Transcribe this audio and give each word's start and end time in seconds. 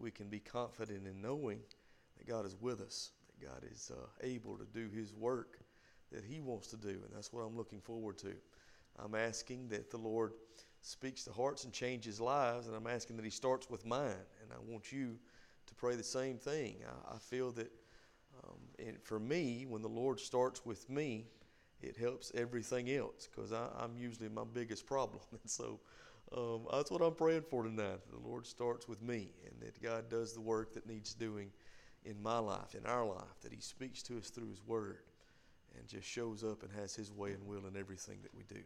we 0.00 0.10
can 0.10 0.28
be 0.28 0.40
confident 0.40 1.06
in 1.06 1.20
knowing 1.20 1.60
that 2.16 2.26
God 2.26 2.46
is 2.46 2.56
with 2.60 2.80
us, 2.80 3.12
that 3.28 3.46
God 3.46 3.64
is 3.70 3.90
uh, 3.94 4.06
able 4.22 4.56
to 4.56 4.64
do 4.72 4.88
His 4.88 5.14
work 5.14 5.58
that 6.12 6.24
He 6.24 6.40
wants 6.40 6.68
to 6.68 6.76
do, 6.76 6.88
and 6.88 7.10
that's 7.12 7.32
what 7.32 7.42
I'm 7.42 7.56
looking 7.56 7.80
forward 7.80 8.18
to. 8.18 8.32
I'm 8.98 9.14
asking 9.14 9.68
that 9.68 9.90
the 9.90 9.98
Lord 9.98 10.32
speaks 10.82 11.24
to 11.24 11.32
hearts 11.32 11.64
and 11.64 11.72
changes 11.72 12.20
lives, 12.20 12.66
and 12.66 12.74
I'm 12.74 12.86
asking 12.86 13.16
that 13.16 13.24
He 13.24 13.30
starts 13.30 13.70
with 13.70 13.86
mine, 13.86 14.26
and 14.42 14.50
I 14.52 14.58
want 14.70 14.90
you 14.90 15.16
to 15.66 15.74
pray 15.74 15.94
the 15.94 16.02
same 16.02 16.36
thing. 16.36 16.76
I, 16.86 17.14
I 17.14 17.18
feel 17.18 17.52
that 17.52 17.70
um, 18.44 18.58
and 18.78 19.02
for 19.02 19.18
me, 19.18 19.66
when 19.68 19.82
the 19.82 19.88
Lord 19.88 20.20
starts 20.20 20.64
with 20.64 20.88
me, 20.88 21.26
it 21.82 21.96
helps 21.96 22.30
everything 22.34 22.90
else 22.90 23.28
because 23.30 23.52
I'm 23.52 23.96
usually 23.96 24.28
my 24.28 24.44
biggest 24.44 24.86
problem. 24.86 25.22
And 25.32 25.50
so 25.50 25.80
um, 26.36 26.66
that's 26.72 26.90
what 26.90 27.02
I'm 27.02 27.14
praying 27.14 27.42
for 27.50 27.64
tonight. 27.64 28.00
The 28.10 28.28
Lord 28.28 28.46
starts 28.46 28.88
with 28.88 29.02
me 29.02 29.30
and 29.44 29.60
that 29.60 29.82
God 29.82 30.08
does 30.08 30.32
the 30.32 30.40
work 30.40 30.74
that 30.74 30.86
needs 30.86 31.14
doing 31.14 31.50
in 32.04 32.22
my 32.22 32.38
life, 32.38 32.74
in 32.74 32.86
our 32.86 33.04
life, 33.04 33.40
that 33.42 33.52
He 33.52 33.60
speaks 33.60 34.02
to 34.04 34.18
us 34.18 34.30
through 34.30 34.48
His 34.48 34.64
Word 34.66 34.98
and 35.76 35.86
just 35.88 36.06
shows 36.06 36.44
up 36.44 36.62
and 36.62 36.70
has 36.72 36.94
His 36.94 37.12
way 37.12 37.32
and 37.32 37.46
will 37.46 37.66
in 37.66 37.76
everything 37.76 38.18
that 38.22 38.34
we 38.34 38.44
do. 38.44 38.60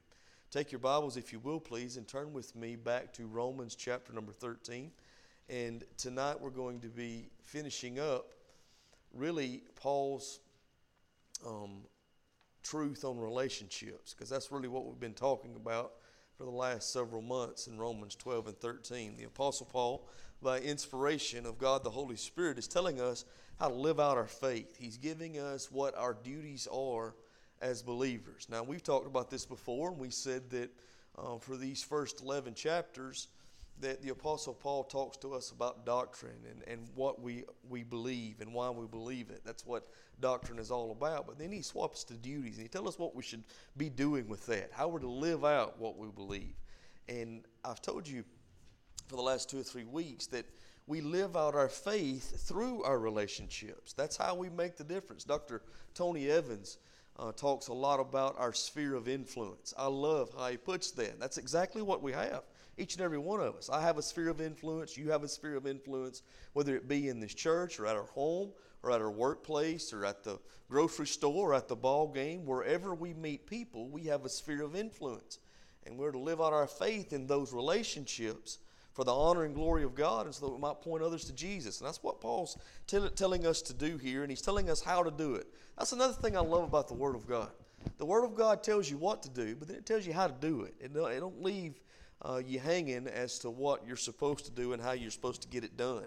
Take 0.50 0.70
your 0.70 0.78
Bibles, 0.78 1.16
if 1.16 1.32
you 1.32 1.40
will, 1.40 1.58
please, 1.58 1.96
and 1.96 2.06
turn 2.06 2.32
with 2.32 2.54
me 2.54 2.76
back 2.76 3.12
to 3.14 3.26
Romans 3.26 3.74
chapter 3.74 4.12
number 4.12 4.30
13. 4.30 4.90
And 5.48 5.84
tonight 5.96 6.40
we're 6.40 6.50
going 6.50 6.80
to 6.80 6.88
be 6.88 7.30
finishing 7.42 7.98
up 7.98 8.34
really 9.12 9.62
Paul's 9.74 10.40
um, 11.46 11.82
truth 12.62 13.04
on 13.04 13.18
relationships, 13.18 14.14
because 14.14 14.28
that's 14.30 14.52
really 14.52 14.68
what 14.68 14.86
we've 14.86 15.00
been 15.00 15.12
talking 15.12 15.56
about 15.56 15.92
for 16.36 16.44
the 16.44 16.50
last 16.50 16.92
several 16.92 17.22
months 17.22 17.66
in 17.66 17.78
Romans 17.78 18.16
12 18.16 18.48
and 18.48 18.58
13. 18.58 19.16
The 19.16 19.24
Apostle 19.24 19.66
Paul, 19.66 20.06
by 20.42 20.58
inspiration 20.60 21.46
of 21.46 21.58
God 21.58 21.84
the 21.84 21.90
Holy 21.90 22.16
Spirit, 22.16 22.58
is 22.58 22.66
telling 22.66 23.00
us 23.00 23.24
how 23.60 23.68
to 23.68 23.74
live 23.74 24.00
out 24.00 24.16
our 24.16 24.26
faith. 24.26 24.76
He's 24.76 24.96
giving 24.96 25.38
us 25.38 25.70
what 25.70 25.96
our 25.96 26.14
duties 26.14 26.66
are 26.72 27.14
as 27.60 27.82
believers. 27.82 28.48
Now, 28.50 28.64
we've 28.64 28.82
talked 28.82 29.06
about 29.06 29.30
this 29.30 29.46
before, 29.46 29.90
and 29.90 29.98
we 29.98 30.10
said 30.10 30.50
that 30.50 30.70
um, 31.16 31.38
for 31.38 31.56
these 31.56 31.82
first 31.82 32.20
11 32.20 32.54
chapters, 32.54 33.28
that 33.80 34.02
the 34.02 34.10
Apostle 34.10 34.54
Paul 34.54 34.84
talks 34.84 35.16
to 35.18 35.34
us 35.34 35.50
about 35.50 35.84
doctrine 35.84 36.38
and, 36.50 36.62
and 36.66 36.88
what 36.94 37.20
we, 37.20 37.44
we 37.68 37.82
believe 37.82 38.40
and 38.40 38.52
why 38.54 38.70
we 38.70 38.86
believe 38.86 39.30
it. 39.30 39.42
That's 39.44 39.66
what 39.66 39.88
doctrine 40.20 40.58
is 40.58 40.70
all 40.70 40.92
about. 40.92 41.26
But 41.26 41.38
then 41.38 41.50
he 41.50 41.60
swaps 41.60 42.04
to 42.04 42.14
duties 42.14 42.54
and 42.54 42.62
he 42.62 42.68
tells 42.68 42.88
us 42.88 42.98
what 42.98 43.14
we 43.14 43.22
should 43.22 43.42
be 43.76 43.90
doing 43.90 44.28
with 44.28 44.46
that, 44.46 44.70
how 44.72 44.88
we're 44.88 45.00
to 45.00 45.10
live 45.10 45.44
out 45.44 45.78
what 45.80 45.98
we 45.98 46.08
believe. 46.08 46.54
And 47.08 47.42
I've 47.64 47.82
told 47.82 48.06
you 48.06 48.24
for 49.08 49.16
the 49.16 49.22
last 49.22 49.50
two 49.50 49.58
or 49.58 49.64
three 49.64 49.84
weeks 49.84 50.26
that 50.28 50.46
we 50.86 51.00
live 51.00 51.36
out 51.36 51.54
our 51.54 51.68
faith 51.68 52.46
through 52.46 52.82
our 52.84 52.98
relationships. 52.98 53.92
That's 53.92 54.16
how 54.16 54.34
we 54.34 54.50
make 54.50 54.76
the 54.76 54.84
difference. 54.84 55.24
Dr. 55.24 55.62
Tony 55.94 56.30
Evans 56.30 56.78
uh, 57.18 57.32
talks 57.32 57.68
a 57.68 57.72
lot 57.72 58.00
about 58.00 58.36
our 58.38 58.52
sphere 58.52 58.94
of 58.94 59.08
influence. 59.08 59.74
I 59.76 59.86
love 59.86 60.30
how 60.36 60.48
he 60.48 60.56
puts 60.56 60.90
that. 60.92 61.18
That's 61.18 61.38
exactly 61.38 61.82
what 61.82 62.02
we 62.02 62.12
have 62.12 62.44
each 62.76 62.94
and 62.94 63.02
every 63.02 63.18
one 63.18 63.40
of 63.40 63.56
us. 63.56 63.70
I 63.70 63.80
have 63.82 63.98
a 63.98 64.02
sphere 64.02 64.28
of 64.28 64.40
influence. 64.40 64.96
You 64.96 65.10
have 65.10 65.22
a 65.22 65.28
sphere 65.28 65.56
of 65.56 65.66
influence, 65.66 66.22
whether 66.52 66.76
it 66.76 66.88
be 66.88 67.08
in 67.08 67.20
this 67.20 67.34
church 67.34 67.78
or 67.78 67.86
at 67.86 67.96
our 67.96 68.06
home 68.06 68.50
or 68.82 68.90
at 68.90 69.00
our 69.00 69.10
workplace 69.10 69.92
or 69.92 70.04
at 70.04 70.24
the 70.24 70.38
grocery 70.68 71.06
store 71.06 71.52
or 71.52 71.54
at 71.54 71.68
the 71.68 71.76
ball 71.76 72.08
game. 72.08 72.44
Wherever 72.44 72.94
we 72.94 73.14
meet 73.14 73.46
people, 73.46 73.88
we 73.88 74.04
have 74.04 74.24
a 74.24 74.28
sphere 74.28 74.62
of 74.62 74.74
influence. 74.74 75.38
And 75.86 75.98
we're 75.98 76.12
to 76.12 76.18
live 76.18 76.40
out 76.40 76.52
our 76.52 76.66
faith 76.66 77.12
in 77.12 77.26
those 77.26 77.52
relationships 77.52 78.58
for 78.94 79.04
the 79.04 79.14
honor 79.14 79.44
and 79.44 79.54
glory 79.54 79.82
of 79.82 79.94
God 79.94 80.26
and 80.26 80.34
so 80.34 80.46
that 80.46 80.52
we 80.52 80.58
might 80.58 80.80
point 80.80 81.02
others 81.02 81.24
to 81.24 81.32
Jesus. 81.32 81.80
And 81.80 81.86
that's 81.86 82.02
what 82.02 82.20
Paul's 82.20 82.56
tell, 82.86 83.08
telling 83.10 83.46
us 83.46 83.60
to 83.62 83.74
do 83.74 83.98
here, 83.98 84.22
and 84.22 84.30
he's 84.30 84.40
telling 84.40 84.70
us 84.70 84.80
how 84.80 85.02
to 85.02 85.10
do 85.10 85.34
it. 85.34 85.48
That's 85.76 85.92
another 85.92 86.14
thing 86.14 86.36
I 86.36 86.40
love 86.40 86.62
about 86.62 86.88
the 86.88 86.94
Word 86.94 87.16
of 87.16 87.26
God. 87.26 87.50
The 87.98 88.06
Word 88.06 88.24
of 88.24 88.34
God 88.34 88.62
tells 88.62 88.88
you 88.88 88.96
what 88.96 89.22
to 89.24 89.28
do, 89.28 89.56
but 89.56 89.68
then 89.68 89.76
it 89.76 89.84
tells 89.84 90.06
you 90.06 90.12
how 90.12 90.28
to 90.28 90.34
do 90.40 90.62
it. 90.62 90.74
It 90.80 90.94
don't, 90.94 91.10
it 91.10 91.20
don't 91.20 91.42
leave 91.42 91.80
uh, 92.24 92.40
you 92.44 92.58
hanging 92.58 93.06
as 93.06 93.38
to 93.40 93.50
what 93.50 93.86
you're 93.86 93.96
supposed 93.96 94.46
to 94.46 94.50
do 94.50 94.72
and 94.72 94.82
how 94.82 94.92
you're 94.92 95.10
supposed 95.10 95.42
to 95.42 95.48
get 95.48 95.64
it 95.64 95.76
done. 95.76 96.04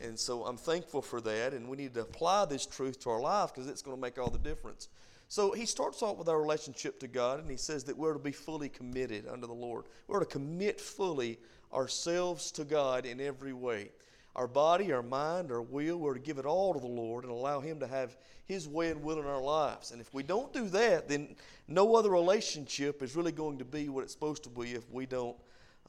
And 0.00 0.18
so 0.18 0.44
I'm 0.44 0.56
thankful 0.56 1.00
for 1.00 1.20
that, 1.20 1.54
and 1.54 1.68
we 1.68 1.76
need 1.76 1.94
to 1.94 2.00
apply 2.00 2.46
this 2.46 2.66
truth 2.66 3.00
to 3.00 3.10
our 3.10 3.20
life 3.20 3.54
because 3.54 3.68
it's 3.68 3.82
going 3.82 3.96
to 3.96 4.00
make 4.00 4.18
all 4.18 4.30
the 4.30 4.38
difference. 4.38 4.88
So 5.28 5.52
he 5.52 5.64
starts 5.64 6.02
off 6.02 6.18
with 6.18 6.28
our 6.28 6.40
relationship 6.40 6.98
to 7.00 7.08
God, 7.08 7.40
and 7.40 7.50
he 7.50 7.56
says 7.56 7.84
that 7.84 7.96
we're 7.96 8.12
to 8.12 8.18
be 8.18 8.32
fully 8.32 8.68
committed 8.68 9.28
unto 9.28 9.46
the 9.46 9.52
Lord. 9.52 9.84
We're 10.08 10.20
to 10.20 10.26
commit 10.26 10.80
fully 10.80 11.38
ourselves 11.72 12.50
to 12.52 12.64
God 12.64 13.06
in 13.06 13.20
every 13.20 13.52
way. 13.52 13.92
Our 14.34 14.48
body, 14.48 14.92
our 14.92 15.02
mind, 15.02 15.52
our 15.52 15.62
will, 15.62 15.98
we're 15.98 16.14
to 16.14 16.20
give 16.20 16.38
it 16.38 16.46
all 16.46 16.74
to 16.74 16.80
the 16.80 16.86
Lord 16.86 17.24
and 17.24 17.32
allow 17.32 17.60
Him 17.60 17.80
to 17.80 17.86
have 17.86 18.16
His 18.46 18.66
way 18.66 18.90
and 18.90 19.02
will 19.02 19.20
in 19.20 19.26
our 19.26 19.40
lives. 19.40 19.92
And 19.92 20.00
if 20.00 20.12
we 20.12 20.22
don't 20.22 20.52
do 20.52 20.68
that, 20.70 21.08
then 21.08 21.36
no 21.68 21.94
other 21.94 22.10
relationship 22.10 23.02
is 23.02 23.14
really 23.14 23.32
going 23.32 23.58
to 23.58 23.64
be 23.64 23.88
what 23.88 24.04
it's 24.04 24.12
supposed 24.12 24.42
to 24.44 24.50
be 24.50 24.72
if 24.72 24.90
we 24.90 25.06
don't 25.06 25.36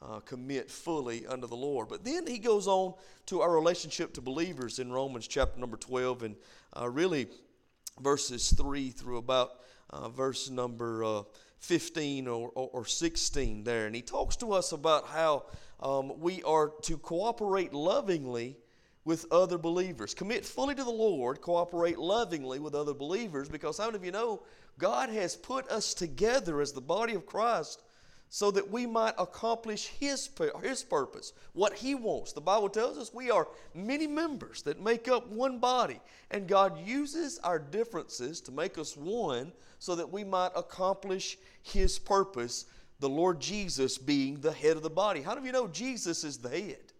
uh, 0.04 0.20
commit 0.20 0.70
fully 0.70 1.26
unto 1.26 1.46
the 1.46 1.56
Lord. 1.56 1.88
But 1.88 2.04
then 2.04 2.26
he 2.26 2.38
goes 2.38 2.66
on 2.66 2.94
to 3.26 3.40
our 3.40 3.52
relationship 3.52 4.12
to 4.14 4.20
believers 4.20 4.78
in 4.78 4.92
Romans 4.92 5.26
chapter 5.26 5.58
number 5.58 5.76
12 5.76 6.22
and 6.22 6.36
uh, 6.78 6.88
really 6.88 7.28
verses 8.00 8.52
3 8.52 8.90
through 8.90 9.18
about 9.18 9.60
uh, 9.90 10.08
verse 10.08 10.50
number 10.50 11.04
uh, 11.04 11.22
15 11.58 12.28
or, 12.28 12.50
or, 12.54 12.68
or, 12.72 12.84
16 12.84 13.64
there. 13.64 13.86
And 13.86 13.94
he 13.94 14.02
talks 14.02 14.36
to 14.36 14.52
us 14.52 14.72
about 14.72 15.06
how 15.06 15.44
um, 15.80 16.18
we 16.20 16.42
are 16.42 16.72
to 16.82 16.98
cooperate 16.98 17.72
lovingly 17.72 18.56
with 19.04 19.26
other 19.30 19.56
believers. 19.56 20.12
Commit 20.12 20.44
fully 20.44 20.74
to 20.74 20.84
the 20.84 20.90
Lord, 20.90 21.40
cooperate 21.40 21.98
lovingly 21.98 22.58
with 22.58 22.74
other 22.74 22.94
believers 22.94 23.48
because 23.48 23.78
how 23.78 23.86
many 23.86 23.96
of 23.96 24.04
you 24.04 24.12
know 24.12 24.42
God 24.78 25.08
has 25.10 25.36
put 25.36 25.68
us 25.68 25.94
together 25.94 26.60
as 26.60 26.72
the 26.72 26.80
body 26.80 27.14
of 27.14 27.24
Christ 27.24 27.82
so 28.34 28.50
that 28.50 28.68
we 28.68 28.84
might 28.84 29.14
accomplish 29.16 29.86
his, 29.86 30.28
his 30.60 30.82
purpose, 30.82 31.34
what 31.52 31.72
he 31.72 31.94
wants. 31.94 32.32
The 32.32 32.40
Bible 32.40 32.68
tells 32.68 32.98
us 32.98 33.14
we 33.14 33.30
are 33.30 33.46
many 33.76 34.08
members 34.08 34.60
that 34.62 34.82
make 34.82 35.06
up 35.06 35.28
one 35.28 35.60
body, 35.60 36.00
and 36.32 36.48
God 36.48 36.84
uses 36.84 37.38
our 37.44 37.60
differences 37.60 38.40
to 38.40 38.50
make 38.50 38.76
us 38.76 38.96
one 38.96 39.52
so 39.78 39.94
that 39.94 40.12
we 40.12 40.24
might 40.24 40.50
accomplish 40.56 41.38
his 41.62 41.96
purpose, 41.96 42.64
the 42.98 43.08
Lord 43.08 43.38
Jesus 43.38 43.98
being 43.98 44.40
the 44.40 44.50
head 44.50 44.76
of 44.76 44.82
the 44.82 44.90
body. 44.90 45.22
How 45.22 45.36
do 45.36 45.46
you 45.46 45.52
know 45.52 45.68
Jesus 45.68 46.24
is 46.24 46.36
the 46.36 46.48
head? 46.48 46.92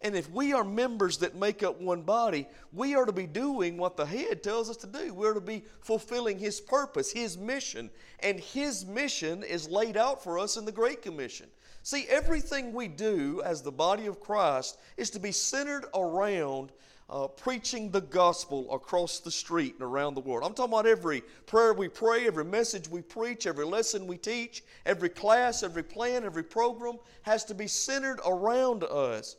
And 0.00 0.14
if 0.14 0.30
we 0.30 0.52
are 0.52 0.62
members 0.62 1.18
that 1.18 1.34
make 1.34 1.64
up 1.64 1.80
one 1.80 2.02
body, 2.02 2.46
we 2.72 2.94
are 2.94 3.04
to 3.04 3.12
be 3.12 3.26
doing 3.26 3.76
what 3.76 3.96
the 3.96 4.06
head 4.06 4.44
tells 4.44 4.70
us 4.70 4.76
to 4.78 4.86
do. 4.86 5.12
We're 5.12 5.34
to 5.34 5.40
be 5.40 5.64
fulfilling 5.80 6.38
his 6.38 6.60
purpose, 6.60 7.10
his 7.10 7.36
mission. 7.36 7.90
And 8.20 8.38
his 8.38 8.86
mission 8.86 9.42
is 9.42 9.68
laid 9.68 9.96
out 9.96 10.22
for 10.22 10.38
us 10.38 10.56
in 10.56 10.64
the 10.64 10.72
Great 10.72 11.02
Commission. 11.02 11.48
See, 11.82 12.06
everything 12.08 12.72
we 12.72 12.86
do 12.86 13.42
as 13.44 13.62
the 13.62 13.72
body 13.72 14.06
of 14.06 14.20
Christ 14.20 14.78
is 14.96 15.10
to 15.10 15.18
be 15.18 15.32
centered 15.32 15.86
around 15.94 16.70
uh, 17.10 17.26
preaching 17.26 17.90
the 17.90 18.02
gospel 18.02 18.72
across 18.72 19.18
the 19.18 19.30
street 19.30 19.74
and 19.74 19.82
around 19.82 20.14
the 20.14 20.20
world. 20.20 20.44
I'm 20.44 20.54
talking 20.54 20.74
about 20.74 20.86
every 20.86 21.22
prayer 21.46 21.72
we 21.72 21.88
pray, 21.88 22.26
every 22.26 22.44
message 22.44 22.88
we 22.88 23.00
preach, 23.00 23.46
every 23.46 23.64
lesson 23.64 24.06
we 24.06 24.18
teach, 24.18 24.62
every 24.84 25.08
class, 25.08 25.62
every 25.62 25.82
plan, 25.82 26.24
every 26.24 26.44
program 26.44 26.98
has 27.22 27.44
to 27.46 27.54
be 27.54 27.66
centered 27.66 28.20
around 28.26 28.84
us 28.84 29.36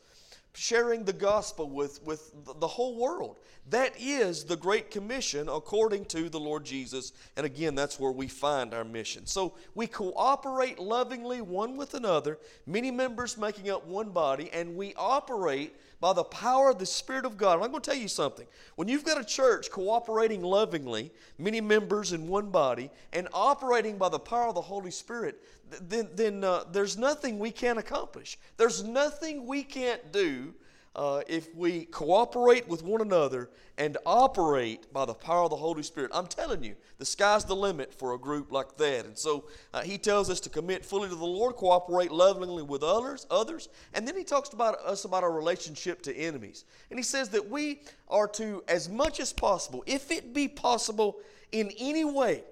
sharing 0.54 1.04
the 1.04 1.14
gospel 1.14 1.70
with, 1.70 2.02
with 2.04 2.32
the 2.60 2.68
whole 2.68 3.00
world. 3.00 3.38
That 3.70 3.94
is 4.00 4.46
the 4.46 4.56
Great 4.56 4.90
Commission 4.90 5.48
according 5.48 6.06
to 6.06 6.28
the 6.30 6.40
Lord 6.40 6.66
Jesus. 6.66 7.14
And 7.38 7.46
again, 7.46 7.76
that's 7.76 8.00
where 8.00 8.12
we 8.12 8.28
find 8.28 8.74
our 8.74 8.84
mission. 8.84 9.28
So 9.28 9.54
we 9.76 9.86
cooperate 9.86 10.80
lovingly 10.80 11.42
one 11.42 11.78
with 11.78 11.94
another, 11.94 12.40
many 12.66 12.90
members 12.90 13.38
making 13.38 13.70
up 13.70 13.86
one 13.86 14.10
body, 14.10 14.50
and 14.54 14.76
we 14.76 14.96
operate 14.96 15.76
by 16.02 16.14
the 16.14 16.24
power 16.24 16.70
of 16.70 16.80
the 16.80 16.86
Spirit 16.86 17.26
of 17.26 17.38
God. 17.38 17.56
And 17.56 17.64
I'm 17.64 17.72
going 17.72 17.84
to 17.84 17.92
tell 17.92 18.00
you 18.00 18.08
something. 18.08 18.48
When 18.76 18.88
you've 18.88 19.04
got 19.04 19.22
a 19.22 19.26
church 19.26 19.70
cooperating 19.70 20.42
lovingly, 20.42 21.12
many 21.38 21.62
members 21.62 22.14
in 22.14 22.28
one 22.28 22.50
body, 22.50 22.90
and 23.14 23.28
operating 23.34 23.98
by 23.98 24.10
the 24.10 24.20
power 24.20 24.48
of 24.48 24.56
the 24.56 24.62
Holy 24.62 24.92
Spirit, 24.92 25.44
then, 25.82 26.10
then 26.16 26.44
uh, 26.44 26.64
there's 26.72 26.98
nothing 26.98 27.38
we 27.38 27.52
can't 27.52 27.78
accomplish. 27.78 28.40
There's 28.58 28.84
nothing 28.84 29.46
we 29.46 29.62
can't 29.62 30.12
do 30.12 30.56
uh, 30.96 31.22
if 31.28 31.54
we 31.56 31.86
cooperate 31.86 32.68
with 32.68 32.84
one 32.84 33.02
another 33.02 33.50
and 33.78 33.98
operate 34.06 34.92
by 34.92 35.06
the 35.06 35.14
power 35.14 35.44
of 35.44 35.50
the 35.50 35.56
Holy 35.56 35.84
Spirit. 35.84 36.12
I'm 36.14 36.28
telling 36.28 36.64
you, 36.64 36.76
the 36.98 37.06
sky's 37.06 37.46
the 37.46 37.56
limit 37.56 37.94
for 37.94 38.14
a 38.14 38.18
group 38.18 38.52
like 38.52 38.76
that. 38.78 39.06
And 39.06 39.18
so 39.18 39.46
uh, 39.74 39.82
he 39.82 39.98
tells 39.98 40.30
us 40.30 40.42
to 40.42 40.50
commit 40.50 40.84
fully 40.84 41.08
to 41.08 41.16
the 41.16 41.26
Lord, 41.26 41.56
cooperate 41.56 42.12
lovingly 42.12 42.64
with 42.64 42.84
others, 42.84 43.26
others, 43.32 43.70
and 43.94 44.08
then 44.08 44.18
he 44.18 44.24
talks 44.24 44.50
about 44.50 44.80
us 44.80 45.06
about 45.06 45.24
our 45.24 45.32
relationship 45.32 46.02
to 46.04 46.16
enemies. 46.16 46.66
And 46.90 47.00
he 47.00 47.04
says 47.04 47.30
that 47.30 47.50
we 47.50 47.82
are 48.10 48.28
to, 48.30 48.64
as 48.68 48.90
much 48.90 49.22
as 49.22 49.32
possible, 49.32 49.84
if 49.88 50.12
it 50.12 50.34
be 50.34 50.48
possible 50.48 51.18
in 51.52 51.72
any 51.80 52.04
way, 52.04 52.44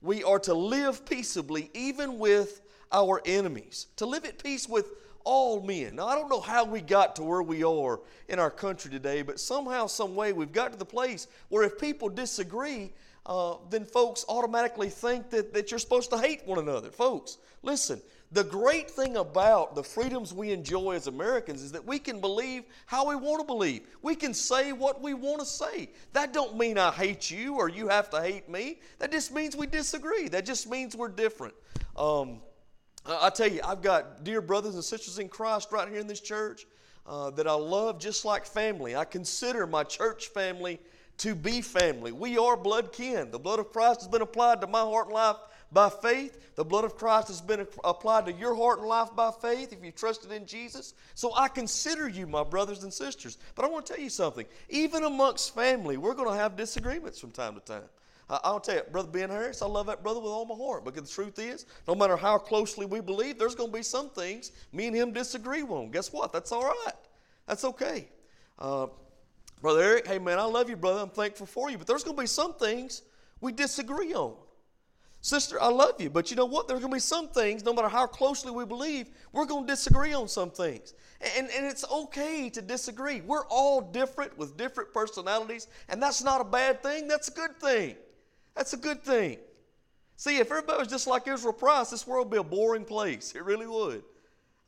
we 0.00 0.22
are 0.22 0.38
to 0.40 0.54
live 0.54 1.04
peaceably 1.04 1.70
even 1.74 2.18
with 2.18 2.60
our 2.92 3.20
enemies, 3.26 3.88
to 3.96 4.06
live 4.06 4.24
at 4.24 4.42
peace 4.42 4.68
with 4.68 4.86
all 5.28 5.60
men. 5.60 5.96
Now, 5.96 6.06
I 6.06 6.14
don't 6.14 6.30
know 6.30 6.40
how 6.40 6.64
we 6.64 6.80
got 6.80 7.14
to 7.16 7.22
where 7.22 7.42
we 7.42 7.62
are 7.62 8.00
in 8.30 8.38
our 8.38 8.50
country 8.50 8.90
today, 8.90 9.20
but 9.20 9.38
somehow, 9.38 9.86
some 9.86 10.14
way, 10.14 10.32
we've 10.32 10.52
got 10.52 10.72
to 10.72 10.78
the 10.78 10.86
place 10.86 11.28
where 11.50 11.64
if 11.64 11.78
people 11.78 12.08
disagree, 12.08 12.94
uh, 13.26 13.56
then 13.68 13.84
folks 13.84 14.24
automatically 14.26 14.88
think 14.88 15.28
that, 15.28 15.52
that 15.52 15.70
you're 15.70 15.78
supposed 15.78 16.08
to 16.12 16.16
hate 16.16 16.46
one 16.46 16.58
another. 16.58 16.90
Folks, 16.90 17.36
listen, 17.62 18.00
the 18.32 18.42
great 18.42 18.90
thing 18.90 19.18
about 19.18 19.74
the 19.74 19.82
freedoms 19.82 20.32
we 20.32 20.50
enjoy 20.50 20.94
as 20.94 21.08
Americans 21.08 21.60
is 21.60 21.72
that 21.72 21.84
we 21.84 21.98
can 21.98 22.22
believe 22.22 22.64
how 22.86 23.06
we 23.06 23.14
want 23.14 23.40
to 23.40 23.46
believe. 23.46 23.82
We 24.00 24.14
can 24.14 24.32
say 24.32 24.72
what 24.72 25.02
we 25.02 25.12
want 25.12 25.40
to 25.40 25.46
say. 25.46 25.90
That 26.14 26.32
don't 26.32 26.56
mean 26.56 26.78
I 26.78 26.90
hate 26.90 27.30
you 27.30 27.56
or 27.56 27.68
you 27.68 27.88
have 27.88 28.08
to 28.10 28.22
hate 28.22 28.48
me. 28.48 28.80
That 28.98 29.12
just 29.12 29.34
means 29.34 29.54
we 29.54 29.66
disagree. 29.66 30.28
That 30.28 30.46
just 30.46 30.70
means 30.70 30.96
we're 30.96 31.08
different. 31.08 31.52
Um, 31.98 32.40
I 33.06 33.30
tell 33.30 33.48
you, 33.48 33.60
I've 33.64 33.82
got 33.82 34.24
dear 34.24 34.40
brothers 34.40 34.74
and 34.74 34.84
sisters 34.84 35.18
in 35.18 35.28
Christ 35.28 35.72
right 35.72 35.88
here 35.88 35.98
in 35.98 36.06
this 36.06 36.20
church 36.20 36.66
uh, 37.06 37.30
that 37.30 37.46
I 37.46 37.54
love 37.54 37.98
just 37.98 38.24
like 38.24 38.44
family. 38.44 38.94
I 38.94 39.04
consider 39.04 39.66
my 39.66 39.84
church 39.84 40.28
family 40.28 40.78
to 41.18 41.34
be 41.34 41.62
family. 41.62 42.12
We 42.12 42.38
are 42.38 42.56
blood 42.56 42.92
kin. 42.92 43.30
The 43.30 43.38
blood 43.38 43.58
of 43.58 43.72
Christ 43.72 44.00
has 44.00 44.08
been 44.08 44.22
applied 44.22 44.60
to 44.60 44.66
my 44.66 44.80
heart 44.80 45.06
and 45.06 45.14
life 45.14 45.36
by 45.72 45.90
faith. 45.90 46.54
The 46.54 46.64
blood 46.64 46.84
of 46.84 46.96
Christ 46.96 47.28
has 47.28 47.40
been 47.40 47.66
applied 47.82 48.26
to 48.26 48.32
your 48.32 48.54
heart 48.54 48.78
and 48.78 48.88
life 48.88 49.14
by 49.16 49.30
faith 49.30 49.72
if 49.72 49.82
you 49.84 49.90
trusted 49.90 50.32
in 50.32 50.46
Jesus. 50.46 50.94
So 51.14 51.34
I 51.34 51.48
consider 51.48 52.08
you 52.08 52.26
my 52.26 52.44
brothers 52.44 52.84
and 52.84 52.92
sisters. 52.92 53.38
But 53.54 53.64
I 53.64 53.68
want 53.68 53.86
to 53.86 53.94
tell 53.94 54.02
you 54.02 54.10
something. 54.10 54.46
Even 54.68 55.04
amongst 55.04 55.54
family, 55.54 55.96
we're 55.96 56.14
going 56.14 56.30
to 56.30 56.36
have 56.36 56.56
disagreements 56.56 57.18
from 57.18 57.30
time 57.30 57.54
to 57.54 57.60
time. 57.60 57.88
I'll 58.30 58.60
tell 58.60 58.76
you, 58.76 58.82
Brother 58.92 59.08
Ben 59.08 59.30
Harris, 59.30 59.62
I 59.62 59.66
love 59.66 59.86
that 59.86 60.02
brother 60.02 60.20
with 60.20 60.30
all 60.30 60.44
my 60.44 60.54
heart. 60.54 60.84
Because 60.84 61.08
the 61.08 61.14
truth 61.14 61.38
is, 61.38 61.64
no 61.86 61.94
matter 61.94 62.16
how 62.16 62.36
closely 62.36 62.84
we 62.84 63.00
believe, 63.00 63.38
there's 63.38 63.54
going 63.54 63.70
to 63.70 63.76
be 63.76 63.82
some 63.82 64.10
things 64.10 64.52
me 64.72 64.86
and 64.86 64.96
him 64.96 65.12
disagree 65.12 65.62
on. 65.62 65.90
Guess 65.90 66.12
what? 66.12 66.32
That's 66.32 66.52
all 66.52 66.64
right. 66.64 66.94
That's 67.46 67.64
okay. 67.64 68.08
Uh, 68.58 68.88
brother 69.62 69.82
Eric, 69.82 70.06
hey 70.06 70.18
man, 70.18 70.38
I 70.38 70.44
love 70.44 70.68
you, 70.68 70.76
brother. 70.76 71.00
I'm 71.00 71.08
thankful 71.08 71.46
for 71.46 71.70
you. 71.70 71.78
But 71.78 71.86
there's 71.86 72.04
going 72.04 72.16
to 72.16 72.20
be 72.20 72.26
some 72.26 72.54
things 72.54 73.02
we 73.40 73.52
disagree 73.52 74.12
on. 74.12 74.34
Sister, 75.20 75.60
I 75.60 75.68
love 75.68 76.00
you, 76.00 76.10
but 76.10 76.30
you 76.30 76.36
know 76.36 76.46
what? 76.46 76.68
There's 76.68 76.80
going 76.80 76.92
to 76.92 76.96
be 76.96 77.00
some 77.00 77.28
things, 77.28 77.64
no 77.64 77.72
matter 77.72 77.88
how 77.88 78.06
closely 78.06 78.52
we 78.52 78.64
believe, 78.64 79.08
we're 79.32 79.46
going 79.46 79.66
to 79.66 79.72
disagree 79.72 80.14
on 80.14 80.28
some 80.28 80.50
things. 80.50 80.94
And, 81.36 81.48
and 81.50 81.66
it's 81.66 81.84
okay 81.90 82.48
to 82.50 82.62
disagree. 82.62 83.20
We're 83.22 83.44
all 83.46 83.80
different 83.80 84.38
with 84.38 84.56
different 84.56 84.92
personalities, 84.92 85.66
and 85.88 86.00
that's 86.00 86.22
not 86.22 86.40
a 86.40 86.44
bad 86.44 86.84
thing, 86.84 87.08
that's 87.08 87.26
a 87.28 87.32
good 87.32 87.58
thing. 87.60 87.96
That's 88.58 88.72
a 88.72 88.76
good 88.76 89.04
thing. 89.04 89.38
See, 90.16 90.38
if 90.38 90.50
everybody 90.50 90.80
was 90.80 90.88
just 90.88 91.06
like 91.06 91.28
Israel 91.28 91.52
Price, 91.52 91.90
this 91.90 92.08
world 92.08 92.26
would 92.26 92.32
be 92.32 92.38
a 92.38 92.42
boring 92.42 92.84
place. 92.84 93.32
It 93.36 93.44
really 93.44 93.68
would. 93.68 94.02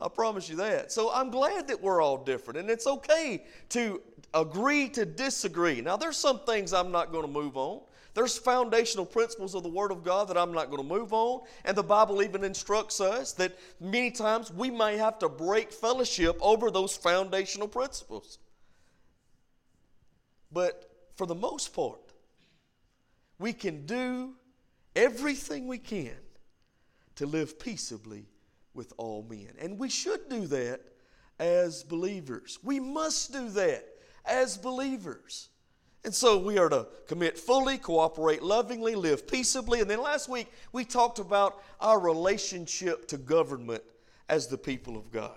I 0.00 0.08
promise 0.08 0.48
you 0.48 0.54
that. 0.56 0.92
So 0.92 1.10
I'm 1.12 1.28
glad 1.28 1.66
that 1.66 1.82
we're 1.82 2.00
all 2.00 2.16
different, 2.16 2.60
and 2.60 2.70
it's 2.70 2.86
okay 2.86 3.42
to 3.70 4.00
agree 4.32 4.88
to 4.90 5.04
disagree. 5.04 5.80
Now, 5.80 5.96
there's 5.96 6.16
some 6.16 6.38
things 6.38 6.72
I'm 6.72 6.92
not 6.92 7.10
going 7.10 7.26
to 7.26 7.30
move 7.30 7.56
on. 7.56 7.80
There's 8.14 8.38
foundational 8.38 9.04
principles 9.04 9.56
of 9.56 9.64
the 9.64 9.68
Word 9.68 9.90
of 9.90 10.04
God 10.04 10.28
that 10.28 10.38
I'm 10.38 10.52
not 10.52 10.70
going 10.70 10.82
to 10.82 10.88
move 10.88 11.12
on. 11.12 11.40
And 11.64 11.76
the 11.76 11.82
Bible 11.82 12.22
even 12.22 12.44
instructs 12.44 13.00
us 13.00 13.32
that 13.32 13.58
many 13.80 14.12
times 14.12 14.52
we 14.52 14.70
may 14.70 14.98
have 14.98 15.18
to 15.18 15.28
break 15.28 15.72
fellowship 15.72 16.38
over 16.40 16.70
those 16.70 16.96
foundational 16.96 17.66
principles. 17.66 18.38
But 20.52 20.88
for 21.16 21.26
the 21.26 21.34
most 21.34 21.74
part, 21.74 22.09
we 23.40 23.54
can 23.54 23.86
do 23.86 24.34
everything 24.94 25.66
we 25.66 25.78
can 25.78 26.14
to 27.16 27.26
live 27.26 27.58
peaceably 27.58 28.26
with 28.74 28.92
all 28.98 29.26
men. 29.28 29.48
And 29.58 29.78
we 29.78 29.88
should 29.88 30.28
do 30.28 30.46
that 30.48 30.80
as 31.38 31.82
believers. 31.82 32.58
We 32.62 32.78
must 32.78 33.32
do 33.32 33.48
that 33.50 33.84
as 34.26 34.58
believers. 34.58 35.48
And 36.04 36.14
so 36.14 36.38
we 36.38 36.58
are 36.58 36.68
to 36.68 36.86
commit 37.08 37.38
fully, 37.38 37.78
cooperate 37.78 38.42
lovingly, 38.42 38.94
live 38.94 39.26
peaceably. 39.26 39.80
And 39.80 39.90
then 39.90 40.02
last 40.02 40.28
week 40.28 40.52
we 40.72 40.84
talked 40.84 41.18
about 41.18 41.62
our 41.80 41.98
relationship 41.98 43.08
to 43.08 43.16
government 43.16 43.82
as 44.28 44.48
the 44.48 44.58
people 44.58 44.96
of 44.98 45.10
God. 45.10 45.36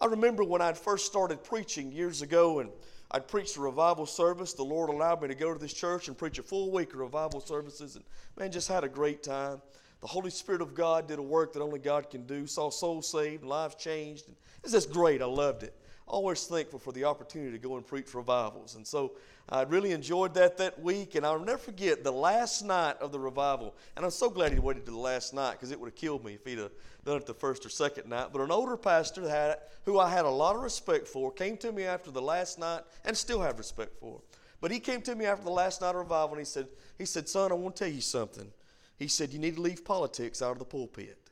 I 0.00 0.06
remember 0.06 0.44
when 0.44 0.62
I'd 0.62 0.78
first 0.78 1.06
started 1.06 1.44
preaching 1.44 1.92
years 1.92 2.22
ago 2.22 2.60
and 2.60 2.70
I'd 3.10 3.26
preached 3.26 3.56
a 3.56 3.60
revival 3.60 4.04
service. 4.04 4.52
The 4.52 4.62
Lord 4.62 4.90
allowed 4.90 5.22
me 5.22 5.28
to 5.28 5.34
go 5.34 5.52
to 5.52 5.58
this 5.58 5.72
church 5.72 6.08
and 6.08 6.18
preach 6.18 6.38
a 6.38 6.42
full 6.42 6.70
week 6.70 6.92
of 6.92 7.00
revival 7.00 7.40
services, 7.40 7.96
and 7.96 8.04
man, 8.38 8.52
just 8.52 8.68
had 8.68 8.84
a 8.84 8.88
great 8.88 9.22
time. 9.22 9.62
The 10.00 10.06
Holy 10.06 10.30
Spirit 10.30 10.60
of 10.60 10.74
God 10.74 11.08
did 11.08 11.18
a 11.18 11.22
work 11.22 11.52
that 11.54 11.62
only 11.62 11.78
God 11.78 12.10
can 12.10 12.24
do. 12.26 12.46
Saw 12.46 12.70
souls 12.70 13.10
saved, 13.10 13.44
lives 13.44 13.74
changed, 13.74 14.26
it's 14.62 14.72
just 14.72 14.92
great. 14.92 15.22
I 15.22 15.26
loved 15.26 15.62
it. 15.62 15.74
Always 16.08 16.46
thankful 16.46 16.78
for 16.78 16.92
the 16.92 17.04
opportunity 17.04 17.52
to 17.52 17.58
go 17.58 17.76
and 17.76 17.86
preach 17.86 18.14
revivals, 18.14 18.74
and 18.76 18.86
so 18.86 19.12
I 19.50 19.62
really 19.62 19.92
enjoyed 19.92 20.34
that 20.34 20.58
that 20.58 20.80
week, 20.82 21.14
and 21.14 21.24
I'll 21.24 21.38
never 21.38 21.58
forget 21.58 22.04
the 22.04 22.10
last 22.12 22.62
night 22.62 22.96
of 23.00 23.12
the 23.12 23.18
revival. 23.18 23.74
And 23.96 24.04
I'm 24.04 24.10
so 24.10 24.28
glad 24.28 24.52
he 24.52 24.58
waited 24.58 24.84
to 24.86 24.90
the 24.90 24.98
last 24.98 25.32
night 25.32 25.52
because 25.52 25.70
it 25.70 25.80
would 25.80 25.86
have 25.86 25.94
killed 25.94 26.22
me 26.22 26.34
if 26.34 26.44
he'd 26.44 26.58
have 26.58 26.72
done 27.04 27.16
it 27.16 27.26
the 27.26 27.32
first 27.32 27.64
or 27.64 27.70
second 27.70 28.10
night. 28.10 28.28
But 28.30 28.42
an 28.42 28.50
older 28.50 28.76
pastor 28.76 29.26
had, 29.26 29.58
who 29.84 29.98
I 29.98 30.10
had 30.10 30.26
a 30.26 30.30
lot 30.30 30.54
of 30.54 30.62
respect 30.62 31.08
for 31.08 31.32
came 31.32 31.56
to 31.58 31.72
me 31.72 31.84
after 31.84 32.10
the 32.10 32.20
last 32.20 32.58
night 32.58 32.82
and 33.06 33.16
still 33.16 33.40
have 33.40 33.56
respect 33.58 33.98
for. 33.98 34.20
But 34.60 34.70
he 34.70 34.80
came 34.80 35.00
to 35.02 35.14
me 35.14 35.24
after 35.24 35.44
the 35.44 35.50
last 35.50 35.80
night 35.80 35.90
of 35.90 35.96
revival 35.96 36.30
and 36.30 36.40
he 36.40 36.44
said, 36.44 36.68
he 36.98 37.06
said, 37.06 37.26
Son, 37.26 37.50
I 37.50 37.54
want 37.54 37.76
to 37.76 37.84
tell 37.84 37.92
you 37.92 38.02
something. 38.02 38.50
He 38.98 39.08
said, 39.08 39.32
You 39.32 39.38
need 39.38 39.56
to 39.56 39.62
leave 39.62 39.84
politics 39.84 40.42
out 40.42 40.52
of 40.52 40.58
the 40.58 40.64
pulpit. 40.64 41.30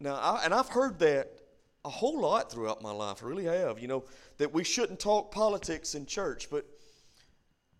Now, 0.00 0.16
I, 0.16 0.42
and 0.44 0.52
I've 0.52 0.68
heard 0.68 0.98
that 0.98 1.37
a 1.88 1.90
whole 1.90 2.20
lot 2.20 2.52
throughout 2.52 2.82
my 2.82 2.92
life. 2.92 3.22
Really 3.22 3.46
have. 3.46 3.78
You 3.78 3.88
know, 3.88 4.04
that 4.36 4.52
we 4.52 4.62
shouldn't 4.62 5.00
talk 5.00 5.32
politics 5.32 5.94
in 5.94 6.04
church, 6.04 6.50
but 6.50 6.66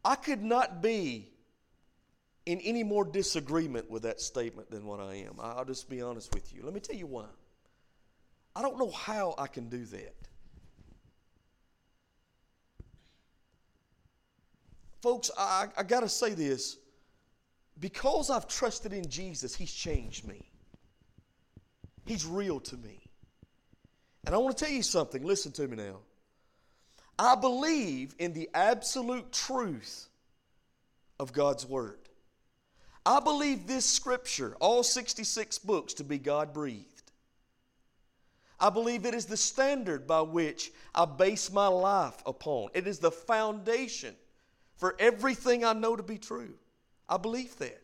I 0.02 0.14
could 0.14 0.42
not 0.42 0.82
be 0.82 1.28
in 2.46 2.58
any 2.60 2.82
more 2.82 3.04
disagreement 3.04 3.90
with 3.90 4.02
that 4.04 4.22
statement 4.22 4.70
than 4.70 4.86
what 4.86 4.98
I 4.98 5.16
am. 5.16 5.34
I'll 5.38 5.66
just 5.66 5.90
be 5.90 6.00
honest 6.00 6.34
with 6.34 6.54
you. 6.54 6.62
Let 6.62 6.72
me 6.72 6.80
tell 6.80 6.96
you 6.96 7.06
why. 7.06 7.26
I 8.56 8.62
don't 8.62 8.78
know 8.78 8.90
how 8.90 9.34
I 9.36 9.46
can 9.46 9.68
do 9.68 9.84
that. 9.84 10.14
Folks, 15.02 15.30
I, 15.36 15.66
I 15.76 15.82
got 15.82 16.00
to 16.00 16.08
say 16.08 16.32
this. 16.32 16.78
Because 17.78 18.30
I've 18.30 18.48
trusted 18.48 18.92
in 18.92 19.08
Jesus, 19.08 19.54
He's 19.54 19.72
changed 19.72 20.26
me. 20.26 20.50
He's 22.06 22.24
real 22.24 22.58
to 22.60 22.76
me. 22.78 22.97
And 24.28 24.34
I 24.34 24.38
want 24.40 24.58
to 24.58 24.62
tell 24.62 24.74
you 24.74 24.82
something. 24.82 25.24
Listen 25.24 25.52
to 25.52 25.66
me 25.66 25.78
now. 25.78 26.00
I 27.18 27.34
believe 27.34 28.14
in 28.18 28.34
the 28.34 28.50
absolute 28.52 29.32
truth 29.32 30.06
of 31.18 31.32
God's 31.32 31.64
Word. 31.64 31.96
I 33.06 33.20
believe 33.20 33.66
this 33.66 33.86
scripture, 33.86 34.54
all 34.60 34.82
66 34.82 35.58
books, 35.60 35.94
to 35.94 36.04
be 36.04 36.18
God 36.18 36.52
breathed. 36.52 37.10
I 38.60 38.68
believe 38.68 39.06
it 39.06 39.14
is 39.14 39.24
the 39.24 39.38
standard 39.38 40.06
by 40.06 40.20
which 40.20 40.72
I 40.94 41.06
base 41.06 41.50
my 41.50 41.68
life 41.68 42.22
upon. 42.26 42.68
It 42.74 42.86
is 42.86 42.98
the 42.98 43.10
foundation 43.10 44.14
for 44.76 44.94
everything 44.98 45.64
I 45.64 45.72
know 45.72 45.96
to 45.96 46.02
be 46.02 46.18
true. 46.18 46.52
I 47.08 47.16
believe 47.16 47.56
that. 47.60 47.80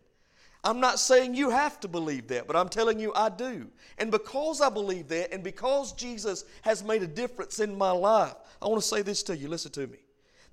I'm 0.64 0.80
not 0.80 0.98
saying 0.98 1.34
you 1.34 1.50
have 1.50 1.78
to 1.80 1.88
believe 1.88 2.28
that, 2.28 2.46
but 2.46 2.56
I'm 2.56 2.70
telling 2.70 2.98
you 2.98 3.12
I 3.14 3.28
do. 3.28 3.68
And 3.98 4.10
because 4.10 4.62
I 4.62 4.70
believe 4.70 5.08
that, 5.08 5.32
and 5.32 5.44
because 5.44 5.92
Jesus 5.92 6.46
has 6.62 6.82
made 6.82 7.02
a 7.02 7.06
difference 7.06 7.60
in 7.60 7.76
my 7.76 7.90
life, 7.90 8.34
I 8.62 8.68
want 8.68 8.80
to 8.80 8.88
say 8.88 9.02
this 9.02 9.22
to 9.24 9.36
you. 9.36 9.48
Listen 9.48 9.72
to 9.72 9.86
me. 9.86 9.98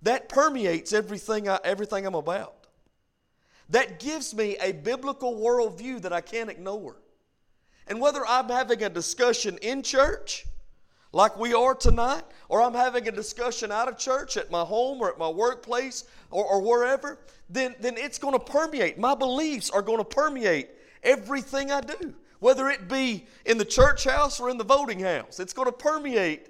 That 0.02 0.28
permeates 0.28 0.92
everything, 0.92 1.48
I, 1.48 1.60
everything 1.64 2.06
I'm 2.06 2.16
about. 2.16 2.68
That 3.70 4.00
gives 4.00 4.36
me 4.36 4.58
a 4.60 4.74
biblical 4.74 5.36
worldview 5.36 6.02
that 6.02 6.12
I 6.12 6.20
can't 6.20 6.50
ignore. 6.50 6.98
And 7.88 8.02
whether 8.02 8.26
I'm 8.28 8.50
having 8.50 8.84
a 8.84 8.90
discussion 8.90 9.58
in 9.62 9.82
church, 9.82 10.46
like 11.14 11.38
we 11.38 11.54
are 11.54 11.76
tonight, 11.76 12.24
or 12.48 12.62
I'm 12.62 12.74
having 12.74 13.08
a 13.08 13.12
discussion 13.12 13.72
out 13.72 13.88
of 13.88 13.98
church 13.98 14.38
at 14.38 14.50
my 14.50 14.64
home 14.64 15.02
or 15.02 15.10
at 15.10 15.18
my 15.18 15.30
workplace 15.30 16.06
or, 16.30 16.46
or 16.46 16.62
wherever, 16.62 17.20
then, 17.50 17.76
then 17.80 17.98
it's 17.98 18.18
going 18.18 18.34
to 18.34 18.40
permeate. 18.40 18.98
My 18.98 19.16
beliefs 19.16 19.70
are 19.70 19.82
going 19.82 19.98
to 19.98 20.06
permeate 20.06 20.70
everything 21.04 21.72
I 21.72 21.82
do, 21.82 22.14
whether 22.40 22.70
it 22.70 22.88
be 22.88 23.26
in 23.46 23.58
the 23.58 23.66
church 23.66 24.06
house 24.06 24.40
or 24.40 24.50
in 24.50 24.58
the 24.58 24.64
voting 24.64 25.00
house. 25.00 25.40
It's 25.40 25.54
going 25.54 25.68
to 25.68 25.74
permeate 25.74 26.48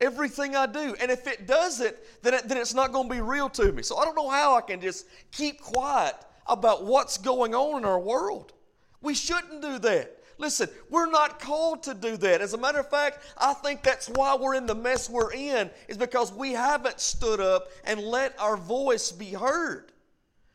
everything 0.00 0.54
I 0.54 0.66
do. 0.66 0.94
And 1.00 1.10
if 1.10 1.26
it 1.26 1.46
doesn't, 1.46 1.96
then, 2.22 2.34
it, 2.34 2.48
then 2.48 2.58
it's 2.58 2.74
not 2.74 2.92
going 2.92 3.08
to 3.08 3.14
be 3.14 3.20
real 3.20 3.48
to 3.50 3.72
me. 3.72 3.82
So 3.82 3.96
I 3.96 4.04
don't 4.04 4.14
know 4.14 4.30
how 4.30 4.56
I 4.56 4.60
can 4.60 4.80
just 4.80 5.06
keep 5.32 5.60
quiet 5.60 6.14
about 6.46 6.84
what's 6.84 7.18
going 7.18 7.54
on 7.54 7.78
in 7.78 7.84
our 7.84 7.98
world. 7.98 8.52
We 9.00 9.14
shouldn't 9.14 9.60
do 9.60 9.78
that. 9.80 10.17
Listen, 10.38 10.68
we're 10.88 11.10
not 11.10 11.40
called 11.40 11.82
to 11.82 11.94
do 11.94 12.16
that. 12.16 12.40
As 12.40 12.54
a 12.54 12.58
matter 12.58 12.78
of 12.78 12.88
fact, 12.88 13.34
I 13.36 13.52
think 13.54 13.82
that's 13.82 14.08
why 14.08 14.36
we're 14.36 14.54
in 14.54 14.66
the 14.66 14.74
mess 14.74 15.10
we're 15.10 15.32
in, 15.32 15.68
is 15.88 15.96
because 15.96 16.32
we 16.32 16.52
haven't 16.52 17.00
stood 17.00 17.40
up 17.40 17.68
and 17.84 18.00
let 18.00 18.38
our 18.38 18.56
voice 18.56 19.10
be 19.10 19.32
heard. 19.32 19.90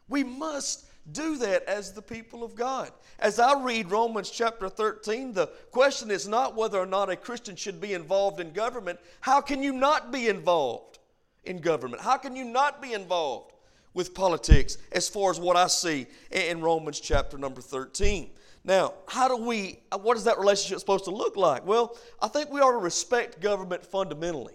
We 0.07 0.23
must 0.23 0.85
do 1.11 1.37
that 1.37 1.63
as 1.65 1.91
the 1.91 2.01
people 2.01 2.43
of 2.43 2.55
God. 2.55 2.91
As 3.19 3.39
I 3.39 3.61
read 3.61 3.91
Romans 3.91 4.29
chapter 4.29 4.69
13, 4.69 5.33
the 5.33 5.47
question 5.71 6.09
is 6.09 6.27
not 6.29 6.55
whether 6.55 6.79
or 6.79 6.85
not 6.85 7.09
a 7.09 7.15
Christian 7.17 7.57
should 7.57 7.81
be 7.81 7.93
involved 7.93 8.39
in 8.39 8.53
government. 8.53 8.99
How 9.19 9.41
can 9.41 9.61
you 9.61 9.73
not 9.73 10.13
be 10.13 10.29
involved 10.29 10.99
in 11.43 11.59
government? 11.59 12.01
How 12.01 12.17
can 12.17 12.37
you 12.37 12.45
not 12.45 12.81
be 12.81 12.93
involved 12.93 13.51
with 13.93 14.13
politics 14.13 14.77
as 14.93 15.09
far 15.09 15.29
as 15.29 15.41
what 15.41 15.57
I 15.57 15.67
see 15.67 16.07
in 16.31 16.61
Romans 16.61 17.01
chapter 17.01 17.37
number 17.37 17.61
13? 17.61 18.29
Now, 18.65 18.93
how 19.07 19.27
do 19.27 19.37
we, 19.37 19.79
what 20.01 20.15
is 20.15 20.23
that 20.23 20.39
relationship 20.39 20.79
supposed 20.79 21.05
to 21.05 21.11
look 21.11 21.35
like? 21.35 21.65
Well, 21.65 21.97
I 22.21 22.27
think 22.27 22.49
we 22.49 22.61
ought 22.61 22.71
to 22.71 22.77
respect 22.77 23.41
government 23.41 23.85
fundamentally. 23.85 24.53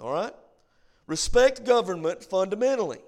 All 0.00 0.12
right? 0.12 0.34
Respect 1.06 1.64
government 1.64 2.22
fundamentally. 2.22 2.98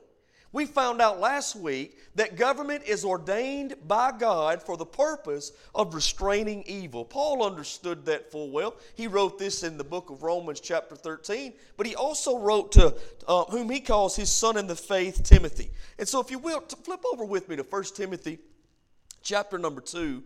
We 0.52 0.66
found 0.66 1.00
out 1.00 1.20
last 1.20 1.54
week 1.54 1.96
that 2.16 2.36
government 2.36 2.82
is 2.84 3.04
ordained 3.04 3.76
by 3.86 4.10
God 4.10 4.60
for 4.60 4.76
the 4.76 4.86
purpose 4.86 5.52
of 5.76 5.94
restraining 5.94 6.64
evil. 6.66 7.04
Paul 7.04 7.44
understood 7.44 8.04
that 8.06 8.32
full 8.32 8.50
well. 8.50 8.74
He 8.96 9.06
wrote 9.06 9.38
this 9.38 9.62
in 9.62 9.78
the 9.78 9.84
book 9.84 10.10
of 10.10 10.24
Romans, 10.24 10.58
chapter 10.58 10.96
13, 10.96 11.52
but 11.76 11.86
he 11.86 11.94
also 11.94 12.36
wrote 12.38 12.72
to 12.72 12.96
uh, 13.28 13.44
whom 13.44 13.70
he 13.70 13.78
calls 13.78 14.16
his 14.16 14.32
son 14.32 14.56
in 14.56 14.66
the 14.66 14.74
faith, 14.74 15.22
Timothy. 15.22 15.70
And 16.00 16.08
so, 16.08 16.18
if 16.20 16.32
you 16.32 16.40
will, 16.40 16.62
flip 16.82 17.04
over 17.12 17.24
with 17.24 17.48
me 17.48 17.54
to 17.54 17.62
1 17.62 17.84
Timothy, 17.94 18.40
chapter 19.22 19.58
number 19.58 19.80
2, 19.80 20.22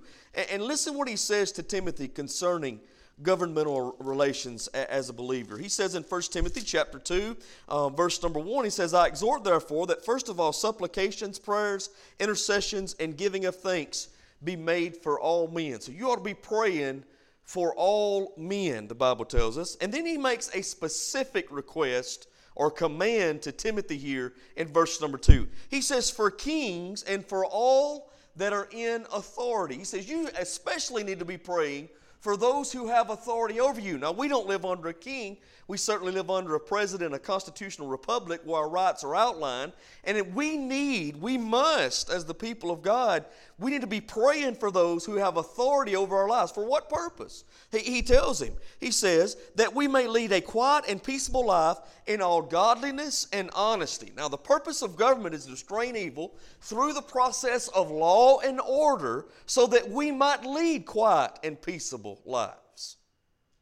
and, 0.51 0.63
listen 0.63 0.95
what 0.95 1.09
he 1.09 1.17
says 1.17 1.53
to 1.53 1.63
Timothy 1.63 2.09
concerning 2.09 2.81
governmental 3.23 3.95
relations 4.01 4.67
as 4.69 5.09
a 5.09 5.13
believer. 5.13 5.57
He 5.57 5.69
says 5.69 5.95
in 5.95 6.03
1 6.03 6.23
Timothy 6.23 6.63
chapter 6.63 6.99
2, 6.99 7.37
uh, 7.69 7.89
verse 7.91 8.21
number 8.23 8.41
1, 8.41 8.65
he 8.65 8.71
says, 8.71 8.93
I 8.93 9.07
exhort 9.07 9.45
therefore 9.45 9.87
that 9.87 10.05
first 10.05 10.29
of 10.29 10.41
all 10.41 10.53
supplications, 10.53 11.39
prayers, 11.39 11.91
intercessions, 12.19 12.97
and 12.99 13.17
giving 13.17 13.45
of 13.45 13.55
thanks 13.55 14.09
be 14.43 14.57
made 14.57 14.97
for 14.97 15.21
all 15.21 15.47
men. 15.49 15.81
So 15.81 15.93
you 15.93 16.11
ought 16.11 16.17
to 16.17 16.23
be 16.23 16.35
praying 16.35 17.05
for 17.45 17.75
all 17.77 18.35
men, 18.37 18.89
the 18.89 18.95
Bible 18.95 19.25
tells 19.25 19.59
us. 19.59 19.77
And 19.81 19.93
then 19.93 20.07
he 20.07 20.19
makes 20.19 20.53
a 20.55 20.63
specific 20.63 21.47
request 21.51 22.27
or 22.57 22.71
command 22.71 23.43
to 23.43 23.53
Timothy 23.53 23.97
here 23.97 24.33
in 24.57 24.69
verse 24.69 25.01
number 25.01 25.19
2. 25.19 25.47
He 25.69 25.81
says, 25.81 26.11
For 26.11 26.31
kings 26.31 27.03
and 27.03 27.25
for 27.25 27.45
all 27.45 28.11
that 28.37 28.53
are 28.53 28.69
in 28.73 29.07
authority. 29.13 29.77
He 29.77 29.85
says, 29.85 30.09
You 30.09 30.29
especially 30.39 31.05
need 31.05 31.19
to 31.19 31.25
be 31.25 31.37
praying 31.37 31.89
for 32.21 32.37
those 32.37 32.73
who 32.73 32.89
have 32.89 33.11
authority 33.11 33.61
over 33.61 33.81
you. 33.81 33.99
Now, 33.99 34.13
we 34.13 34.29
don't 34.29 34.47
live 34.47 34.65
under 34.65 34.89
a 34.89 34.95
king. 34.95 35.37
We 35.67 35.79
certainly 35.79 36.13
live 36.13 36.31
under 36.31 36.55
a 36.55 36.61
president, 36.61 37.15
a 37.15 37.19
constitutional 37.19 37.89
republic 37.89 38.43
where 38.45 38.61
our 38.61 38.69
rights 38.69 39.03
are 39.03 39.15
outlined. 39.15 39.73
And 40.05 40.35
we 40.35 40.59
need, 40.59 41.17
we 41.17 41.39
must, 41.39 42.11
as 42.11 42.27
the 42.27 42.35
people 42.35 42.71
of 42.71 42.83
God, 42.83 43.25
we 43.59 43.71
need 43.71 43.81
to 43.81 43.87
be 43.87 44.01
praying 44.01 44.57
for 44.57 44.71
those 44.71 45.07
who 45.07 45.15
have 45.15 45.39
authority 45.39 45.97
over 45.97 46.17
our 46.17 46.29
lives. 46.29 46.53
For 46.53 46.67
what 46.67 46.91
purpose? 46.91 47.45
He, 47.71 47.79
he 47.79 48.03
tells 48.03 48.43
him, 48.43 48.55
he 48.79 48.91
says, 48.91 49.39
that 49.55 49.75
we 49.75 49.89
may 49.89 50.07
lead 50.07 50.33
a 50.33 50.43
quiet 50.43 50.85
and 50.87 51.03
peaceable 51.03 51.47
life 51.47 51.79
in 52.07 52.21
all 52.21 52.43
godliness 52.43 53.27
and 53.33 53.51
honesty. 53.55 54.13
Now, 54.15 54.29
the 54.29 54.37
purpose 54.37 54.83
of 54.83 54.97
government 54.97 55.35
is 55.35 55.47
to 55.47 55.53
restrain 55.53 55.97
evil 55.97 56.35
through 56.61 56.93
the 56.93 57.01
process 57.03 57.69
of 57.69 57.91
law 57.91 58.41
and 58.41 58.61
order 58.61 59.27
so 59.47 59.67
that 59.69 59.89
we 59.89 60.11
might 60.11 60.45
lead 60.45 60.85
quiet 60.85 61.39
and 61.43 61.61
peaceable 61.61 62.21
lives. 62.27 62.97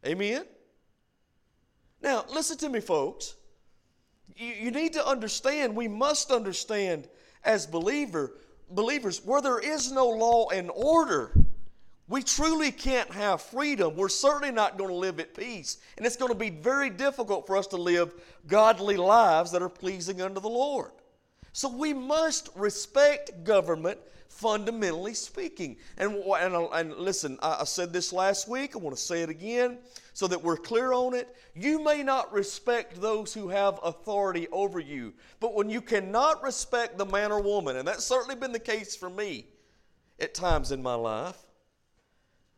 Amen? 0.05 0.45
Now, 2.03 2.25
listen 2.33 2.59
to 2.59 2.69
me, 2.69 2.81
folks. 2.81 3.35
You, 4.37 4.49
you 4.49 4.71
need 4.71 4.93
to 4.95 5.07
understand, 5.07 5.77
we 5.77 5.89
must 5.89 6.31
understand 6.31 7.09
as 7.45 7.67
believer, 7.67 8.33
believers, 8.71 9.25
where 9.25 9.41
there 9.41 9.61
is 9.61 9.93
no 9.93 10.09
law 10.09 10.49
and 10.51 10.71
order, 10.75 11.33
we 12.09 12.23
truly 12.23 12.71
can't 12.73 13.11
have 13.13 13.41
freedom. 13.41 13.97
We're 13.97 14.09
certainly 14.09 14.51
not 14.51 14.77
going 14.77 14.91
to 14.91 14.97
live 14.97 15.21
at 15.21 15.35
peace. 15.35 15.79
And 15.97 16.05
it's 16.05 16.17
going 16.17 16.33
to 16.33 16.39
be 16.39 16.51
very 16.51 16.91
difficult 16.91 17.47
for 17.47 17.57
us 17.57 17.67
to 17.69 17.77
live 17.77 18.13
godly 18.47 18.97
lives 18.97 19.53
that 19.53 19.63
are 19.63 19.69
pleasing 19.69 20.21
unto 20.21 20.41
the 20.41 20.49
Lord. 20.49 20.91
So 21.53 21.69
we 21.69 21.95
must 21.95 22.51
respect 22.55 23.45
government 23.45 23.99
fundamentally 24.33 25.15
speaking. 25.15 25.77
And, 25.97 26.15
and, 26.15 26.55
uh, 26.55 26.69
and 26.69 26.95
listen, 26.95 27.39
I, 27.43 27.59
I 27.61 27.65
said 27.65 27.93
this 27.93 28.13
last 28.13 28.49
week, 28.49 28.75
I 28.75 28.79
want 28.79 28.97
to 28.97 29.03
say 29.03 29.23
it 29.23 29.29
again 29.29 29.79
so 30.15 30.27
that 30.27 30.43
we're 30.43 30.57
clear 30.57 30.93
on 30.93 31.15
it. 31.15 31.35
You 31.55 31.83
may 31.83 32.03
not 32.03 32.33
respect 32.33 33.01
those 33.01 33.33
who 33.35 33.49
have 33.49 33.79
authority 33.83 34.49
over 34.51 34.81
you, 34.81 35.15
but 35.41 35.55
when 35.55 35.71
you 35.71 35.81
cannot 35.81 36.43
respect 36.43 36.99
the 36.99 37.07
man 37.07 37.31
or 37.31 37.41
woman, 37.41 37.77
and 37.77 37.87
that's 37.87 38.05
certainly 38.05 38.37
been 38.37 38.53
the 38.53 38.59
case 38.59 38.97
for 38.97 39.11
me 39.11 39.47
at 40.19 40.35
times 40.35 40.73
in 40.73 40.83
my 40.83 40.95
life, 40.95 41.39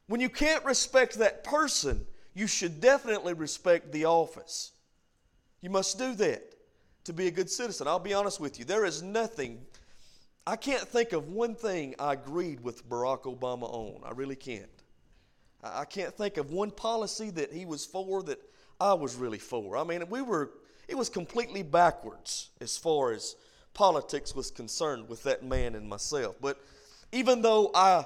when 0.06 0.20
you 0.20 0.28
can't 0.28 0.64
respect 0.64 1.14
that 1.14 1.44
person, 1.44 2.06
you 2.34 2.46
should 2.46 2.80
definitely 2.80 3.32
respect 3.32 3.92
the 3.92 4.04
office. 4.04 4.72
You 5.60 5.70
must 5.70 5.98
do 5.98 6.14
that 6.16 6.54
to 7.04 7.12
be 7.12 7.26
a 7.26 7.30
good 7.30 7.50
citizen. 7.50 7.86
I'll 7.86 7.98
be 7.98 8.14
honest 8.14 8.40
with 8.40 8.58
you, 8.58 8.64
there 8.64 8.84
is 8.84 9.02
nothing, 9.02 9.60
I 10.46 10.56
can't 10.56 10.86
think 10.86 11.12
of 11.12 11.30
one 11.30 11.54
thing 11.54 11.94
I 11.98 12.12
agreed 12.12 12.60
with 12.60 12.88
Barack 12.88 13.22
Obama 13.22 13.62
on. 13.64 14.02
I 14.04 14.10
really 14.10 14.36
can't. 14.36 14.68
I 15.62 15.86
can't 15.86 16.14
think 16.14 16.36
of 16.36 16.50
one 16.50 16.70
policy 16.70 17.30
that 17.30 17.52
he 17.52 17.64
was 17.64 17.86
for 17.86 18.22
that 18.24 18.38
I 18.78 18.92
was 18.92 19.16
really 19.16 19.38
for. 19.38 19.78
I 19.78 19.84
mean, 19.84 20.06
we 20.10 20.20
were, 20.20 20.50
it 20.86 20.96
was 20.96 21.08
completely 21.08 21.62
backwards 21.62 22.50
as 22.60 22.76
far 22.76 23.12
as 23.12 23.36
politics 23.72 24.34
was 24.34 24.50
concerned 24.50 25.08
with 25.08 25.22
that 25.22 25.42
man 25.42 25.74
and 25.74 25.88
myself. 25.88 26.36
But 26.42 26.60
even 27.12 27.40
though 27.40 27.70
I 27.74 28.04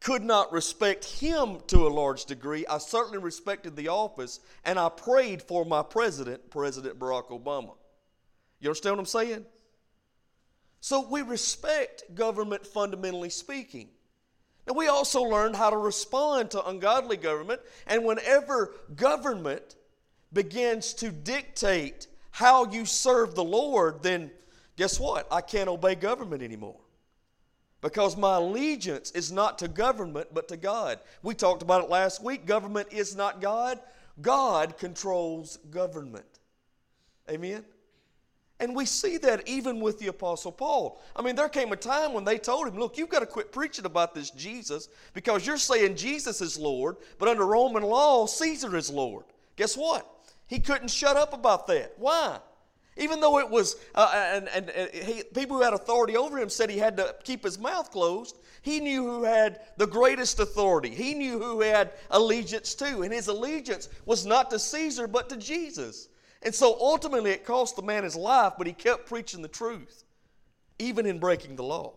could 0.00 0.22
not 0.22 0.52
respect 0.52 1.04
him 1.04 1.58
to 1.66 1.86
a 1.86 1.88
large 1.88 2.24
degree, 2.24 2.66
I 2.66 2.78
certainly 2.78 3.18
respected 3.18 3.76
the 3.76 3.88
office 3.88 4.40
and 4.64 4.78
I 4.78 4.88
prayed 4.88 5.42
for 5.42 5.66
my 5.66 5.82
president, 5.82 6.48
President 6.48 6.98
Barack 6.98 7.28
Obama. 7.28 7.74
You 8.60 8.70
understand 8.70 8.96
what 8.96 9.00
I'm 9.00 9.06
saying? 9.06 9.44
So 10.86 11.00
we 11.00 11.22
respect 11.22 12.14
government 12.14 12.64
fundamentally 12.64 13.28
speaking. 13.28 13.88
Now, 14.68 14.74
we 14.74 14.86
also 14.86 15.20
learned 15.20 15.56
how 15.56 15.68
to 15.68 15.76
respond 15.76 16.52
to 16.52 16.64
ungodly 16.64 17.16
government, 17.16 17.60
and 17.88 18.04
whenever 18.04 18.72
government 18.94 19.74
begins 20.32 20.94
to 20.94 21.10
dictate 21.10 22.06
how 22.30 22.70
you 22.70 22.86
serve 22.86 23.34
the 23.34 23.42
Lord, 23.42 24.04
then 24.04 24.30
guess 24.76 25.00
what? 25.00 25.26
I 25.28 25.40
can't 25.40 25.68
obey 25.68 25.96
government 25.96 26.40
anymore. 26.40 26.78
Because 27.80 28.16
my 28.16 28.36
allegiance 28.36 29.10
is 29.10 29.32
not 29.32 29.58
to 29.58 29.66
government, 29.66 30.28
but 30.32 30.46
to 30.46 30.56
God. 30.56 31.00
We 31.20 31.34
talked 31.34 31.62
about 31.62 31.82
it 31.82 31.90
last 31.90 32.22
week. 32.22 32.46
Government 32.46 32.92
is 32.92 33.16
not 33.16 33.40
God, 33.40 33.80
God 34.22 34.78
controls 34.78 35.56
government. 35.68 36.38
Amen? 37.28 37.64
And 38.58 38.74
we 38.74 38.86
see 38.86 39.18
that 39.18 39.46
even 39.46 39.80
with 39.80 39.98
the 39.98 40.06
Apostle 40.06 40.52
Paul. 40.52 41.00
I 41.14 41.20
mean, 41.20 41.36
there 41.36 41.48
came 41.48 41.72
a 41.72 41.76
time 41.76 42.14
when 42.14 42.24
they 42.24 42.38
told 42.38 42.66
him, 42.66 42.78
Look, 42.78 42.96
you've 42.96 43.10
got 43.10 43.20
to 43.20 43.26
quit 43.26 43.52
preaching 43.52 43.84
about 43.84 44.14
this 44.14 44.30
Jesus 44.30 44.88
because 45.12 45.46
you're 45.46 45.58
saying 45.58 45.96
Jesus 45.96 46.40
is 46.40 46.58
Lord, 46.58 46.96
but 47.18 47.28
under 47.28 47.44
Roman 47.44 47.82
law, 47.82 48.26
Caesar 48.26 48.74
is 48.76 48.90
Lord. 48.90 49.24
Guess 49.56 49.76
what? 49.76 50.10
He 50.46 50.58
couldn't 50.58 50.88
shut 50.88 51.16
up 51.16 51.34
about 51.34 51.66
that. 51.66 51.92
Why? 51.98 52.38
Even 52.96 53.20
though 53.20 53.38
it 53.38 53.50
was, 53.50 53.76
uh, 53.94 54.10
and, 54.14 54.48
and, 54.48 54.70
and 54.70 54.90
he, 54.90 55.22
people 55.22 55.56
who 55.56 55.62
had 55.62 55.74
authority 55.74 56.16
over 56.16 56.38
him 56.38 56.48
said 56.48 56.70
he 56.70 56.78
had 56.78 56.96
to 56.96 57.14
keep 57.24 57.44
his 57.44 57.58
mouth 57.58 57.90
closed, 57.90 58.38
he 58.62 58.80
knew 58.80 59.04
who 59.04 59.24
had 59.24 59.60
the 59.76 59.86
greatest 59.86 60.40
authority. 60.40 60.90
He 60.90 61.12
knew 61.12 61.38
who 61.38 61.60
had 61.60 61.92
allegiance 62.10 62.74
to. 62.76 63.02
And 63.02 63.12
his 63.12 63.28
allegiance 63.28 63.90
was 64.06 64.24
not 64.24 64.50
to 64.50 64.58
Caesar, 64.58 65.06
but 65.06 65.28
to 65.28 65.36
Jesus. 65.36 66.08
And 66.46 66.54
so 66.54 66.78
ultimately, 66.80 67.32
it 67.32 67.44
cost 67.44 67.74
the 67.74 67.82
man 67.82 68.04
his 68.04 68.14
life, 68.14 68.52
but 68.56 68.68
he 68.68 68.72
kept 68.72 69.06
preaching 69.06 69.42
the 69.42 69.48
truth, 69.48 70.04
even 70.78 71.04
in 71.04 71.18
breaking 71.18 71.56
the 71.56 71.64
law. 71.64 71.94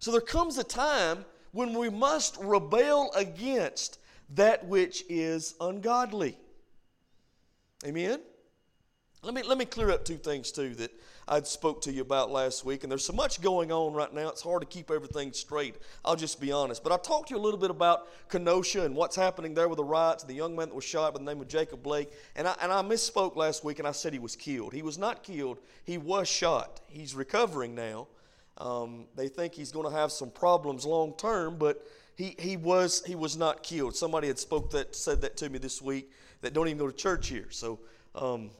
So 0.00 0.10
there 0.10 0.20
comes 0.20 0.58
a 0.58 0.64
time 0.64 1.24
when 1.52 1.72
we 1.72 1.88
must 1.88 2.36
rebel 2.38 3.12
against 3.14 4.00
that 4.30 4.66
which 4.66 5.04
is 5.08 5.54
ungodly. 5.60 6.36
Amen? 7.86 8.20
Let 9.22 9.34
me, 9.34 9.44
let 9.44 9.56
me 9.56 9.66
clear 9.66 9.92
up 9.92 10.04
two 10.04 10.16
things, 10.16 10.50
too, 10.50 10.74
that 10.74 10.90
I 11.32 11.40
spoke 11.44 11.80
to 11.82 11.92
you 11.92 12.02
about 12.02 12.30
last 12.30 12.62
week. 12.62 12.82
And 12.82 12.90
there's 12.90 13.06
so 13.06 13.14
much 13.14 13.40
going 13.40 13.72
on 13.72 13.94
right 13.94 14.12
now, 14.12 14.28
it's 14.28 14.42
hard 14.42 14.60
to 14.60 14.66
keep 14.66 14.90
everything 14.90 15.32
straight. 15.32 15.76
I'll 16.04 16.14
just 16.14 16.38
be 16.38 16.52
honest. 16.52 16.84
But 16.84 16.92
I 16.92 16.98
talked 16.98 17.28
to 17.28 17.34
you 17.34 17.40
a 17.40 17.42
little 17.42 17.58
bit 17.58 17.70
about 17.70 18.06
Kenosha 18.28 18.84
and 18.84 18.94
what's 18.94 19.16
happening 19.16 19.54
there 19.54 19.66
with 19.66 19.78
the 19.78 19.84
riots, 19.84 20.24
the 20.24 20.34
young 20.34 20.54
man 20.54 20.68
that 20.68 20.74
was 20.74 20.84
shot 20.84 21.14
by 21.14 21.20
the 21.20 21.24
name 21.24 21.40
of 21.40 21.48
Jacob 21.48 21.82
Blake. 21.82 22.12
And 22.36 22.46
I, 22.46 22.54
and 22.60 22.70
I 22.70 22.82
misspoke 22.82 23.34
last 23.34 23.64
week 23.64 23.78
and 23.78 23.88
I 23.88 23.92
said 23.92 24.12
he 24.12 24.18
was 24.18 24.36
killed. 24.36 24.74
He 24.74 24.82
was 24.82 24.98
not 24.98 25.22
killed, 25.22 25.56
he 25.84 25.96
was 25.96 26.28
shot. 26.28 26.82
He's 26.86 27.14
recovering 27.14 27.74
now. 27.74 28.08
Um, 28.58 29.06
they 29.16 29.28
think 29.28 29.54
he's 29.54 29.72
going 29.72 29.90
to 29.90 29.96
have 29.96 30.12
some 30.12 30.30
problems 30.30 30.84
long 30.84 31.14
term, 31.16 31.56
but 31.56 31.82
he, 32.14 32.36
he, 32.38 32.58
was, 32.58 33.02
he 33.06 33.14
was 33.14 33.38
not 33.38 33.62
killed. 33.62 33.96
Somebody 33.96 34.28
had 34.28 34.38
spoke 34.38 34.70
that, 34.72 34.94
said 34.94 35.22
that 35.22 35.38
to 35.38 35.48
me 35.48 35.58
this 35.58 35.80
week 35.80 36.10
that 36.42 36.52
don't 36.52 36.68
even 36.68 36.76
go 36.76 36.88
to 36.88 36.92
church 36.92 37.28
here. 37.28 37.46
So 37.48 37.80
um, 38.14 38.50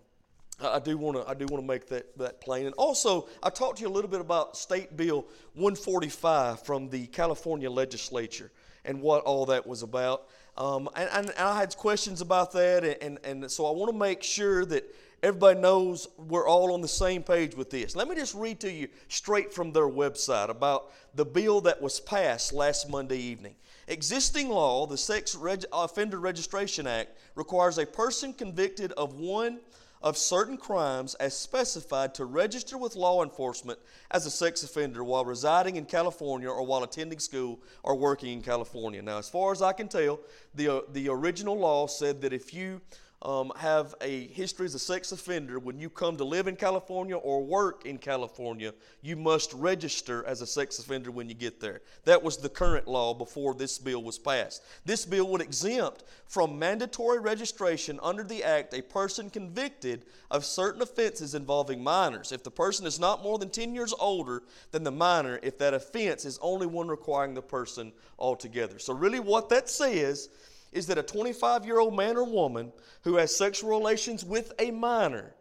I 0.65 0.79
do 0.79 0.97
want 0.97 1.17
to 1.17 1.29
I 1.29 1.35
do 1.35 1.47
want 1.47 1.63
to 1.63 1.67
make 1.67 1.89
that, 1.89 2.17
that 2.19 2.41
plain. 2.41 2.67
And 2.67 2.75
also, 2.77 3.29
I 3.43 3.51
talked 3.51 3.79
to 3.79 3.83
you 3.83 3.89
a 3.89 3.93
little 3.93 4.11
bit 4.11 4.21
about 4.21 4.57
State 4.57 4.97
Bill 4.97 5.27
145 5.55 6.65
from 6.65 6.89
the 6.89 7.07
California 7.09 7.71
legislature 7.71 8.51
and 8.85 9.01
what 9.01 9.25
all 9.25 9.47
that 9.47 9.67
was 9.67 9.83
about. 9.83 10.29
Um, 10.57 10.89
and, 10.97 11.09
and, 11.13 11.27
and, 11.31 11.39
I 11.39 11.59
had 11.59 11.75
questions 11.77 12.21
about 12.21 12.53
that, 12.53 12.85
and, 12.85 13.19
and, 13.25 13.43
and 13.43 13.51
so 13.51 13.65
I 13.67 13.71
want 13.71 13.91
to 13.91 13.99
make 13.99 14.23
sure 14.23 14.67
that 14.67 14.85
everybody 15.23 15.59
knows 15.59 16.09
we're 16.19 16.47
all 16.47 16.75
on 16.75 16.83
the 16.83 16.89
same 16.89 17.23
page 17.23 17.55
with 17.55 17.71
this. 17.71 17.97
Let 17.97 18.07
me 18.09 18.15
just 18.15 18.35
read 18.35 18.61
to 18.61 18.71
you 18.71 18.89
straight 19.09 19.53
from 19.55 19.73
their 19.73 19.89
website 19.89 20.51
about 20.51 20.93
the 21.15 21.25
bill 21.25 21.63
that 21.63 21.81
was 21.81 22.01
passed 22.01 22.53
last 22.53 22.91
Monday 22.91 23.19
evening. 23.19 23.55
Existing 23.89 24.49
law, 24.49 24.87
the 24.87 24.99
Sex 24.99 25.35
Reg- 25.35 25.65
Offender 25.73 26.19
Registration 26.21 26.87
Act, 26.87 27.17
requires 27.35 27.79
a 27.79 27.87
person 27.87 28.33
convicted 28.33 28.93
of 28.93 29.15
one 29.15 29.61
of 30.03 30.19
certain 30.19 30.57
crimes 30.57 31.15
as 31.15 31.37
specified 31.37 32.15
to 32.15 32.25
register 32.25 32.77
with 32.77 32.97
law 32.97 33.23
enforcement 33.23 33.79
as 34.11 34.27
a 34.27 34.31
sex 34.31 34.63
offender 34.63 35.05
while 35.05 35.25
residing 35.25 35.77
in 35.77 35.85
California 35.85 36.49
or 36.49 36.65
while 36.67 36.83
attending 36.83 37.19
school 37.19 37.61
or 37.83 37.95
working 37.95 38.33
in 38.33 38.43
California. 38.43 39.01
Now, 39.01 39.19
as 39.19 39.29
far 39.29 39.53
as 39.53 39.63
I 39.63 39.73
can 39.73 39.89
tell, 39.89 40.21
the, 40.55 40.69
uh, 40.69 40.81
the 40.93 41.09
original 41.09 41.57
law 41.57 41.87
said 41.87 42.21
that 42.23 42.33
if 42.33 42.53
you 42.53 42.81
um, 43.23 43.53
have 43.57 43.95
a 44.01 44.27
history 44.29 44.67
as 44.67 44.75
a 44.75 44.81
sex 44.81 45.13
offender, 45.13 45.59
when 45.59 45.79
you 45.79 45.89
come 45.89 46.17
to 46.17 46.25
live 46.25 46.49
in 46.49 46.57
California 46.57 47.17
or 47.17 47.45
work 47.45 47.87
in 47.87 47.97
California, 47.97 48.75
you 49.01 49.15
must 49.15 49.53
register 49.55 50.25
as 50.27 50.43
a 50.43 50.47
sex 50.47 50.79
offender 50.81 51.11
when 51.13 51.29
you 51.29 51.35
get 51.35 51.61
there. 51.61 51.83
That 52.05 52.23
was 52.23 52.37
the 52.37 52.49
current 52.49 52.89
law 52.89 53.15
before 53.15 53.55
this 53.55 53.79
bill 53.79 54.03
was 54.03 54.19
passed. 54.19 54.65
This 54.85 55.05
bill 55.05 55.29
would 55.29 55.41
exempt 55.41 56.03
from 56.27 56.59
mandatory 56.59 57.21
registration 57.21 58.01
under 58.03 58.25
the 58.25 58.43
Act 58.43 58.75
a 58.75 58.83
person 58.83 59.31
convicted 59.31 60.05
of 60.31 60.45
certain 60.45 60.83
offenses 60.83 61.35
involving 61.35 61.83
minors. 61.83 62.33
If 62.33 62.43
the 62.43 62.51
person 62.51 62.87
is 62.87 62.99
not 62.99 63.23
more 63.23 63.39
than 63.39 63.51
10 63.51 63.75
years 63.75 63.95
older 64.01 64.43
than 64.73 64.83
the 64.83 64.91
minor, 64.91 65.39
if 65.43 65.59
that 65.59 65.75
offense 65.75 66.25
is 66.25 66.41
only 66.43 66.67
one 66.67 66.89
requiring 66.89 67.35
the 67.35 67.43
person 67.43 67.93
altogether. 68.19 68.79
So, 68.79 68.93
really, 68.93 69.21
what 69.21 69.49
that 69.51 69.69
says 69.69 70.29
is 70.73 70.87
that 70.87 70.99
a 70.99 71.03
25 71.03 71.65
year 71.65 71.79
old 71.79 71.95
man 71.95 72.17
or 72.17 72.25
woman 72.25 72.73
who 73.03 73.17
has 73.17 73.35
sexual 73.35 73.71
relations 73.71 74.25
with 74.25 74.53
a 74.59 74.71
minor 74.71 75.35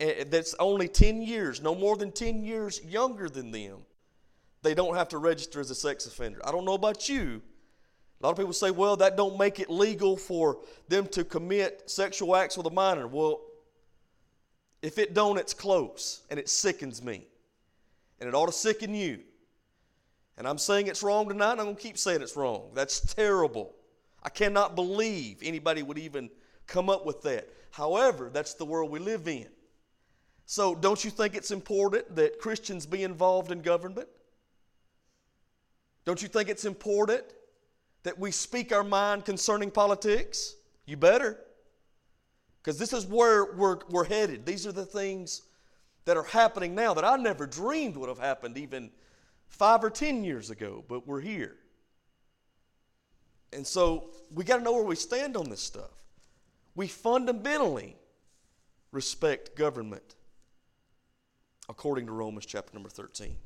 eh, 0.00 0.24
that's 0.28 0.54
only 0.58 0.88
10 0.88 1.22
years, 1.22 1.62
no 1.62 1.74
more 1.74 1.96
than 1.96 2.12
10 2.12 2.44
years 2.44 2.82
younger 2.84 3.28
than 3.28 3.50
them, 3.52 3.78
they 4.62 4.74
don't 4.74 4.96
have 4.96 5.08
to 5.10 5.18
register 5.18 5.60
as 5.60 5.70
a 5.70 5.74
sex 5.74 6.06
offender. 6.06 6.40
I 6.44 6.50
don't 6.50 6.64
know 6.64 6.74
about 6.74 7.08
you. 7.08 7.40
A 8.20 8.26
lot 8.26 8.30
of 8.30 8.38
people 8.38 8.52
say, 8.52 8.70
well, 8.70 8.96
that 8.96 9.16
don't 9.16 9.38
make 9.38 9.60
it 9.60 9.68
legal 9.68 10.16
for 10.16 10.58
them 10.88 11.06
to 11.08 11.24
commit 11.24 11.90
sexual 11.90 12.34
acts 12.34 12.56
with 12.56 12.66
a 12.66 12.70
minor. 12.70 13.06
Well, 13.06 13.42
if 14.80 14.98
it 14.98 15.14
don't, 15.14 15.38
it's 15.38 15.54
close, 15.54 16.22
and 16.30 16.38
it 16.38 16.48
sickens 16.48 17.02
me. 17.02 17.26
And 18.20 18.28
it 18.28 18.34
ought 18.34 18.46
to 18.46 18.52
sicken 18.52 18.94
you. 18.94 19.20
And 20.36 20.48
I'm 20.48 20.58
saying 20.58 20.86
it's 20.86 21.02
wrong 21.02 21.28
tonight, 21.28 21.52
and 21.52 21.60
I'm 21.60 21.66
going 21.66 21.76
to 21.76 21.82
keep 21.82 21.98
saying 21.98 22.22
it's 22.22 22.36
wrong. 22.36 22.70
That's 22.74 23.00
terrible. 23.14 23.74
I 24.24 24.30
cannot 24.30 24.74
believe 24.74 25.38
anybody 25.42 25.82
would 25.82 25.98
even 25.98 26.30
come 26.66 26.88
up 26.88 27.04
with 27.04 27.22
that. 27.22 27.48
However, 27.70 28.30
that's 28.32 28.54
the 28.54 28.64
world 28.64 28.90
we 28.90 28.98
live 28.98 29.28
in. 29.28 29.46
So, 30.46 30.74
don't 30.74 31.02
you 31.04 31.10
think 31.10 31.34
it's 31.34 31.50
important 31.50 32.16
that 32.16 32.38
Christians 32.38 32.86
be 32.86 33.02
involved 33.02 33.50
in 33.50 33.62
government? 33.62 34.08
Don't 36.04 36.20
you 36.20 36.28
think 36.28 36.48
it's 36.48 36.66
important 36.66 37.24
that 38.02 38.18
we 38.18 38.30
speak 38.30 38.72
our 38.72 38.84
mind 38.84 39.24
concerning 39.24 39.70
politics? 39.70 40.54
You 40.86 40.98
better. 40.98 41.38
Because 42.62 42.78
this 42.78 42.92
is 42.92 43.06
where 43.06 43.54
we're, 43.54 43.78
we're 43.88 44.04
headed. 44.04 44.44
These 44.44 44.66
are 44.66 44.72
the 44.72 44.86
things 44.86 45.42
that 46.04 46.16
are 46.16 46.24
happening 46.24 46.74
now 46.74 46.92
that 46.94 47.04
I 47.04 47.16
never 47.16 47.46
dreamed 47.46 47.96
would 47.96 48.08
have 48.08 48.18
happened 48.18 48.58
even 48.58 48.90
five 49.48 49.82
or 49.82 49.90
ten 49.90 50.24
years 50.24 50.50
ago, 50.50 50.84
but 50.88 51.06
we're 51.06 51.20
here. 51.20 51.56
And 53.54 53.66
so 53.66 54.10
we 54.32 54.44
got 54.44 54.58
to 54.58 54.62
know 54.62 54.72
where 54.72 54.84
we 54.84 54.96
stand 54.96 55.36
on 55.36 55.48
this 55.48 55.60
stuff. 55.60 55.90
We 56.74 56.88
fundamentally 56.88 57.96
respect 58.92 59.56
government 59.56 60.14
according 61.68 62.06
to 62.06 62.12
Romans 62.12 62.46
chapter 62.46 62.74
number 62.74 62.88
13. 62.88 63.36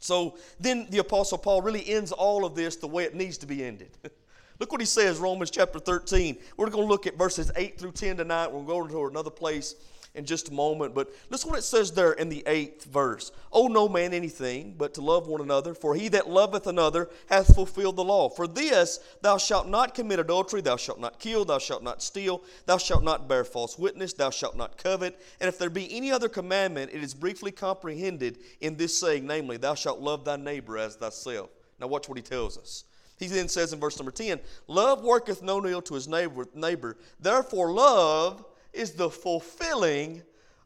So 0.00 0.38
then 0.60 0.86
the 0.90 0.98
Apostle 0.98 1.38
Paul 1.38 1.62
really 1.62 1.88
ends 1.88 2.12
all 2.12 2.44
of 2.44 2.54
this 2.54 2.76
the 2.76 2.86
way 2.86 3.04
it 3.04 3.14
needs 3.14 3.38
to 3.38 3.46
be 3.46 3.64
ended. 3.64 3.96
look 4.58 4.72
what 4.72 4.80
he 4.80 4.86
says, 4.86 5.18
Romans 5.18 5.50
chapter 5.50 5.78
13. 5.78 6.38
We're 6.56 6.70
going 6.70 6.84
to 6.84 6.88
look 6.88 7.06
at 7.06 7.16
verses 7.16 7.50
8 7.56 7.78
through 7.78 7.92
10 7.92 8.18
tonight. 8.18 8.50
We'll 8.50 8.62
go 8.62 8.86
to 8.86 9.06
another 9.06 9.30
place 9.30 9.74
in 10.16 10.24
just 10.24 10.48
a 10.48 10.52
moment. 10.52 10.94
But 10.94 11.12
listen 11.30 11.50
what 11.50 11.58
it 11.58 11.62
says 11.62 11.92
there 11.92 12.12
in 12.12 12.28
the 12.28 12.42
eighth 12.46 12.84
verse. 12.84 13.30
Owe 13.52 13.68
no 13.68 13.88
man 13.88 14.12
anything 14.12 14.74
but 14.76 14.94
to 14.94 15.00
love 15.00 15.28
one 15.28 15.40
another, 15.40 15.74
for 15.74 15.94
he 15.94 16.08
that 16.08 16.28
loveth 16.28 16.66
another 16.66 17.08
hath 17.28 17.54
fulfilled 17.54 17.96
the 17.96 18.04
law. 18.04 18.28
For 18.28 18.46
this, 18.46 18.98
thou 19.22 19.36
shalt 19.36 19.68
not 19.68 19.94
commit 19.94 20.18
adultery, 20.18 20.60
thou 20.60 20.76
shalt 20.76 21.00
not 21.00 21.18
kill, 21.18 21.44
thou 21.44 21.58
shalt 21.58 21.82
not 21.82 22.02
steal, 22.02 22.42
thou 22.64 22.78
shalt 22.78 23.04
not 23.04 23.28
bear 23.28 23.44
false 23.44 23.78
witness, 23.78 24.12
thou 24.12 24.30
shalt 24.30 24.56
not 24.56 24.78
covet. 24.78 25.20
And 25.40 25.48
if 25.48 25.58
there 25.58 25.70
be 25.70 25.94
any 25.94 26.10
other 26.10 26.28
commandment, 26.28 26.90
it 26.92 27.02
is 27.02 27.14
briefly 27.14 27.52
comprehended 27.52 28.38
in 28.60 28.76
this 28.76 28.98
saying, 28.98 29.26
namely, 29.26 29.56
thou 29.56 29.74
shalt 29.74 30.00
love 30.00 30.24
thy 30.24 30.36
neighbor 30.36 30.78
as 30.78 30.96
thyself. 30.96 31.50
Now, 31.78 31.88
watch 31.88 32.08
what 32.08 32.16
he 32.16 32.22
tells 32.22 32.56
us. 32.56 32.84
He 33.18 33.28
then 33.28 33.48
says 33.48 33.72
in 33.72 33.80
verse 33.80 33.98
number 33.98 34.12
10 34.12 34.40
Love 34.66 35.02
worketh 35.02 35.42
no 35.42 35.64
ill 35.66 35.82
to 35.82 35.94
his 35.94 36.08
neighbor, 36.08 36.46
neighbor. 36.54 36.96
Therefore, 37.20 37.72
love 37.72 38.44
is 38.76 38.92
the 38.92 39.10
fulfilling 39.10 40.22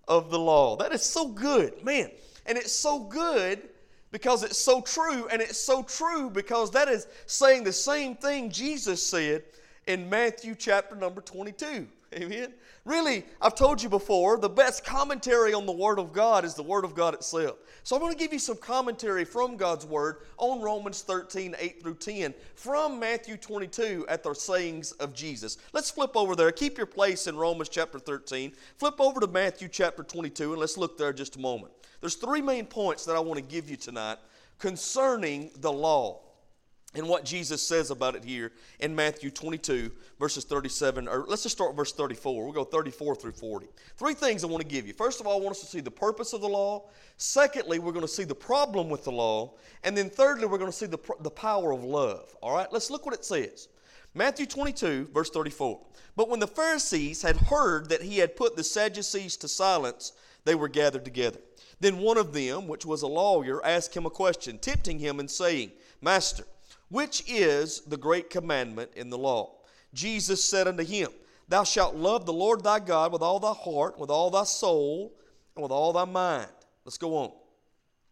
of 0.08 0.30
the 0.30 0.38
law. 0.38 0.76
That 0.76 0.92
is 0.92 1.02
so 1.02 1.28
good, 1.28 1.82
man. 1.84 2.10
And 2.46 2.58
it's 2.58 2.72
so 2.72 3.00
good 3.04 3.68
because 4.10 4.42
it's 4.42 4.58
so 4.58 4.80
true, 4.80 5.28
and 5.28 5.40
it's 5.40 5.58
so 5.58 5.82
true 5.84 6.30
because 6.30 6.72
that 6.72 6.88
is 6.88 7.06
saying 7.26 7.64
the 7.64 7.72
same 7.72 8.16
thing 8.16 8.50
Jesus 8.50 9.04
said 9.06 9.44
in 9.86 10.08
Matthew 10.10 10.54
chapter 10.56 10.96
number 10.96 11.20
22. 11.20 11.86
Amen. 12.14 12.52
Really, 12.86 13.26
I've 13.42 13.54
told 13.54 13.82
you 13.82 13.90
before, 13.90 14.38
the 14.38 14.48
best 14.48 14.84
commentary 14.86 15.52
on 15.52 15.66
the 15.66 15.72
Word 15.72 15.98
of 15.98 16.14
God 16.14 16.46
is 16.46 16.54
the 16.54 16.62
Word 16.62 16.86
of 16.86 16.94
God 16.94 17.12
itself. 17.12 17.58
So 17.82 17.94
I'm 17.94 18.00
going 18.00 18.12
to 18.12 18.18
give 18.18 18.32
you 18.32 18.38
some 18.38 18.56
commentary 18.56 19.26
from 19.26 19.58
God's 19.58 19.84
Word 19.84 20.18
on 20.38 20.62
Romans 20.62 21.02
13, 21.02 21.54
8 21.58 21.82
through 21.82 21.96
10, 21.96 22.34
from 22.54 22.98
Matthew 22.98 23.36
22 23.36 24.06
at 24.08 24.22
the 24.22 24.32
sayings 24.32 24.92
of 24.92 25.12
Jesus. 25.12 25.58
Let's 25.74 25.90
flip 25.90 26.12
over 26.14 26.34
there. 26.34 26.50
Keep 26.52 26.78
your 26.78 26.86
place 26.86 27.26
in 27.26 27.36
Romans 27.36 27.68
chapter 27.68 27.98
13. 27.98 28.52
Flip 28.78 28.98
over 28.98 29.20
to 29.20 29.26
Matthew 29.26 29.68
chapter 29.68 30.02
22, 30.02 30.52
and 30.52 30.60
let's 30.60 30.78
look 30.78 30.96
there 30.96 31.12
just 31.12 31.36
a 31.36 31.40
moment. 31.40 31.74
There's 32.00 32.14
three 32.14 32.40
main 32.40 32.64
points 32.64 33.04
that 33.04 33.14
I 33.14 33.20
want 33.20 33.36
to 33.36 33.44
give 33.44 33.68
you 33.68 33.76
tonight 33.76 34.16
concerning 34.58 35.50
the 35.58 35.72
law 35.72 36.22
and 36.94 37.08
what 37.08 37.24
Jesus 37.24 37.64
says 37.64 37.90
about 37.90 38.16
it 38.16 38.24
here 38.24 38.50
in 38.80 38.94
Matthew 38.94 39.30
22, 39.30 39.92
verses 40.18 40.44
37, 40.44 41.06
or 41.06 41.24
let's 41.28 41.44
just 41.44 41.56
start 41.56 41.76
verse 41.76 41.92
34. 41.92 42.42
We'll 42.42 42.52
go 42.52 42.64
34 42.64 43.14
through 43.14 43.32
40. 43.32 43.68
Three 43.96 44.14
things 44.14 44.42
I 44.42 44.48
want 44.48 44.62
to 44.62 44.68
give 44.68 44.88
you. 44.88 44.92
First 44.92 45.20
of 45.20 45.26
all, 45.26 45.38
I 45.38 45.40
want 45.40 45.52
us 45.52 45.60
to 45.60 45.66
see 45.66 45.80
the 45.80 45.90
purpose 45.90 46.32
of 46.32 46.40
the 46.40 46.48
law. 46.48 46.88
Secondly, 47.16 47.78
we're 47.78 47.92
going 47.92 48.04
to 48.04 48.08
see 48.08 48.24
the 48.24 48.34
problem 48.34 48.88
with 48.88 49.04
the 49.04 49.12
law. 49.12 49.54
And 49.84 49.96
then 49.96 50.10
thirdly, 50.10 50.46
we're 50.46 50.58
going 50.58 50.70
to 50.70 50.76
see 50.76 50.86
the, 50.86 50.98
the 51.20 51.30
power 51.30 51.72
of 51.72 51.84
love. 51.84 52.34
All 52.42 52.52
right, 52.52 52.72
let's 52.72 52.90
look 52.90 53.06
what 53.06 53.14
it 53.14 53.24
says. 53.24 53.68
Matthew 54.12 54.46
22, 54.46 55.10
verse 55.14 55.30
34. 55.30 55.80
But 56.16 56.28
when 56.28 56.40
the 56.40 56.48
Pharisees 56.48 57.22
had 57.22 57.36
heard 57.36 57.88
that 57.90 58.02
he 58.02 58.18
had 58.18 58.34
put 58.34 58.56
the 58.56 58.64
Sadducees 58.64 59.36
to 59.36 59.48
silence, 59.48 60.12
they 60.44 60.56
were 60.56 60.68
gathered 60.68 61.04
together. 61.04 61.38
Then 61.78 61.98
one 61.98 62.18
of 62.18 62.32
them, 62.32 62.66
which 62.66 62.84
was 62.84 63.02
a 63.02 63.06
lawyer, 63.06 63.64
asked 63.64 63.96
him 63.96 64.06
a 64.06 64.10
question, 64.10 64.58
tempting 64.58 64.98
him 64.98 65.20
and 65.20 65.30
saying, 65.30 65.70
Master, 66.02 66.44
which 66.90 67.22
is 67.26 67.80
the 67.82 67.96
great 67.96 68.30
commandment 68.30 68.90
in 68.96 69.10
the 69.10 69.18
law? 69.18 69.54
Jesus 69.94 70.44
said 70.44 70.68
unto 70.68 70.84
him, 70.84 71.10
Thou 71.48 71.64
shalt 71.64 71.96
love 71.96 72.26
the 72.26 72.32
Lord 72.32 72.62
thy 72.62 72.78
God 72.78 73.12
with 73.12 73.22
all 73.22 73.40
thy 73.40 73.52
heart, 73.52 73.98
with 73.98 74.10
all 74.10 74.30
thy 74.30 74.44
soul, 74.44 75.12
and 75.54 75.62
with 75.62 75.72
all 75.72 75.92
thy 75.92 76.04
mind. 76.04 76.50
Let's 76.84 76.98
go 76.98 77.16
on. 77.16 77.32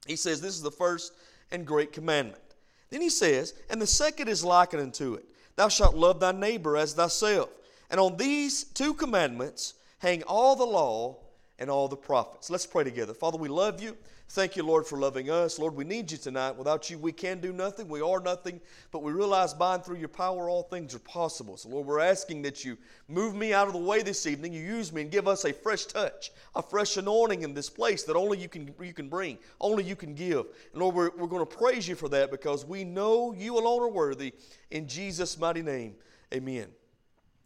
He 0.06 0.16
says, 0.16 0.40
This 0.40 0.54
is 0.54 0.62
the 0.62 0.70
first 0.70 1.12
and 1.50 1.66
great 1.66 1.92
commandment. 1.92 2.42
Then 2.90 3.00
he 3.00 3.10
says, 3.10 3.54
And 3.70 3.80
the 3.80 3.86
second 3.86 4.28
is 4.28 4.44
likened 4.44 4.82
unto 4.82 5.14
it 5.14 5.24
Thou 5.56 5.68
shalt 5.68 5.94
love 5.94 6.20
thy 6.20 6.32
neighbor 6.32 6.76
as 6.76 6.94
thyself. 6.94 7.50
And 7.90 7.98
on 8.00 8.16
these 8.16 8.64
two 8.64 8.94
commandments 8.94 9.74
hang 9.98 10.22
all 10.24 10.54
the 10.54 10.64
law 10.64 11.16
and 11.58 11.70
all 11.70 11.88
the 11.88 11.96
prophets. 11.96 12.50
Let's 12.50 12.66
pray 12.66 12.84
together. 12.84 13.14
Father, 13.14 13.38
we 13.38 13.48
love 13.48 13.82
you. 13.82 13.96
Thank 14.30 14.56
you, 14.56 14.62
Lord, 14.62 14.86
for 14.86 14.98
loving 14.98 15.30
us. 15.30 15.58
Lord, 15.58 15.74
we 15.74 15.84
need 15.84 16.12
you 16.12 16.18
tonight. 16.18 16.54
Without 16.54 16.90
you, 16.90 16.98
we 16.98 17.12
can 17.12 17.40
do 17.40 17.50
nothing. 17.50 17.88
We 17.88 18.02
are 18.02 18.20
nothing. 18.20 18.60
But 18.90 19.02
we 19.02 19.10
realize 19.10 19.54
by 19.54 19.76
and 19.76 19.82
through 19.82 19.96
your 19.96 20.08
power, 20.08 20.50
all 20.50 20.64
things 20.64 20.94
are 20.94 20.98
possible. 20.98 21.56
So, 21.56 21.70
Lord, 21.70 21.86
we're 21.86 22.00
asking 22.00 22.42
that 22.42 22.62
you 22.62 22.76
move 23.08 23.34
me 23.34 23.54
out 23.54 23.68
of 23.68 23.72
the 23.72 23.78
way 23.78 24.02
this 24.02 24.26
evening. 24.26 24.52
You 24.52 24.60
use 24.60 24.92
me 24.92 25.00
and 25.00 25.10
give 25.10 25.26
us 25.26 25.46
a 25.46 25.52
fresh 25.52 25.86
touch, 25.86 26.30
a 26.54 26.60
fresh 26.60 26.98
anointing 26.98 27.40
in 27.40 27.54
this 27.54 27.70
place 27.70 28.02
that 28.02 28.16
only 28.16 28.36
you 28.36 28.48
can, 28.48 28.74
you 28.82 28.92
can 28.92 29.08
bring, 29.08 29.38
only 29.62 29.82
you 29.82 29.96
can 29.96 30.14
give. 30.14 30.44
And, 30.72 30.82
Lord, 30.82 30.94
we're, 30.94 31.10
we're 31.16 31.26
going 31.26 31.46
to 31.46 31.56
praise 31.56 31.88
you 31.88 31.94
for 31.94 32.10
that 32.10 32.30
because 32.30 32.66
we 32.66 32.84
know 32.84 33.32
you 33.32 33.56
alone 33.56 33.82
are 33.82 33.88
worthy. 33.88 34.34
In 34.70 34.86
Jesus' 34.86 35.38
mighty 35.38 35.62
name, 35.62 35.94
amen. 36.34 36.68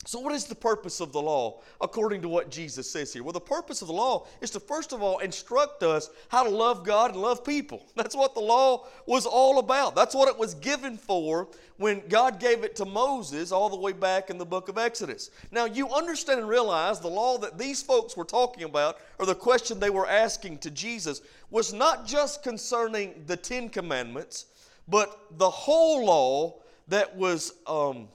So, 0.05 0.19
what 0.19 0.35
is 0.35 0.47
the 0.47 0.57
purpose 0.57 0.99
of 0.99 1.13
the 1.13 1.23
law 1.23 1.61
according 1.81 2.23
to 2.23 2.29
what 2.29 2.51
Jesus 2.51 2.91
says 2.91 3.13
here? 3.13 3.23
Well, 3.23 3.33
the 3.33 3.41
purpose 3.41 3.83
of 3.83 3.89
the 3.89 3.95
law 3.95 4.27
is 4.41 4.51
to 4.51 4.61
first 4.61 4.93
of 4.93 5.01
all 5.01 5.19
instruct 5.21 5.85
us 5.85 6.11
how 6.29 6.43
to 6.43 6.51
love 6.51 6.85
God 6.85 7.13
and 7.13 7.23
love 7.23 7.45
people. 7.45 7.87
That's 7.97 8.17
what 8.17 8.35
the 8.35 8.41
law 8.41 8.87
was 9.07 9.27
all 9.27 9.61
about. 9.61 9.95
That's 9.95 10.15
what 10.15 10.29
it 10.29 10.37
was 10.37 10.55
given 10.55 10.97
for 10.97 11.47
when 11.77 12.03
God 12.09 12.41
gave 12.41 12.65
it 12.65 12.75
to 12.77 12.85
Moses 12.85 13.53
all 13.53 13.71
the 13.71 13.77
way 13.77 13.93
back 13.93 14.29
in 14.29 14.39
the 14.39 14.45
book 14.45 14.69
of 14.69 14.77
Exodus. 14.77 15.31
Now, 15.53 15.67
you 15.67 15.89
understand 15.91 16.41
and 16.41 16.49
realize 16.49 16.99
the 16.99 17.09
law 17.09 17.39
that 17.39 17.57
these 17.57 17.81
folks 17.81 18.17
were 18.17 18.25
talking 18.25 18.65
about, 18.65 18.99
or 19.21 19.27
the 19.27 19.37
question 19.37 19.79
they 19.79 19.91
were 19.91 20.09
asking 20.09 20.59
to 20.59 20.71
Jesus, 20.73 21.23
was 21.51 21.73
not 21.73 22.09
just 22.09 22.43
concerning 22.43 23.23
the 23.27 23.37
Ten 23.37 23.69
Commandments, 23.69 24.47
but 24.89 25.21
the 25.39 25.51
whole 25.51 26.07
law 26.07 26.57
that 26.89 27.15
was. 27.15 27.53
Um, 27.69 28.09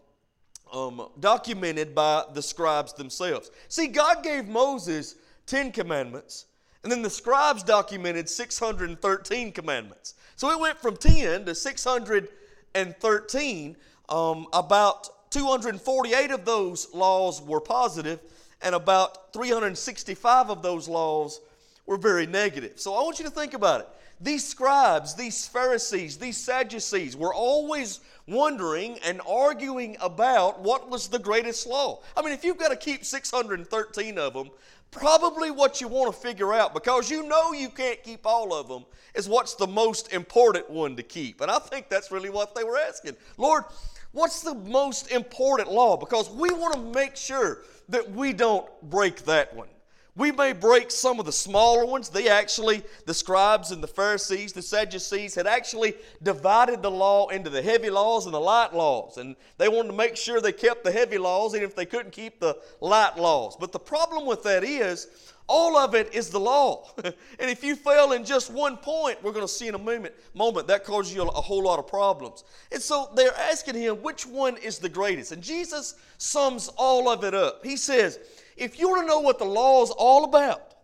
um, 0.74 1.08
documented 1.20 1.94
by 1.96 2.24
the 2.34 2.42
scribes 2.42 2.94
themselves. 2.94 3.52
See, 3.70 3.88
God 3.88 4.24
gave 4.24 4.48
Moses 4.48 5.16
10 5.46 5.72
commandments, 5.72 6.46
and 6.84 6.92
then 6.92 7.02
the 7.02 7.10
scribes 7.10 7.64
documented 7.64 8.30
613 8.30 9.52
commandments. 9.52 10.14
So 10.36 10.52
it 10.52 10.60
went 10.60 10.78
from 10.78 10.98
10 10.98 11.46
to 11.46 11.56
613. 11.56 13.76
Um, 14.10 14.48
about 14.54 15.32
248 15.32 16.32
of 16.32 16.46
those 16.46 16.94
laws 16.94 17.42
were 17.42 17.60
positive, 17.60 18.22
and 18.62 18.74
about 18.74 19.34
365 19.34 20.50
of 20.50 20.62
those 20.62 20.88
laws 20.88 21.42
were 21.86 21.98
very 21.98 22.26
negative. 22.26 22.80
So 22.80 22.94
I 22.94 23.02
want 23.02 23.20
you 23.20 23.26
to 23.26 23.32
think 23.32 23.54
about 23.54 23.82
it. 23.82 23.90
These 24.20 24.48
scribes, 24.48 25.14
these 25.14 25.48
Pharisees, 25.48 26.18
these 26.18 26.38
Sadducees 26.38 27.16
were 27.16 27.34
always 27.34 28.00
wondering 28.28 28.98
and 29.06 29.22
arguing 29.28 29.96
about 30.02 30.60
what 30.60 30.90
was 30.90 31.08
the 31.08 31.20
greatest 31.20 31.68
law. 31.68 32.02
I 32.16 32.22
mean, 32.24 32.34
if 32.34 32.44
you've 32.44 32.58
got 32.58 32.70
to 32.70 32.76
keep 32.76 33.06
613 33.06 34.18
of 34.18 34.34
them, 34.34 34.50
probably 34.90 35.52
what 35.52 35.82
you 35.82 35.88
want 35.88 36.14
to 36.14 36.20
figure 36.20 36.54
out, 36.54 36.74
because 36.74 37.12
you 37.12 37.28
know 37.28 37.54
you 37.54 37.70
can't 37.70 38.02
keep 38.04 38.26
all 38.26 38.54
of 38.54 38.68
them, 38.68 38.86
is 39.14 39.30
what's 39.30 39.54
the 39.56 39.68
most 39.68 40.12
important 40.12 40.70
one 40.70 40.96
to 40.96 41.04
keep. 41.04 41.42
And 41.42 41.52
I 41.52 41.60
think 41.60 41.90
that's 41.90 42.12
really 42.12 42.30
what 42.30 42.56
they 42.56 42.64
were 42.64 42.78
asking. 42.78 43.16
Lord, 43.38 43.66
what's 44.14 44.42
the 44.42 44.56
most 44.56 45.12
important 45.12 45.72
law? 45.72 45.96
Because 45.96 46.30
we 46.30 46.50
want 46.50 46.74
to 46.74 46.80
make 46.80 47.16
sure 47.16 47.62
that 47.90 48.10
we 48.12 48.34
don't 48.34 48.68
break 48.90 49.26
that 49.26 49.56
one. 49.56 49.70
We 50.18 50.32
may 50.32 50.52
break 50.52 50.90
some 50.90 51.20
of 51.20 51.28
the 51.28 51.32
smaller 51.32 51.86
ones. 51.86 52.10
They 52.10 52.28
actually, 52.28 52.84
the 53.06 53.14
scribes 53.14 53.70
and 53.70 53.84
the 53.84 53.88
Pharisees, 53.88 54.52
the 54.52 54.64
Sadducees, 54.64 55.36
had 55.36 55.46
actually 55.46 55.94
divided 56.24 56.82
the 56.82 56.90
law 56.90 57.28
into 57.28 57.52
the 57.52 57.62
heavy 57.62 57.92
laws 57.92 58.26
and 58.26 58.34
the 58.34 58.40
light 58.40 58.74
laws. 58.74 59.18
And 59.18 59.36
they 59.60 59.70
wanted 59.70 59.90
to 59.90 59.96
make 59.96 60.16
sure 60.16 60.42
they 60.42 60.52
kept 60.52 60.84
the 60.84 60.92
heavy 60.92 61.20
laws, 61.20 61.54
even 61.54 61.70
if 61.70 61.76
they 61.76 61.86
couldn't 61.86 62.12
keep 62.12 62.40
the 62.40 62.58
light 62.82 63.16
laws. 63.18 63.56
But 63.60 63.72
the 63.72 63.80
problem 63.80 64.26
with 64.26 64.42
that 64.42 64.64
is, 64.64 65.08
all 65.48 65.78
of 65.78 65.94
it 65.94 66.14
is 66.14 66.30
the 66.30 66.40
law. 66.40 66.90
and 67.04 67.14
if 67.40 67.64
you 67.64 67.76
fail 67.76 68.12
in 68.12 68.26
just 68.26 68.52
one 68.52 68.76
point, 68.76 69.24
we're 69.24 69.32
going 69.32 69.46
to 69.46 69.52
see 69.52 69.68
in 69.68 69.76
a 69.76 69.80
moment, 69.80 70.16
moment 70.34 70.68
that 70.68 70.84
causes 70.84 71.14
you 71.14 71.22
a 71.22 71.26
whole 71.26 71.64
lot 71.64 71.78
of 71.78 71.88
problems. 71.88 72.44
And 72.72 72.82
so 72.82 73.10
they're 73.16 73.38
asking 73.38 73.76
him, 73.76 74.02
which 74.02 74.26
one 74.26 74.58
is 74.58 74.80
the 74.80 74.90
greatest? 74.90 75.32
And 75.32 75.44
Jesus 75.44 75.94
sums 76.18 76.70
all 76.76 77.08
of 77.08 77.24
it 77.24 77.34
up. 77.34 77.64
He 77.64 77.78
says, 77.78 78.20
if 78.58 78.80
you 78.80 78.90
want 78.90 79.04
to 79.04 79.08
know 79.08 79.20
what 79.20 79.40
the 79.40 79.46
law 79.46 79.84
is 79.84 79.92
all 79.92 80.24
about, 80.24 80.76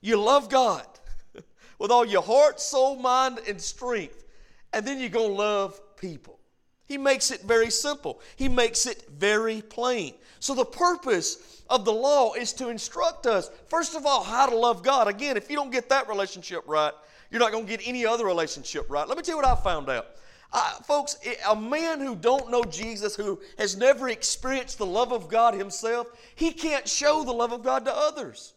you 0.00 0.16
love 0.16 0.48
God 0.48 0.86
with 1.78 1.90
all 1.90 2.04
your 2.04 2.22
heart, 2.22 2.60
soul, 2.60 2.96
mind, 2.96 3.40
and 3.48 3.60
strength, 3.60 4.24
and 4.72 4.86
then 4.86 4.98
you're 4.98 5.08
going 5.08 5.30
to 5.30 5.36
love 5.36 5.80
people. 5.96 6.38
He 6.86 6.98
makes 6.98 7.30
it 7.30 7.42
very 7.42 7.70
simple, 7.70 8.20
He 8.36 8.48
makes 8.48 8.86
it 8.86 9.08
very 9.08 9.62
plain. 9.62 10.14
So, 10.40 10.54
the 10.54 10.64
purpose 10.64 11.62
of 11.70 11.84
the 11.84 11.92
law 11.92 12.34
is 12.34 12.52
to 12.54 12.68
instruct 12.68 13.26
us, 13.26 13.48
first 13.68 13.94
of 13.94 14.04
all, 14.04 14.24
how 14.24 14.46
to 14.46 14.56
love 14.56 14.82
God. 14.82 15.06
Again, 15.06 15.36
if 15.36 15.48
you 15.48 15.56
don't 15.56 15.70
get 15.70 15.88
that 15.88 16.08
relationship 16.08 16.64
right, 16.66 16.92
you're 17.30 17.40
not 17.40 17.52
going 17.52 17.64
to 17.64 17.70
get 17.70 17.86
any 17.86 18.04
other 18.04 18.26
relationship 18.26 18.90
right. 18.90 19.08
Let 19.08 19.16
me 19.16 19.22
tell 19.22 19.36
you 19.36 19.42
what 19.42 19.46
I 19.46 19.54
found 19.62 19.88
out. 19.88 20.06
Uh, 20.52 20.72
folks, 20.82 21.16
a 21.48 21.56
man 21.56 21.98
who 22.00 22.14
don't 22.14 22.50
know 22.50 22.62
Jesus, 22.62 23.16
who 23.16 23.40
has 23.56 23.76
never 23.76 24.10
experienced 24.10 24.76
the 24.76 24.86
love 24.86 25.10
of 25.10 25.28
God 25.28 25.54
himself, 25.54 26.08
he 26.34 26.52
can't 26.52 26.86
show 26.86 27.24
the 27.24 27.32
love 27.32 27.52
of 27.52 27.62
God 27.62 27.86
to 27.86 27.96
others. 27.96 28.52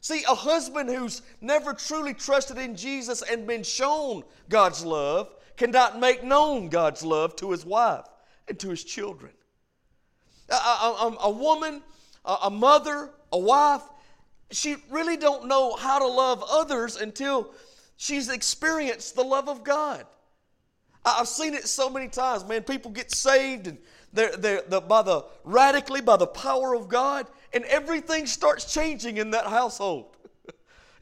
See, 0.00 0.24
a 0.28 0.34
husband 0.34 0.88
who's 0.88 1.22
never 1.40 1.72
truly 1.72 2.14
trusted 2.14 2.58
in 2.58 2.74
Jesus 2.74 3.22
and 3.22 3.46
been 3.46 3.62
shown 3.62 4.24
God's 4.48 4.84
love 4.84 5.28
cannot 5.56 6.00
make 6.00 6.24
known 6.24 6.68
God's 6.68 7.04
love 7.04 7.36
to 7.36 7.50
his 7.52 7.64
wife 7.64 8.06
and 8.48 8.58
to 8.58 8.70
his 8.70 8.82
children. 8.82 9.32
A, 10.48 10.54
a, 10.54 11.16
a 11.20 11.30
woman, 11.30 11.82
a 12.24 12.50
mother, 12.50 13.10
a 13.30 13.38
wife, 13.38 13.82
she 14.50 14.76
really 14.90 15.16
don't 15.16 15.46
know 15.46 15.76
how 15.76 16.00
to 16.00 16.06
love 16.06 16.42
others 16.50 16.96
until 16.96 17.52
she's 17.96 18.28
experienced 18.30 19.14
the 19.14 19.22
love 19.22 19.48
of 19.48 19.62
God. 19.62 20.06
I've 21.04 21.28
seen 21.28 21.54
it 21.54 21.66
so 21.66 21.88
many 21.88 22.08
times, 22.08 22.44
man. 22.44 22.62
People 22.62 22.90
get 22.90 23.10
saved 23.10 23.66
and 23.66 23.78
they're, 24.12 24.36
they're, 24.36 24.62
they're, 24.68 24.80
by 24.80 25.02
the 25.02 25.24
radically 25.44 26.00
by 26.00 26.16
the 26.16 26.26
power 26.26 26.74
of 26.74 26.88
God, 26.88 27.26
and 27.52 27.64
everything 27.64 28.26
starts 28.26 28.72
changing 28.72 29.18
in 29.18 29.30
that 29.30 29.46
household. 29.46 30.16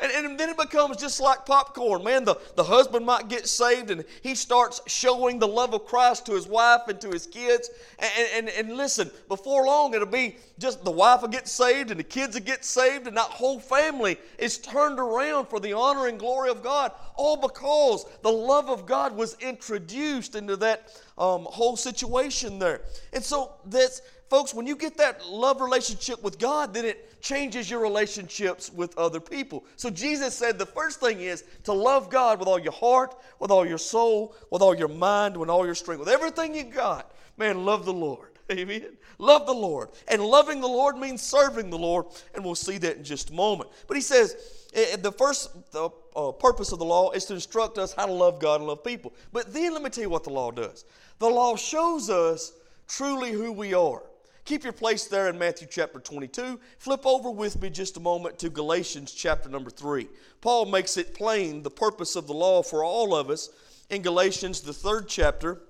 And, 0.01 0.13
and 0.13 0.39
then 0.39 0.49
it 0.49 0.57
becomes 0.57 0.97
just 0.97 1.21
like 1.21 1.45
popcorn. 1.45 2.05
Man, 2.05 2.25
the, 2.25 2.37
the 2.55 2.65
husband 2.65 3.05
might 3.05 3.29
get 3.29 3.49
saved 3.49 3.91
and 3.91 4.05
he 4.23 4.35
starts 4.35 4.81
showing 4.87 5.39
the 5.39 5.49
love 5.49 5.75
of 5.75 5.87
Christ 5.87 6.27
to 6.27 6.33
his 6.33 6.47
wife 6.47 6.83
and 6.89 7.01
to 7.01 7.11
his 7.11 7.27
kids. 7.27 7.71
And, 7.99 8.49
and, 8.49 8.49
and 8.49 8.77
listen, 8.77 9.11
before 9.27 9.67
long, 9.67 9.95
it'll 9.95 10.07
be 10.07 10.37
just 10.59 10.85
the 10.85 10.91
wife 10.91 11.23
will 11.23 11.29
get 11.29 11.49
saved 11.49 11.91
and 11.91 11.99
the 11.99 12.05
kids 12.05 12.35
will 12.35 12.45
get 12.45 12.65
saved, 12.65 13.07
and 13.07 13.17
that 13.17 13.23
whole 13.23 13.61
family 13.61 14.19
is 14.39 14.59
turned 14.59 14.99
around 14.99 15.47
for 15.47 15.61
the 15.61 15.73
honor 15.73 16.07
and 16.07 16.19
glory 16.19 16.51
of 16.51 16.63
God, 16.63 16.93
all 17.17 17.37
because 17.37 18.07
the 18.23 18.31
love 18.31 18.69
of 18.69 18.87
God 18.87 19.17
was 19.17 19.37
introduced 19.41 20.35
into 20.35 20.57
that 20.57 20.93
um, 21.17 21.45
whole 21.45 21.77
situation 21.77 22.59
there. 22.59 22.83
And 23.13 23.23
so 23.23 23.53
that's 23.67 24.03
folks, 24.29 24.55
when 24.55 24.67
you 24.67 24.77
get 24.77 24.97
that 24.99 25.27
love 25.27 25.61
relationship 25.61 26.23
with 26.23 26.39
God, 26.39 26.75
then 26.75 26.85
it 26.85 27.21
changes 27.21 27.71
your 27.71 27.81
relationships 27.81 28.71
with 28.73 28.97
other 28.97 29.21
people. 29.21 29.65
So 29.77 29.91
Jesus 29.91 30.35
said 30.35 30.59
the 30.59 30.67
first 30.67 31.01
thing 31.01 31.21
is 31.21 31.45
to 31.65 31.73
love 31.73 32.11
God 32.11 32.39
with 32.39 32.49
all 32.49 32.59
your 32.59 32.73
heart, 32.73 33.15
with 33.39 33.51
all 33.51 33.67
your 33.67 33.79
soul, 33.79 34.35
with 34.51 34.63
all 34.63 34.75
your 34.75 34.89
mind, 34.89 35.37
with 35.37 35.51
all 35.51 35.67
your 35.67 35.75
strength, 35.75 36.01
with 36.01 36.09
everything 36.09 36.55
you 36.55 36.65
got. 36.65 37.13
Man, 37.37 37.65
love 37.65 37.85
the 37.85 37.93
Lord. 37.93 38.29
Amen. 38.53 38.97
Love 39.19 39.47
the 39.47 39.53
Lord. 39.53 39.91
And 40.07 40.23
loving 40.23 40.61
the 40.61 40.69
Lord 40.69 40.97
means 40.97 41.23
serving 41.23 41.71
the 41.71 41.79
Lord, 41.79 42.07
and 42.35 42.45
we'll 42.45 42.55
see 42.55 42.79
that 42.79 42.97
in 42.97 43.05
just 43.05 43.31
a 43.31 43.35
moment. 43.35 43.71
But 43.87 43.97
he 43.97 44.01
says, 44.01 44.37
eh, 44.75 44.87
eh, 44.93 44.97
the 44.97 45.13
first 45.13 45.51
the, 45.73 45.91
uh, 46.17 46.33
purpose 46.33 46.73
of 46.73 46.79
the 46.79 46.85
law 46.85 47.11
is 47.11 47.25
to 47.27 47.35
instruct 47.35 47.79
us 47.79 47.93
how 47.93 48.07
to 48.07 48.13
love 48.13 48.41
God 48.41 48.61
and 48.61 48.69
love 48.69 48.83
people. 48.83 49.13
But 49.33 49.53
then 49.53 49.73
let 49.73 49.83
me 49.83 49.91
tell 49.91 50.03
you 50.03 50.11
what 50.11 50.25
the 50.25 50.31
law 50.31 50.51
does. 50.51 50.85
The 51.19 51.29
law 51.29 51.57
shows 51.57 52.09
us 52.09 52.53
truly 52.87 53.33
who 53.33 53.53
we 53.53 53.75
are. 53.75 54.03
Keep 54.49 54.65
your 54.65 54.73
place 54.73 55.05
there 55.05 55.29
in 55.29 55.39
Matthew 55.39 55.69
chapter 55.71 56.01
22. 56.01 56.59
Flip 56.79 57.05
over 57.05 57.31
with 57.31 57.61
me 57.61 57.69
just 57.69 57.99
a 57.99 58.01
moment 58.01 58.39
to 58.39 58.49
Galatians 58.49 59.13
chapter 59.13 59.51
number 59.51 59.69
3. 59.69 60.09
Paul 60.41 60.65
makes 60.65 60.97
it 60.97 61.13
plain 61.13 61.63
the 61.63 61.69
purpose 61.69 62.17
of 62.17 62.27
the 62.27 62.33
law 62.33 62.63
for 62.63 62.83
all 62.83 63.15
of 63.15 63.29
us 63.29 63.51
in 63.91 64.01
Galatians, 64.01 64.63
the 64.63 64.73
third 64.73 65.07
chapter. 65.07 65.61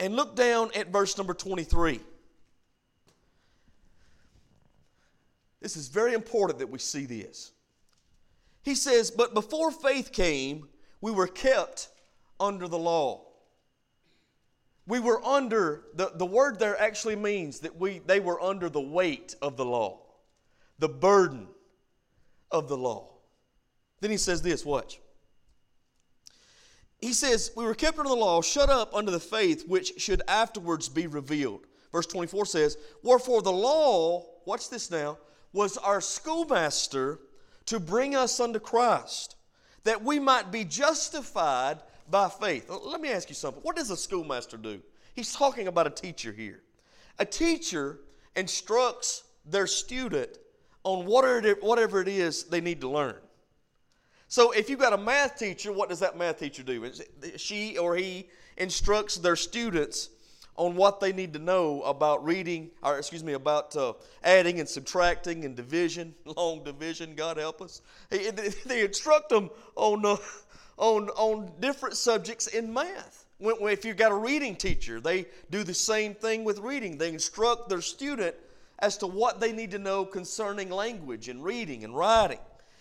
And 0.00 0.16
look 0.16 0.34
down 0.34 0.70
at 0.74 0.90
verse 0.90 1.18
number 1.18 1.34
23. 1.34 2.00
This 5.60 5.76
is 5.76 5.88
very 5.88 6.14
important 6.14 6.60
that 6.60 6.70
we 6.70 6.78
see 6.78 7.04
this. 7.04 7.52
He 8.62 8.74
says, 8.74 9.10
But 9.10 9.34
before 9.34 9.70
faith 9.70 10.12
came, 10.12 10.66
we 11.02 11.10
were 11.12 11.26
kept 11.26 11.90
under 12.40 12.68
the 12.68 12.78
law. 12.78 13.31
We 14.86 14.98
were 14.98 15.24
under, 15.24 15.84
the, 15.94 16.12
the 16.14 16.26
word 16.26 16.58
there 16.58 16.80
actually 16.80 17.16
means 17.16 17.60
that 17.60 17.76
we, 17.78 18.00
they 18.00 18.20
were 18.20 18.40
under 18.40 18.68
the 18.68 18.80
weight 18.80 19.36
of 19.40 19.56
the 19.56 19.64
law, 19.64 20.00
the 20.78 20.88
burden 20.88 21.46
of 22.50 22.68
the 22.68 22.76
law. 22.76 23.12
Then 24.00 24.10
he 24.10 24.16
says 24.16 24.42
this, 24.42 24.64
watch. 24.64 25.00
He 27.00 27.12
says, 27.12 27.50
We 27.56 27.64
were 27.64 27.74
kept 27.74 27.98
under 27.98 28.08
the 28.08 28.16
law, 28.16 28.42
shut 28.42 28.70
up 28.70 28.94
under 28.94 29.10
the 29.10 29.20
faith 29.20 29.66
which 29.66 30.00
should 30.00 30.22
afterwards 30.26 30.88
be 30.88 31.06
revealed. 31.06 31.66
Verse 31.92 32.06
24 32.06 32.46
says, 32.46 32.78
Wherefore 33.02 33.42
the 33.42 33.52
law, 33.52 34.24
watch 34.46 34.70
this 34.70 34.90
now, 34.90 35.18
was 35.52 35.76
our 35.76 36.00
schoolmaster 36.00 37.20
to 37.66 37.78
bring 37.78 38.16
us 38.16 38.40
unto 38.40 38.58
Christ, 38.58 39.36
that 39.84 40.02
we 40.02 40.18
might 40.18 40.50
be 40.50 40.64
justified 40.64 41.78
by 42.10 42.28
faith. 42.28 42.70
Let 42.70 43.00
me 43.00 43.10
ask 43.10 43.28
you 43.28 43.34
something. 43.34 43.62
What 43.62 43.76
does 43.76 43.90
a 43.90 43.96
schoolmaster 43.96 44.56
do? 44.56 44.80
He's 45.14 45.32
talking 45.32 45.68
about 45.68 45.86
a 45.86 45.90
teacher 45.90 46.32
here. 46.32 46.62
A 47.18 47.24
teacher 47.24 48.00
instructs 48.34 49.24
their 49.44 49.66
student 49.66 50.38
on 50.84 51.06
whatever 51.06 52.00
it 52.00 52.08
is 52.08 52.44
they 52.44 52.60
need 52.60 52.80
to 52.80 52.88
learn. 52.88 53.16
So 54.28 54.52
if 54.52 54.70
you've 54.70 54.80
got 54.80 54.94
a 54.94 54.98
math 54.98 55.38
teacher, 55.38 55.72
what 55.72 55.90
does 55.90 56.00
that 56.00 56.16
math 56.16 56.38
teacher 56.38 56.62
do? 56.62 56.90
She 57.36 57.76
or 57.76 57.96
he 57.96 58.28
instructs 58.56 59.16
their 59.16 59.36
students 59.36 60.08
on 60.56 60.74
what 60.74 61.00
they 61.00 61.12
need 61.12 61.32
to 61.32 61.38
know 61.38 61.82
about 61.82 62.24
reading, 62.24 62.70
or 62.82 62.98
excuse 62.98 63.24
me, 63.24 63.32
about 63.32 63.74
uh, 63.74 63.94
adding 64.22 64.60
and 64.60 64.68
subtracting 64.68 65.44
and 65.44 65.56
division, 65.56 66.14
long 66.36 66.62
division. 66.62 67.14
God 67.14 67.36
help 67.36 67.62
us. 67.62 67.80
They 68.10 68.84
instruct 68.84 69.30
them 69.30 69.50
on 69.76 70.04
uh, 70.04 70.16
on 70.76 71.08
on 71.10 71.50
different 71.60 71.96
subjects 71.96 72.46
in 72.46 72.72
math. 72.72 73.26
When, 73.38 73.56
if 73.62 73.84
you've 73.84 73.96
got 73.96 74.12
a 74.12 74.16
reading 74.16 74.54
teacher, 74.56 75.00
they 75.00 75.26
do 75.50 75.64
the 75.64 75.74
same 75.74 76.14
thing 76.14 76.44
with 76.44 76.58
reading. 76.58 76.98
They 76.98 77.08
instruct 77.08 77.68
their 77.68 77.80
student 77.80 78.34
as 78.78 78.96
to 78.98 79.06
what 79.06 79.40
they 79.40 79.52
need 79.52 79.70
to 79.72 79.78
know 79.78 80.04
concerning 80.04 80.70
language 80.70 81.28
and 81.28 81.42
reading 81.42 81.84
and 81.84 81.96
writing. 81.96 82.38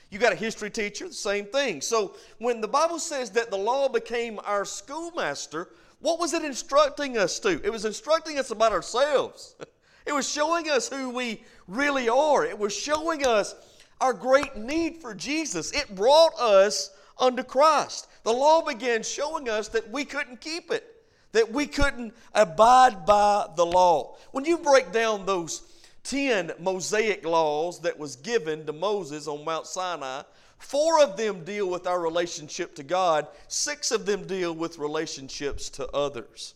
You 0.10 0.20
got 0.20 0.34
a 0.34 0.36
history 0.36 0.70
teacher, 0.70 1.08
the 1.08 1.14
same 1.14 1.46
thing. 1.46 1.80
So 1.80 2.16
when 2.40 2.60
the 2.60 2.68
Bible 2.68 3.00
says 3.00 3.32
that 3.32 3.50
the 3.50 3.58
law 3.58 3.88
became 3.88 4.40
our 4.44 4.66
schoolmaster, 4.66 5.70
what 6.00 6.20
was 6.20 6.34
it 6.34 6.44
instructing 6.44 7.18
us 7.18 7.40
to? 7.40 7.62
It 7.64 7.72
was 7.72 7.86
instructing 7.86 8.38
us 8.38 8.52
about 8.52 8.72
ourselves. 8.72 9.56
It 10.04 10.14
was 10.14 10.28
showing 10.28 10.68
us 10.68 10.90
who 10.90 11.12
we 11.12 11.44
really 11.68 12.10
are. 12.10 12.44
It 12.44 12.58
was 12.58 12.76
showing 12.76 13.24
us 13.24 13.54
our 14.02 14.14
great 14.14 14.56
need 14.56 14.98
for 14.98 15.14
Jesus. 15.14 15.72
It 15.74 15.96
brought 15.96 16.34
us 16.40 16.90
unto 17.22 17.44
Christ. 17.44 18.08
The 18.24 18.34
law 18.34 18.66
began 18.66 19.04
showing 19.04 19.48
us 19.48 19.70
that 19.70 19.90
we 19.90 20.04
couldn't 20.04 20.42
keep 20.42 20.72
it, 20.72 20.84
that 21.32 21.52
we 21.52 21.68
couldn't 21.68 22.14
abide 22.34 23.06
by 23.06 23.48
the 23.56 23.66
law. 23.66 24.18
When 24.32 24.44
you 24.44 24.58
break 24.58 24.92
down 24.92 25.26
those 25.26 25.62
10 26.04 26.54
Mosaic 26.60 27.26
laws 27.26 27.80
that 27.82 27.98
was 27.98 28.16
given 28.18 28.66
to 28.66 28.74
Moses 28.74 29.28
on 29.28 29.46
Mount 29.46 29.68
Sinai, 29.68 30.24
four 30.58 31.02
of 31.02 31.16
them 31.16 31.44
deal 31.44 31.70
with 31.70 31.88
our 31.88 32.02
relationship 32.02 32.76
to 32.76 32.84
God, 32.84 33.28
six 33.48 33.92
of 33.92 34.06
them 34.06 34.26
deal 34.26 34.54
with 34.54 34.80
relationships 34.80 35.70
to 35.70 35.88
others. 35.92 36.56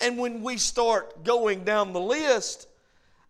And 0.00 0.16
when 0.16 0.42
we 0.42 0.56
start 0.56 1.24
going 1.24 1.64
down 1.64 1.92
the 1.92 2.00
list, 2.00 2.68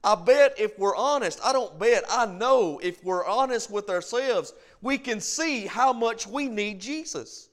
I 0.04 0.14
bet 0.14 0.54
if 0.58 0.78
we're 0.78 0.94
honest, 0.94 1.40
I 1.42 1.52
don't 1.52 1.78
bet, 1.78 2.04
I 2.08 2.26
know 2.26 2.78
if 2.82 3.02
we're 3.02 3.26
honest 3.26 3.70
with 3.70 3.90
ourselves, 3.90 4.52
we 4.80 4.98
can 4.98 5.20
see 5.20 5.66
how 5.66 5.92
much 5.92 6.26
we 6.26 6.48
need 6.48 6.80
Jesus. 6.80 7.48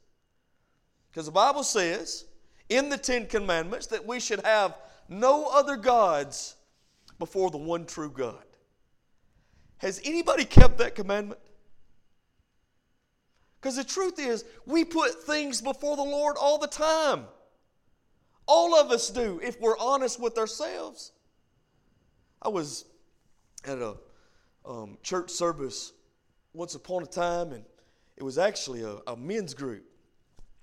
Because 1.10 1.26
the 1.26 1.32
Bible 1.32 1.64
says 1.64 2.26
in 2.70 2.90
the 2.90 2.98
Ten 2.98 3.26
Commandments 3.28 3.88
that 3.88 4.06
we 4.06 4.20
should 4.20 4.42
have 4.46 4.76
no 5.08 5.48
other 5.48 5.78
gods 5.78 6.56
before 7.20 7.50
the 7.52 7.58
one 7.58 7.86
true 7.86 8.10
God. 8.10 8.44
Has 9.78 10.02
anybody 10.04 10.46
kept 10.46 10.78
that 10.80 10.96
commandment? 10.96 11.40
Because 13.60 13.78
the 13.78 13.84
truth 13.84 14.20
is, 14.20 14.46
we 14.66 14.84
put 14.84 15.24
things 15.24 15.62
before 15.62 15.96
the 15.96 16.04
Lord 16.04 16.36
all 16.40 16.58
the 16.58 16.68
time. 16.68 17.26
All 18.46 18.76
of 18.76 18.92
us 18.92 19.10
do, 19.10 19.40
if 19.44 19.60
we're 19.60 19.78
honest 19.78 20.20
with 20.20 20.38
ourselves. 20.38 21.12
I 22.42 22.50
was 22.50 22.86
at 23.64 23.80
a 23.80 23.96
um, 24.66 24.98
church 25.02 25.32
service 25.32 25.94
once 26.56 26.76
upon 26.76 27.04
a 27.04 27.06
time, 27.06 27.52
and 27.52 27.64
it 28.18 28.24
was 28.24 28.38
actually 28.38 28.82
a, 28.84 28.98
a 29.08 29.16
men's 29.16 29.54
group. 29.54 29.84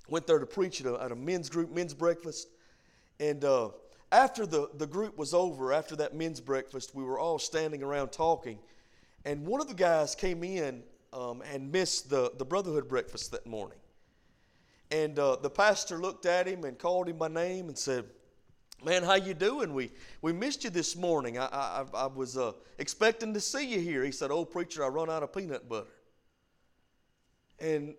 Went 0.09 0.27
there 0.27 0.39
to 0.39 0.47
preach 0.47 0.81
at 0.81 0.87
a, 0.87 1.01
at 1.03 1.13
a 1.13 1.17
men's 1.17 1.49
group, 1.49 1.71
men's 1.71 1.95
breakfast, 1.95 2.49
and 3.21 3.45
uh, 3.45 3.69
after 4.11 4.45
the, 4.47 4.69
the 4.77 4.87
group 4.87 5.17
was 5.17 5.33
over, 5.33 5.73
after 5.73 5.97
that 5.97 6.15
men's 6.15 6.41
breakfast, 6.41 6.95
we 6.95 7.03
were 7.03 7.19
all 7.19 7.39
standing 7.39 7.83
around 7.83 8.13
talking. 8.13 8.59
And 9.25 9.47
one 9.47 9.61
of 9.61 9.69
the 9.69 9.75
guys 9.75 10.15
came 10.15 10.45
in 10.45 10.83
um, 11.13 11.43
and 11.51 11.73
missed 11.73 12.11
the, 12.11 12.33
the 12.37 12.45
brotherhood 12.45 12.89
breakfast 12.89 13.31
that 13.33 13.47
morning. 13.47 13.79
And 14.91 15.19
uh, 15.19 15.37
the 15.37 15.49
pastor 15.49 15.97
looked 15.99 16.27
at 16.27 16.47
him 16.47 16.65
and 16.65 16.79
called 16.79 17.09
him 17.09 17.17
by 17.17 17.29
name 17.29 17.69
and 17.69 17.79
said, 17.79 18.05
Man, 18.85 19.05
how 19.05 19.15
you 19.15 19.33
doing? 19.33 19.75
We, 19.75 19.93
we 20.23 20.33
missed 20.33 20.65
you 20.65 20.71
this 20.71 20.97
morning. 20.97 21.39
I, 21.39 21.47
I, 21.47 21.85
I 21.95 22.07
was 22.07 22.37
uh, 22.37 22.53
expecting 22.79 23.33
to 23.35 23.41
see 23.41 23.65
you 23.65 23.79
here. 23.79 24.03
He 24.05 24.11
said, 24.11 24.31
Oh, 24.31 24.45
preacher, 24.45 24.85
I 24.85 24.89
run 24.89 25.09
out 25.09 25.23
of 25.23 25.33
peanut 25.33 25.69
butter. 25.69 25.87
And 27.61 27.95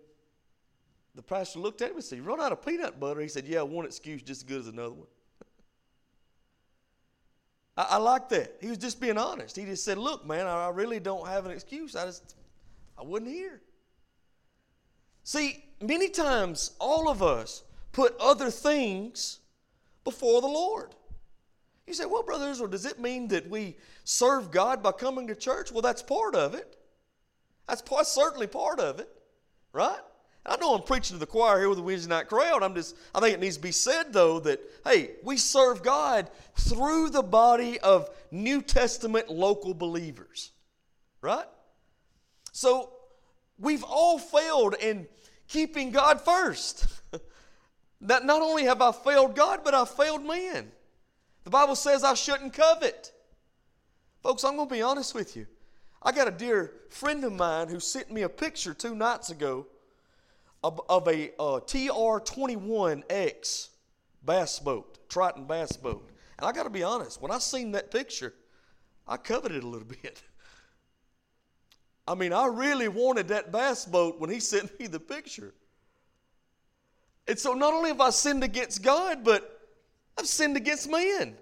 the 1.14 1.22
pastor 1.22 1.60
looked 1.60 1.80
at 1.80 1.90
him 1.90 1.96
and 1.96 2.04
said, 2.04 2.18
You 2.18 2.24
run 2.24 2.40
out 2.40 2.52
of 2.52 2.64
peanut 2.64 3.00
butter? 3.00 3.20
He 3.20 3.28
said, 3.28 3.46
Yeah, 3.46 3.62
one 3.62 3.86
excuse 3.86 4.20
just 4.20 4.42
as 4.42 4.48
good 4.48 4.60
as 4.60 4.68
another 4.68 4.92
one. 4.92 5.06
I, 7.78 7.86
I 7.90 7.96
like 7.96 8.28
that. 8.28 8.56
He 8.60 8.68
was 8.68 8.78
just 8.78 9.00
being 9.00 9.16
honest. 9.16 9.56
He 9.56 9.64
just 9.64 9.84
said, 9.84 9.96
Look, 9.96 10.26
man, 10.26 10.46
I, 10.46 10.66
I 10.66 10.68
really 10.68 11.00
don't 11.00 11.26
have 11.26 11.46
an 11.46 11.52
excuse. 11.52 11.96
I 11.96 12.04
just, 12.04 12.36
I 12.98 13.02
wasn't 13.04 13.30
here. 13.30 13.62
See, 15.22 15.64
many 15.80 16.10
times 16.10 16.72
all 16.78 17.08
of 17.08 17.22
us 17.22 17.62
put 17.92 18.14
other 18.20 18.50
things 18.50 19.40
before 20.04 20.40
the 20.40 20.46
Lord. 20.46 20.94
You 21.86 21.94
say, 21.94 22.06
well, 22.06 22.22
Brother 22.22 22.48
Israel, 22.48 22.70
does 22.70 22.86
it 22.86 22.98
mean 22.98 23.28
that 23.28 23.48
we 23.50 23.76
serve 24.04 24.50
God 24.50 24.82
by 24.82 24.92
coming 24.92 25.26
to 25.26 25.34
church? 25.34 25.70
Well, 25.70 25.82
that's 25.82 26.02
part 26.02 26.34
of 26.34 26.54
it. 26.54 26.76
That's, 27.68 27.82
part, 27.82 28.06
certainly 28.06 28.46
part 28.46 28.80
of 28.80 29.00
it, 29.00 29.08
right? 29.72 30.00
I 30.46 30.56
know 30.56 30.74
I'm 30.74 30.82
preaching 30.82 31.14
to 31.14 31.20
the 31.20 31.26
choir 31.26 31.58
here 31.58 31.68
with 31.68 31.78
the 31.78 31.84
Wednesday 31.84 32.10
night 32.10 32.28
crowd. 32.28 32.62
I'm 32.62 32.74
just, 32.74 32.96
I 33.14 33.20
think 33.20 33.34
it 33.34 33.40
needs 33.40 33.56
to 33.56 33.62
be 33.62 33.72
said 33.72 34.12
though 34.12 34.40
that, 34.40 34.60
hey, 34.84 35.12
we 35.22 35.38
serve 35.38 35.82
God 35.82 36.30
through 36.54 37.10
the 37.10 37.22
body 37.22 37.80
of 37.80 38.10
New 38.30 38.60
Testament 38.60 39.30
local 39.30 39.72
believers, 39.72 40.52
right? 41.22 41.46
So 42.52 42.92
we've 43.58 43.84
all 43.84 44.18
failed 44.18 44.74
in 44.80 45.06
keeping 45.48 45.90
God 45.90 46.20
first. 46.20 46.86
that 48.04 48.24
not 48.24 48.42
only 48.42 48.64
have 48.64 48.80
I 48.80 48.92
failed 48.92 49.34
God, 49.34 49.62
but 49.64 49.74
I 49.74 49.84
failed 49.84 50.24
man. 50.24 50.70
The 51.44 51.50
Bible 51.50 51.74
says 51.74 52.04
I 52.04 52.14
shouldn't 52.14 52.52
covet. 52.52 53.12
Folks, 54.22 54.44
I'm 54.44 54.56
going 54.56 54.68
to 54.68 54.74
be 54.74 54.82
honest 54.82 55.14
with 55.14 55.36
you. 55.36 55.46
I 56.02 56.12
got 56.12 56.28
a 56.28 56.30
dear 56.30 56.72
friend 56.90 57.24
of 57.24 57.32
mine 57.32 57.68
who 57.68 57.80
sent 57.80 58.10
me 58.10 58.22
a 58.22 58.28
picture 58.28 58.74
two 58.74 58.94
nights 58.94 59.30
ago 59.30 59.66
of, 60.62 60.80
of 60.88 61.08
a 61.08 61.30
uh, 61.38 61.60
TR21X 61.60 63.68
bass 64.24 64.58
boat, 64.58 64.98
Triton 65.08 65.46
bass 65.46 65.76
boat. 65.76 66.10
And 66.38 66.46
I 66.46 66.52
got 66.52 66.64
to 66.64 66.70
be 66.70 66.82
honest, 66.82 67.22
when 67.22 67.30
I 67.30 67.38
seen 67.38 67.72
that 67.72 67.90
picture, 67.90 68.34
I 69.08 69.16
coveted 69.16 69.62
a 69.62 69.66
little 69.66 69.88
bit. 70.02 70.22
I 72.06 72.14
mean, 72.14 72.34
I 72.34 72.46
really 72.46 72.88
wanted 72.88 73.28
that 73.28 73.50
bass 73.50 73.86
boat 73.86 74.20
when 74.20 74.28
he 74.28 74.40
sent 74.40 74.78
me 74.78 74.88
the 74.88 75.00
picture. 75.00 75.54
And 77.26 77.38
so 77.38 77.54
not 77.54 77.72
only 77.72 77.90
have 77.90 78.00
I 78.00 78.10
sinned 78.10 78.44
against 78.44 78.82
God, 78.82 79.24
but 79.24 79.60
I've 80.18 80.26
sinned 80.26 80.56
against 80.56 80.90
man. 80.90 81.36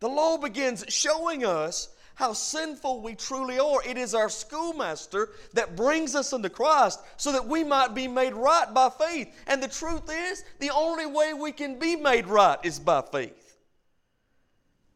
The 0.00 0.08
law 0.08 0.36
begins 0.36 0.84
showing 0.88 1.44
us 1.44 1.88
how 2.14 2.32
sinful 2.32 3.00
we 3.00 3.14
truly 3.14 3.58
are. 3.58 3.82
It 3.86 3.96
is 3.96 4.14
our 4.14 4.28
schoolmaster 4.28 5.30
that 5.54 5.76
brings 5.76 6.14
us 6.14 6.32
unto 6.32 6.48
Christ 6.48 7.00
so 7.16 7.32
that 7.32 7.46
we 7.46 7.64
might 7.64 7.94
be 7.94 8.06
made 8.06 8.34
right 8.34 8.72
by 8.72 8.90
faith. 8.90 9.34
And 9.46 9.62
the 9.62 9.68
truth 9.68 10.10
is, 10.10 10.44
the 10.58 10.70
only 10.70 11.06
way 11.06 11.32
we 11.32 11.52
can 11.52 11.78
be 11.78 11.96
made 11.96 12.26
right 12.26 12.58
is 12.62 12.78
by 12.78 13.02
faith. 13.02 13.56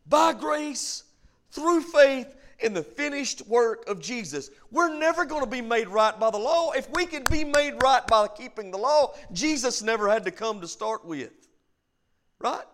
By 0.07 0.35
grace, 0.35 1.05
through 1.51 1.83
faith, 1.83 2.35
in 2.61 2.73
the 2.73 2.83
finished 2.83 3.47
work 3.47 3.88
of 3.88 4.01
Jesus. 4.01 4.51
We're 4.71 4.97
never 4.97 5.25
going 5.25 5.45
to 5.45 5.51
be 5.51 5.61
made 5.61 5.88
right 5.88 6.19
by 6.19 6.31
the 6.31 6.38
law. 6.38 6.73
If 6.73 6.88
we 6.90 7.07
could 7.07 7.29
be 7.31 7.45
made 7.45 7.75
right 7.83 8.07
by 8.07 8.29
keeping 8.29 8.71
the 8.71 8.79
law, 8.79 9.14
Jesus 9.33 9.83
never 9.83 10.09
had 10.09 10.25
to 10.25 10.31
come 10.31 10.61
to 10.61 10.69
start 10.69 11.05
with. 11.05 11.33
Right? 12.38 12.64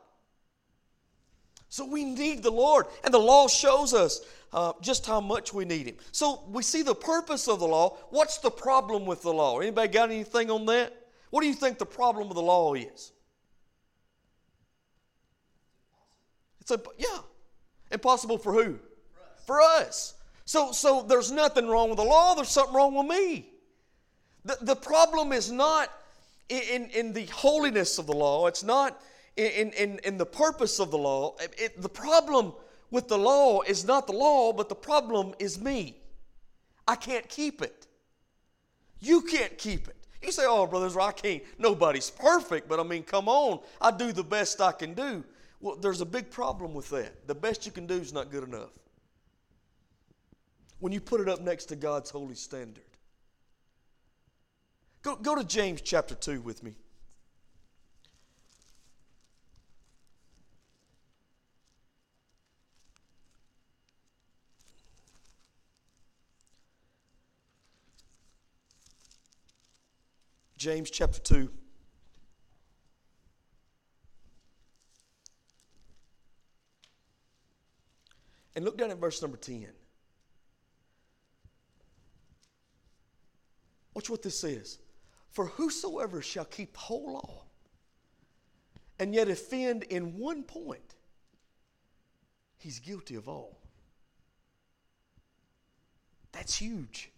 So 1.69 1.87
we 1.87 2.05
need 2.05 2.43
the 2.43 2.51
Lord, 2.51 2.87
and 3.03 3.15
the 3.15 3.19
law 3.19 3.49
shows 3.49 3.95
us 3.95 4.21
uh, 4.53 4.75
just 4.83 5.07
how 5.07 5.21
much 5.21 5.55
we 5.55 5.65
need 5.65 5.87
Him. 5.87 5.97
So 6.13 6.45
we 6.51 6.63
see 6.63 6.83
the 6.83 6.95
purpose 6.95 7.49
of 7.49 7.61
the 7.61 7.67
law. 7.67 7.97
What's 8.11 8.39
the 8.39 8.51
problem 8.51 9.07
with 9.07 9.23
the 9.23 9.33
law? 9.33 9.59
Anybody 9.59 9.89
got 9.89 10.11
anything 10.11 10.51
on 10.51 10.67
that? 10.67 10.95
What 11.31 11.41
do 11.41 11.47
you 11.47 11.55
think 11.55 11.79
the 11.79 11.87
problem 11.87 12.29
with 12.29 12.37
the 12.37 12.43
law 12.43 12.75
is? 12.75 13.13
It's 16.61 16.71
a 16.71 16.81
yeah, 16.99 17.19
impossible 17.91 18.37
for 18.37 18.53
who? 18.53 18.79
For 19.47 19.61
us. 19.61 20.15
So 20.45 20.73
so 20.73 21.03
there's 21.03 21.31
nothing 21.31 21.69
wrong 21.69 21.89
with 21.89 21.99
the 21.99 22.05
law. 22.05 22.35
There's 22.35 22.49
something 22.49 22.75
wrong 22.75 22.95
with 22.95 23.07
me. 23.07 23.49
The 24.45 24.59
the 24.61 24.77
problem 24.77 25.33
is 25.33 25.51
not 25.51 25.91
in, 26.49 26.91
in, 26.91 27.13
the 27.13 27.27
holiness 27.27 27.99
of 27.99 28.07
the 28.07 28.13
law. 28.13 28.47
It's 28.47 28.63
not 28.63 29.01
in, 29.37 29.71
in, 29.73 29.99
in 30.05 30.19
the 30.19 30.27
purpose 30.27 30.81
of 30.81 30.91
the 30.91 30.99
law. 30.99 31.37
It, 31.41 31.81
the 31.81 31.89
problem 31.89 32.53
with 32.91 33.09
the 33.09 33.17
law 33.17 33.63
is 33.63 33.87
not 33.87 34.07
the 34.07 34.13
law, 34.13 34.53
but 34.53 34.69
the 34.69 34.75
problem 34.75 35.35
is 35.39 35.59
me. 35.61 35.97
I 36.87 36.97
can't 36.97 37.29
keep 37.29 37.63
it. 37.63 37.87
You 39.01 39.23
can't 39.23 39.57
keep 39.57 39.89
it. 39.89 39.97
You 40.23 40.31
say, 40.31 40.45
oh, 40.47 40.67
brothers, 40.67 40.97
I 40.97 41.13
can't. 41.13 41.43
Nobody's 41.59 42.11
perfect, 42.11 42.69
but 42.69 42.79
I 42.79 42.83
mean, 42.85 43.03
come 43.03 43.29
on. 43.29 43.61
I 43.81 43.91
do 43.91 44.13
the 44.13 44.23
best 44.23 44.61
I 44.61 44.73
can 44.73 44.95
do. 44.95 45.25
Well, 45.61 45.77
there's 45.77 46.01
a 46.01 46.07
big 46.07 46.31
problem 46.31 46.75
with 46.75 46.91
that. 46.91 47.27
The 47.27 47.35
best 47.35 47.67
you 47.67 47.73
can 47.73 47.87
do 47.87 47.95
is 47.95 48.13
not 48.13 48.31
good 48.31 48.45
enough 48.45 48.71
when 50.83 50.91
you 50.91 51.01
put 51.01 51.21
it 51.21 51.29
up 51.29 51.41
next 51.41 51.67
to 51.67 51.77
God's 51.77 52.11
holy 52.11 52.35
standard. 52.35 52.83
Go, 55.03 55.15
go 55.15 55.37
to 55.37 55.45
James 55.45 55.81
chapter 55.81 56.17
2 56.17 56.41
with 56.41 56.65
me. 56.65 56.75
James 70.57 70.91
chapter 70.91 71.21
2. 71.21 71.49
And 78.57 78.65
look 78.65 78.77
down 78.77 78.91
at 78.91 78.99
verse 78.99 79.23
number 79.23 79.37
10. 79.37 79.69
Watch 83.95 84.09
what 84.11 84.23
this 84.23 84.39
says. 84.39 84.79
For 85.31 85.47
whosoever 85.47 86.21
shall 86.23 86.45
keep 86.45 86.77
whole 86.77 87.15
law 87.15 87.45
and 88.99 89.15
yet 89.15 89.29
offend 89.29 89.83
in 89.85 90.19
one 90.19 90.43
point, 90.43 90.95
he's 92.59 92.79
guilty 92.79 93.15
of 93.15 93.29
all. 93.29 93.59
That's 96.33 96.57
huge. 96.57 97.11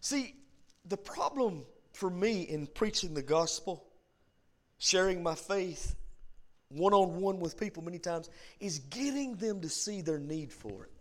See, 0.00 0.34
the 0.84 0.96
problem 0.96 1.64
for 1.92 2.10
me 2.10 2.42
in 2.42 2.66
preaching 2.68 3.14
the 3.14 3.22
gospel, 3.22 3.84
sharing 4.78 5.22
my 5.22 5.34
faith 5.34 5.96
one 6.68 6.92
on 6.92 7.20
one 7.20 7.40
with 7.40 7.58
people 7.58 7.82
many 7.82 7.98
times, 7.98 8.28
is 8.60 8.80
getting 8.90 9.36
them 9.36 9.60
to 9.60 9.68
see 9.68 10.00
their 10.00 10.18
need 10.18 10.52
for 10.52 10.84
it. 10.84 10.95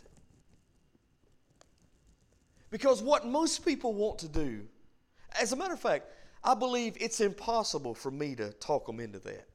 Because 2.69 3.01
what 3.01 3.25
most 3.25 3.65
people 3.65 3.93
want 3.93 4.19
to 4.19 4.28
do, 4.28 4.62
as 5.39 5.54
a 5.54 5.56
matter 5.56 5.73
of 5.73 5.80
fact, 5.80 6.08
I 6.43 6.54
believe 6.54 6.97
it's 6.99 7.21
impossible 7.21 7.93
for 7.93 8.12
me 8.12 8.36
to 8.36 8.51
talk 8.54 8.86
them 8.86 8.99
into 8.99 9.19
that. 9.19 9.47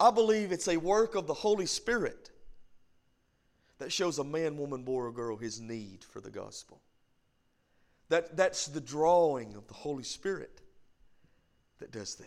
I 0.00 0.10
believe 0.10 0.52
it's 0.52 0.68
a 0.68 0.76
work 0.76 1.14
of 1.14 1.26
the 1.26 1.34
Holy 1.34 1.66
Spirit 1.66 2.30
that 3.78 3.92
shows 3.92 4.18
a 4.18 4.24
man, 4.24 4.56
woman, 4.56 4.82
boy, 4.82 5.02
or 5.02 5.12
girl 5.12 5.36
his 5.36 5.60
need 5.60 6.04
for 6.04 6.20
the 6.20 6.30
gospel. 6.30 6.80
That, 8.08 8.36
that's 8.36 8.66
the 8.66 8.80
drawing 8.80 9.54
of 9.54 9.66
the 9.66 9.74
Holy 9.74 10.04
Spirit 10.04 10.60
that 11.78 11.90
does 11.90 12.16
that. 12.16 12.26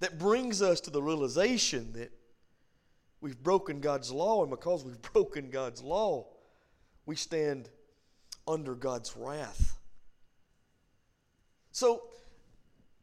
That 0.00 0.18
brings 0.18 0.60
us 0.60 0.80
to 0.82 0.90
the 0.90 1.02
realization 1.02 1.92
that 1.94 2.12
we've 3.20 3.42
broken 3.42 3.80
God's 3.80 4.10
law, 4.10 4.42
and 4.42 4.50
because 4.50 4.84
we've 4.84 5.00
broken 5.12 5.50
God's 5.50 5.82
law, 5.82 6.26
we 7.06 7.16
stand 7.16 7.68
under 8.46 8.74
God's 8.74 9.16
wrath. 9.16 9.76
So, 11.72 12.02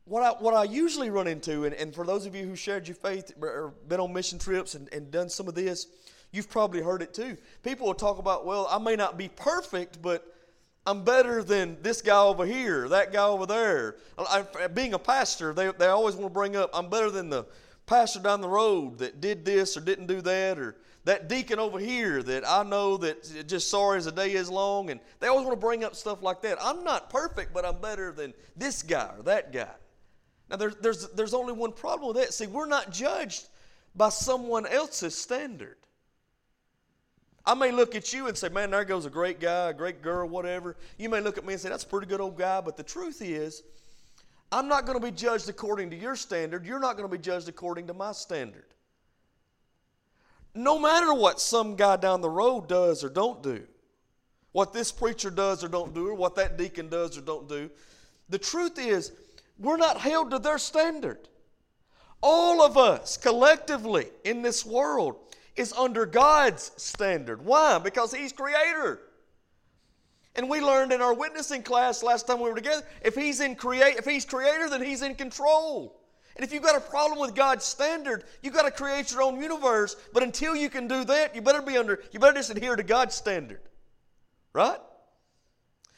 what 0.05 0.23
I, 0.23 0.29
what 0.41 0.53
I 0.53 0.63
usually 0.65 1.09
run 1.09 1.27
into, 1.27 1.63
and, 1.63 1.73
and 1.75 1.93
for 1.93 2.05
those 2.05 2.25
of 2.25 2.35
you 2.35 2.45
who 2.45 2.55
shared 2.55 2.87
your 2.87 2.95
faith 2.95 3.31
or 3.41 3.73
been 3.87 3.99
on 3.99 4.11
mission 4.11 4.37
trips 4.37 4.75
and, 4.75 4.91
and 4.91 5.11
done 5.11 5.29
some 5.29 5.47
of 5.47 5.55
this, 5.55 5.87
you've 6.31 6.49
probably 6.49 6.81
heard 6.81 7.01
it 7.01 7.13
too. 7.13 7.37
People 7.61 7.87
will 7.87 7.93
talk 7.93 8.19
about, 8.19 8.45
well, 8.45 8.67
I 8.69 8.79
may 8.79 8.95
not 8.95 9.17
be 9.17 9.29
perfect, 9.29 10.01
but 10.01 10.25
I'm 10.85 11.05
better 11.05 11.43
than 11.43 11.77
this 11.81 12.01
guy 12.01 12.21
over 12.21 12.45
here, 12.45 12.89
that 12.89 13.13
guy 13.13 13.25
over 13.25 13.45
there. 13.45 13.95
I, 14.17 14.67
being 14.67 14.93
a 14.93 14.99
pastor, 14.99 15.53
they, 15.53 15.71
they 15.71 15.87
always 15.87 16.15
want 16.15 16.25
to 16.25 16.33
bring 16.33 16.57
up, 16.57 16.69
I'm 16.73 16.89
better 16.89 17.09
than 17.09 17.29
the 17.29 17.45
pastor 17.85 18.19
down 18.19 18.41
the 18.41 18.49
road 18.49 18.99
that 18.99 19.21
did 19.21 19.45
this 19.45 19.75
or 19.77 19.81
didn't 19.81 20.07
do 20.07 20.21
that, 20.21 20.57
or 20.57 20.75
that 21.05 21.27
deacon 21.27 21.59
over 21.59 21.79
here 21.79 22.23
that 22.23 22.47
I 22.47 22.63
know 22.63 22.97
that 22.97 23.47
just 23.47 23.69
sorry 23.69 23.97
as 23.97 24.05
the 24.05 24.11
day 24.11 24.33
is 24.33 24.49
long. 24.49 24.89
And 24.89 24.99
they 25.19 25.27
always 25.27 25.45
want 25.45 25.59
to 25.59 25.65
bring 25.65 25.83
up 25.83 25.95
stuff 25.95 26.21
like 26.21 26.41
that. 26.43 26.57
I'm 26.61 26.83
not 26.83 27.09
perfect, 27.09 27.53
but 27.53 27.65
I'm 27.65 27.79
better 27.79 28.11
than 28.11 28.33
this 28.55 28.83
guy 28.83 29.11
or 29.17 29.23
that 29.23 29.51
guy. 29.51 29.67
Now, 30.49 30.57
there, 30.57 30.69
there's, 30.69 31.09
there's 31.09 31.33
only 31.33 31.53
one 31.53 31.71
problem 31.71 32.13
with 32.13 32.23
that. 32.23 32.33
See, 32.33 32.47
we're 32.47 32.67
not 32.67 32.91
judged 32.91 33.47
by 33.95 34.09
someone 34.09 34.65
else's 34.65 35.15
standard. 35.17 35.77
I 37.45 37.55
may 37.55 37.71
look 37.71 37.95
at 37.95 38.13
you 38.13 38.27
and 38.27 38.37
say, 38.37 38.47
man, 38.49 38.71
there 38.71 38.85
goes 38.85 39.05
a 39.05 39.09
great 39.09 39.39
guy, 39.39 39.69
a 39.69 39.73
great 39.73 40.01
girl, 40.01 40.27
whatever. 40.29 40.77
You 40.97 41.09
may 41.09 41.19
look 41.19 41.37
at 41.37 41.45
me 41.45 41.53
and 41.53 41.61
say, 41.61 41.69
that's 41.69 41.83
a 41.83 41.87
pretty 41.87 42.07
good 42.07 42.21
old 42.21 42.37
guy. 42.37 42.61
But 42.61 42.77
the 42.77 42.83
truth 42.83 43.21
is, 43.21 43.63
I'm 44.53 44.67
not 44.67 44.85
going 44.85 44.99
to 44.99 45.03
be 45.03 45.11
judged 45.11 45.49
according 45.49 45.89
to 45.89 45.95
your 45.95 46.15
standard. 46.15 46.63
You're 46.63 46.79
not 46.79 46.95
going 46.95 47.09
to 47.09 47.17
be 47.17 47.21
judged 47.21 47.49
according 47.49 47.87
to 47.87 47.93
my 47.95 48.11
standard. 48.11 48.65
No 50.53 50.77
matter 50.77 51.11
what 51.11 51.41
some 51.41 51.75
guy 51.75 51.97
down 51.97 52.21
the 52.21 52.29
road 52.29 52.69
does 52.69 53.03
or 53.03 53.09
don't 53.09 53.41
do, 53.41 53.63
what 54.51 54.71
this 54.71 54.91
preacher 54.91 55.31
does 55.31 55.63
or 55.63 55.67
don't 55.67 55.95
do, 55.95 56.07
or 56.07 56.13
what 56.13 56.35
that 56.35 56.55
deacon 56.55 56.87
does 56.87 57.17
or 57.17 57.21
don't 57.21 57.49
do, 57.49 57.71
the 58.29 58.37
truth 58.37 58.77
is, 58.77 59.11
we're 59.57 59.77
not 59.77 59.97
held 59.97 60.29
to 60.29 60.37
their 60.37 60.59
standard. 60.59 61.27
All 62.21 62.61
of 62.61 62.77
us 62.77 63.17
collectively 63.17 64.05
in 64.23 64.43
this 64.43 64.63
world 64.63 65.15
is 65.55 65.73
under 65.73 66.05
God's 66.05 66.71
standard. 66.77 67.43
Why? 67.43 67.79
Because 67.79 68.13
He's 68.13 68.31
creator. 68.31 69.01
And 70.35 70.49
we 70.49 70.61
learned 70.61 70.91
in 70.91 71.01
our 71.01 71.13
witnessing 71.13 71.61
class 71.61 72.01
last 72.01 72.27
time 72.27 72.39
we 72.39 72.49
were 72.49 72.55
together, 72.55 72.83
if 73.03 73.15
he's 73.15 73.39
in 73.39 73.55
create 73.55 73.97
if 73.97 74.05
he's 74.05 74.25
creator, 74.25 74.69
then 74.69 74.83
he's 74.83 75.01
in 75.01 75.15
control. 75.15 75.99
And 76.35 76.43
if 76.43 76.51
you've 76.51 76.63
got 76.63 76.75
a 76.75 76.81
problem 76.81 77.19
with 77.19 77.35
God's 77.35 77.63
standard, 77.63 78.23
you've 78.41 78.55
got 78.55 78.63
to 78.63 78.71
create 78.71 79.11
your 79.11 79.21
own 79.21 79.39
universe. 79.39 79.95
But 80.13 80.23
until 80.23 80.55
you 80.55 80.69
can 80.69 80.87
do 80.87 81.03
that, 81.03 81.35
you 81.35 81.43
better 81.43 81.61
be 81.61 81.77
under, 81.77 82.01
you 82.11 82.19
better 82.19 82.33
just 82.33 82.49
adhere 82.49 82.75
to 82.75 82.81
God's 82.83 83.13
standard. 83.13 83.61
Right? 84.51 84.79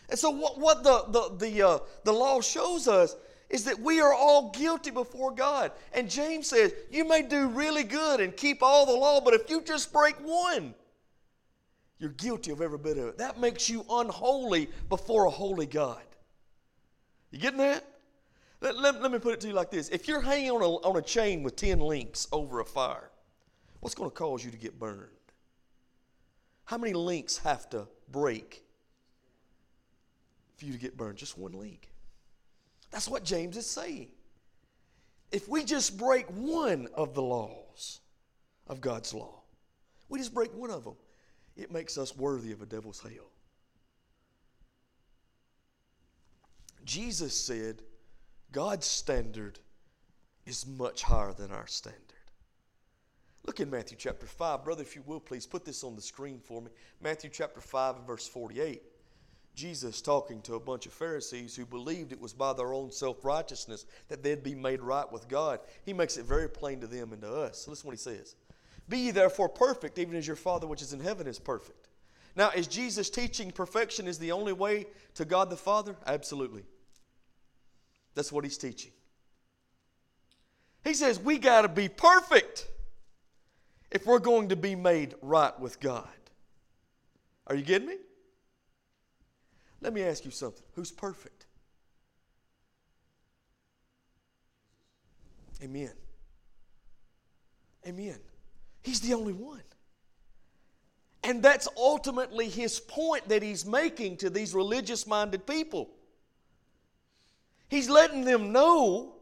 And 0.09 0.19
so 0.19 0.29
what, 0.29 0.59
what 0.59 0.83
the, 0.83 1.05
the, 1.07 1.45
the, 1.45 1.67
uh, 1.67 1.79
the 2.03 2.11
law 2.11 2.41
shows 2.41 2.87
us 2.87 3.15
is 3.49 3.63
that 3.65 3.79
we 3.79 4.01
are 4.01 4.13
all 4.13 4.51
guilty 4.51 4.91
before 4.91 5.31
God. 5.31 5.71
And 5.93 6.09
James 6.09 6.47
says, 6.47 6.73
you 6.91 7.07
may 7.07 7.21
do 7.21 7.47
really 7.47 7.83
good 7.83 8.19
and 8.19 8.35
keep 8.35 8.61
all 8.61 8.85
the 8.85 8.93
law, 8.93 9.21
but 9.21 9.33
if 9.33 9.49
you 9.49 9.61
just 9.61 9.93
break 9.93 10.15
one, 10.17 10.75
you're 11.99 12.11
guilty 12.11 12.51
of 12.51 12.61
every 12.61 12.77
bit 12.77 12.97
of 12.97 13.07
it. 13.07 13.17
That 13.17 13.39
makes 13.39 13.69
you 13.69 13.85
unholy 13.89 14.69
before 14.89 15.25
a 15.25 15.29
holy 15.29 15.65
God. 15.65 16.01
You 17.31 17.39
getting 17.39 17.59
that? 17.59 17.83
Let, 18.61 18.77
let, 18.77 19.01
let 19.01 19.11
me 19.11 19.19
put 19.19 19.33
it 19.33 19.41
to 19.41 19.47
you 19.47 19.53
like 19.53 19.71
this. 19.71 19.89
If 19.89 20.07
you're 20.07 20.21
hanging 20.21 20.51
on 20.51 20.61
a, 20.61 20.65
on 20.65 20.97
a 20.97 21.01
chain 21.01 21.43
with 21.43 21.55
10 21.55 21.79
links 21.79 22.27
over 22.31 22.59
a 22.59 22.65
fire, 22.65 23.11
what's 23.79 23.95
going 23.95 24.09
to 24.09 24.15
cause 24.15 24.43
you 24.43 24.51
to 24.51 24.57
get 24.57 24.79
burned? 24.79 25.09
How 26.65 26.77
many 26.77 26.93
links 26.93 27.37
have 27.37 27.69
to 27.69 27.87
break 28.11 28.63
for 30.57 30.65
you 30.65 30.73
to 30.73 30.79
get 30.79 30.97
burned? 30.97 31.17
Just 31.17 31.37
one 31.37 31.51
link. 31.51 31.91
That's 32.91 33.07
what 33.07 33.23
James 33.23 33.57
is 33.57 33.67
saying. 33.67 34.07
If 35.31 35.47
we 35.47 35.63
just 35.63 35.97
break 35.97 36.25
one 36.27 36.87
of 36.95 37.13
the 37.13 37.21
laws 37.21 37.99
of 38.67 38.81
God's 38.81 39.13
law, 39.13 39.41
we 40.07 40.19
just 40.19 40.33
break 40.33 40.53
one 40.55 40.71
of 40.71 40.83
them, 40.83 40.95
it 41.55 41.71
makes 41.71 41.97
us 41.97 42.15
worthy 42.15 42.51
of 42.51 42.61
a 42.61 42.65
devil's 42.65 42.99
hell. 42.99 43.31
Jesus 46.83 47.35
said, 47.37 47.81
God's 48.51 48.85
standard 48.85 49.59
is 50.45 50.67
much 50.67 51.01
higher 51.01 51.33
than 51.33 51.51
our 51.51 51.67
standard. 51.67 52.01
Look 53.45 53.59
in 53.59 53.69
Matthew 53.69 53.97
chapter 53.99 54.25
5. 54.25 54.63
Brother, 54.63 54.81
if 54.81 54.95
you 54.95 55.03
will, 55.05 55.19
please 55.19 55.45
put 55.45 55.65
this 55.65 55.83
on 55.83 55.95
the 55.95 56.01
screen 56.01 56.39
for 56.39 56.61
me. 56.61 56.69
Matthew 57.01 57.29
chapter 57.31 57.61
5 57.61 57.97
and 57.97 58.07
verse 58.07 58.27
48. 58.27 58.81
Jesus 59.55 60.01
talking 60.01 60.41
to 60.41 60.55
a 60.55 60.59
bunch 60.59 60.85
of 60.85 60.93
Pharisees 60.93 61.55
who 61.55 61.65
believed 61.65 62.11
it 62.11 62.19
was 62.19 62.33
by 62.33 62.53
their 62.53 62.73
own 62.73 62.91
self 62.91 63.23
righteousness 63.23 63.85
that 64.09 64.21
they'd 64.21 64.43
be 64.43 64.55
made 64.55 64.81
right 64.81 65.09
with 65.09 65.29
God. 65.29 65.59
He 65.85 65.93
makes 65.93 66.17
it 66.17 66.25
very 66.25 66.49
plain 66.49 66.81
to 66.81 66.87
them 66.87 67.13
and 67.13 67.21
to 67.21 67.33
us. 67.33 67.67
listen 67.67 67.87
what 67.87 67.93
he 67.93 67.97
says 67.97 68.35
Be 68.87 68.99
ye 68.99 69.11
therefore 69.11 69.49
perfect, 69.49 69.97
even 69.97 70.15
as 70.15 70.27
your 70.27 70.35
Father 70.35 70.67
which 70.67 70.81
is 70.81 70.93
in 70.93 70.99
heaven 70.99 71.27
is 71.27 71.39
perfect. 71.39 71.87
Now, 72.35 72.49
is 72.51 72.67
Jesus 72.67 73.09
teaching 73.09 73.51
perfection 73.51 74.07
is 74.07 74.19
the 74.19 74.31
only 74.31 74.53
way 74.53 74.87
to 75.15 75.25
God 75.25 75.49
the 75.49 75.55
Father? 75.55 75.95
Absolutely. 76.05 76.63
That's 78.13 78.31
what 78.31 78.43
he's 78.43 78.57
teaching. 78.57 78.91
He 80.83 80.93
says 80.93 81.19
we 81.19 81.37
got 81.37 81.61
to 81.61 81.67
be 81.67 81.89
perfect 81.89 82.67
if 83.91 84.05
we're 84.05 84.19
going 84.19 84.49
to 84.49 84.55
be 84.55 84.75
made 84.75 85.15
right 85.21 85.57
with 85.59 85.79
God. 85.79 86.07
Are 87.47 87.55
you 87.55 87.63
getting 87.63 87.87
me? 87.87 87.97
Let 89.81 89.93
me 89.93 90.03
ask 90.03 90.25
you 90.25 90.31
something. 90.31 90.63
Who's 90.73 90.91
perfect? 90.91 91.45
Amen. 95.63 95.91
Amen. 97.87 98.19
He's 98.85 98.99
the 98.99 99.15
only 99.15 99.33
one. 99.33 99.63
And 101.23 101.41
that's 101.41 101.67
ultimately 101.75 102.49
his 102.49 102.79
point 102.79 103.27
that 103.29 103.41
he's 103.41 103.65
making 103.65 104.17
to 104.17 104.29
these 104.29 104.53
religious 104.53 105.07
minded 105.07 105.47
people. 105.47 105.89
He's 107.67 107.89
letting 107.89 108.23
them 108.23 108.51
know 108.51 109.15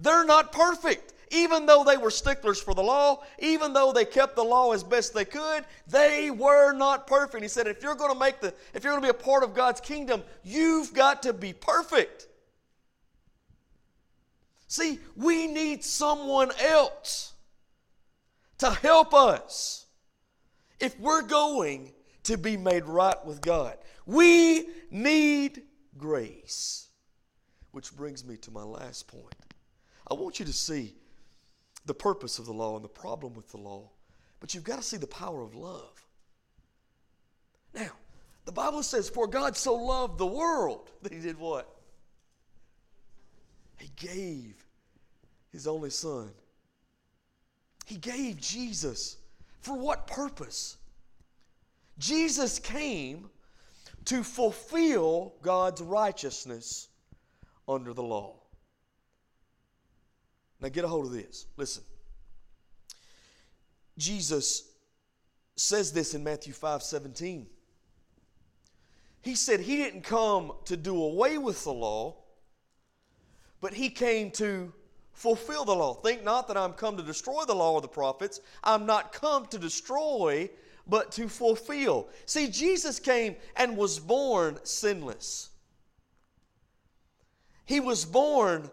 they're 0.00 0.24
not 0.24 0.50
perfect. 0.50 1.12
Even 1.30 1.64
though 1.64 1.84
they 1.84 1.96
were 1.96 2.10
sticklers 2.10 2.60
for 2.60 2.74
the 2.74 2.82
law, 2.82 3.22
even 3.38 3.72
though 3.72 3.92
they 3.92 4.04
kept 4.04 4.34
the 4.34 4.42
law 4.42 4.72
as 4.72 4.82
best 4.82 5.14
they 5.14 5.24
could, 5.24 5.64
they 5.86 6.32
were 6.32 6.72
not 6.72 7.06
perfect. 7.06 7.40
He 7.40 7.48
said, 7.48 7.68
if 7.68 7.84
you're 7.84 7.94
going 7.94 8.12
to 8.12 8.18
make 8.18 8.40
the, 8.40 8.52
if 8.74 8.82
you're 8.82 8.92
going 8.92 9.02
to 9.02 9.12
be 9.12 9.16
a 9.16 9.22
part 9.22 9.44
of 9.44 9.54
God's 9.54 9.80
kingdom, 9.80 10.24
you've 10.42 10.92
got 10.92 11.22
to 11.22 11.32
be 11.32 11.52
perfect. 11.52 12.26
See, 14.66 14.98
we 15.14 15.46
need 15.46 15.84
someone 15.84 16.50
else 16.60 17.33
to 18.58 18.70
help 18.70 19.14
us 19.14 19.86
if 20.80 20.98
we're 20.98 21.22
going 21.22 21.92
to 22.24 22.36
be 22.36 22.56
made 22.56 22.84
right 22.84 23.24
with 23.24 23.40
God, 23.40 23.76
we 24.06 24.66
need 24.90 25.62
grace. 25.96 26.88
Which 27.72 27.94
brings 27.94 28.24
me 28.24 28.36
to 28.38 28.50
my 28.50 28.62
last 28.62 29.08
point. 29.08 29.34
I 30.08 30.14
want 30.14 30.38
you 30.38 30.46
to 30.46 30.52
see 30.52 30.94
the 31.86 31.94
purpose 31.94 32.38
of 32.38 32.46
the 32.46 32.52
law 32.52 32.76
and 32.76 32.84
the 32.84 32.88
problem 32.88 33.34
with 33.34 33.50
the 33.50 33.58
law, 33.58 33.90
but 34.40 34.54
you've 34.54 34.64
got 34.64 34.76
to 34.76 34.82
see 34.82 34.96
the 34.96 35.06
power 35.06 35.42
of 35.42 35.54
love. 35.54 36.04
Now, 37.74 37.90
the 38.44 38.52
Bible 38.52 38.82
says, 38.82 39.08
For 39.08 39.26
God 39.26 39.56
so 39.56 39.74
loved 39.74 40.18
the 40.18 40.26
world 40.26 40.90
that 41.02 41.12
He 41.12 41.20
did 41.20 41.38
what? 41.38 41.68
He 43.78 43.90
gave 43.96 44.64
His 45.52 45.66
only 45.66 45.90
Son. 45.90 46.30
He 47.84 47.96
gave 47.96 48.40
Jesus. 48.40 49.16
For 49.60 49.76
what 49.76 50.06
purpose? 50.06 50.76
Jesus 51.98 52.58
came 52.58 53.30
to 54.06 54.22
fulfill 54.22 55.34
God's 55.42 55.80
righteousness 55.80 56.88
under 57.68 57.92
the 57.92 58.02
law. 58.02 58.36
Now 60.60 60.68
get 60.68 60.84
a 60.84 60.88
hold 60.88 61.06
of 61.06 61.12
this. 61.12 61.46
Listen. 61.56 61.82
Jesus 63.96 64.70
says 65.56 65.92
this 65.92 66.14
in 66.14 66.24
Matthew 66.24 66.52
5 66.52 66.82
17. 66.82 67.46
He 69.22 69.34
said 69.34 69.60
he 69.60 69.76
didn't 69.76 70.02
come 70.02 70.52
to 70.66 70.76
do 70.76 71.02
away 71.02 71.38
with 71.38 71.64
the 71.64 71.72
law, 71.72 72.16
but 73.60 73.72
he 73.72 73.88
came 73.88 74.30
to 74.32 74.72
fulfill 75.14 75.64
the 75.64 75.74
law. 75.74 75.94
Think 75.94 76.22
not 76.22 76.48
that 76.48 76.56
I'm 76.56 76.72
come 76.74 76.96
to 76.96 77.02
destroy 77.02 77.44
the 77.44 77.54
law 77.54 77.72
or 77.72 77.80
the 77.80 77.88
prophets. 77.88 78.40
I'm 78.62 78.84
not 78.84 79.12
come 79.12 79.46
to 79.46 79.58
destroy, 79.58 80.50
but 80.86 81.12
to 81.12 81.28
fulfill. 81.28 82.08
See, 82.26 82.48
Jesus 82.48 83.00
came 83.00 83.36
and 83.56 83.76
was 83.76 83.98
born 83.98 84.58
sinless. 84.64 85.50
He 87.64 87.80
was 87.80 88.04
born 88.04 88.70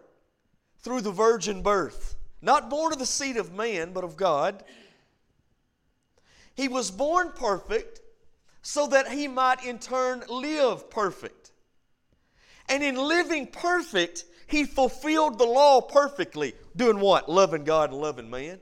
through 0.79 1.01
the 1.01 1.11
virgin 1.11 1.61
birth, 1.61 2.15
not 2.41 2.69
born 2.69 2.91
of 2.91 2.99
the 2.99 3.05
seed 3.05 3.37
of 3.37 3.53
man, 3.53 3.93
but 3.93 4.03
of 4.03 4.17
God. 4.17 4.63
He 6.55 6.67
was 6.67 6.91
born 6.91 7.31
perfect 7.33 8.01
so 8.61 8.87
that 8.87 9.07
he 9.07 9.27
might 9.27 9.63
in 9.63 9.79
turn 9.79 10.23
live 10.27 10.89
perfect. 10.89 11.51
And 12.67 12.83
in 12.83 12.95
living 12.95 13.47
perfect, 13.47 14.25
he 14.51 14.65
fulfilled 14.65 15.39
the 15.39 15.45
law 15.45 15.81
perfectly. 15.81 16.53
Doing 16.75 16.99
what? 16.99 17.29
Loving 17.29 17.63
God 17.63 17.91
and 17.91 17.99
loving 17.99 18.29
man. 18.29 18.59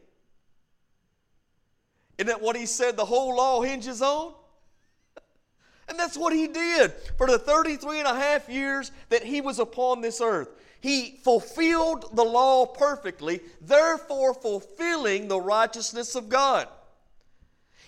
Isn't 2.18 2.28
that 2.28 2.42
what 2.42 2.56
he 2.56 2.66
said 2.66 2.96
the 2.96 3.06
whole 3.06 3.36
law 3.36 3.62
hinges 3.62 4.02
on? 4.02 4.34
And 5.88 5.98
that's 5.98 6.18
what 6.18 6.34
he 6.34 6.46
did 6.46 6.94
for 7.18 7.26
the 7.26 7.40
33 7.40 7.98
and 7.98 8.08
a 8.08 8.14
half 8.14 8.48
years 8.48 8.92
that 9.10 9.24
he 9.24 9.42
was 9.42 9.58
upon 9.58 10.02
this 10.02 10.22
earth. 10.22 10.50
He 10.82 11.20
fulfilled 11.24 12.16
the 12.16 12.24
law 12.24 12.68
perfectly, 12.68 13.42
therefore 13.60 14.36
fulfilling 14.36 15.28
the 15.28 15.42
righteousness 15.42 16.14
of 16.14 16.30
God. 16.30 16.68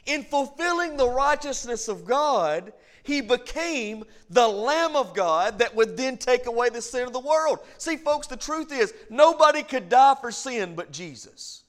In 0.08 0.24
fulfilling 0.24 0.98
the 0.98 1.08
righteousness 1.08 1.88
of 1.88 2.06
God, 2.06 2.74
he 3.04 3.22
became 3.22 4.04
the 4.30 4.48
Lamb 4.48 4.96
of 4.96 5.14
God 5.14 5.60
that 5.60 5.76
would 5.76 5.98
then 5.98 6.18
take 6.18 6.46
away 6.46 6.70
the 6.70 6.82
sin 6.82 7.08
of 7.08 7.14
the 7.14 7.20
world. 7.20 7.60
See, 7.78 7.98
folks, 7.98 8.28
the 8.28 8.38
truth 8.38 8.72
is 8.72 8.94
nobody 9.10 9.64
could 9.64 9.90
die 9.90 10.16
for 10.20 10.32
sin 10.32 10.76
but 10.76 10.92
Jesus. 10.92 11.64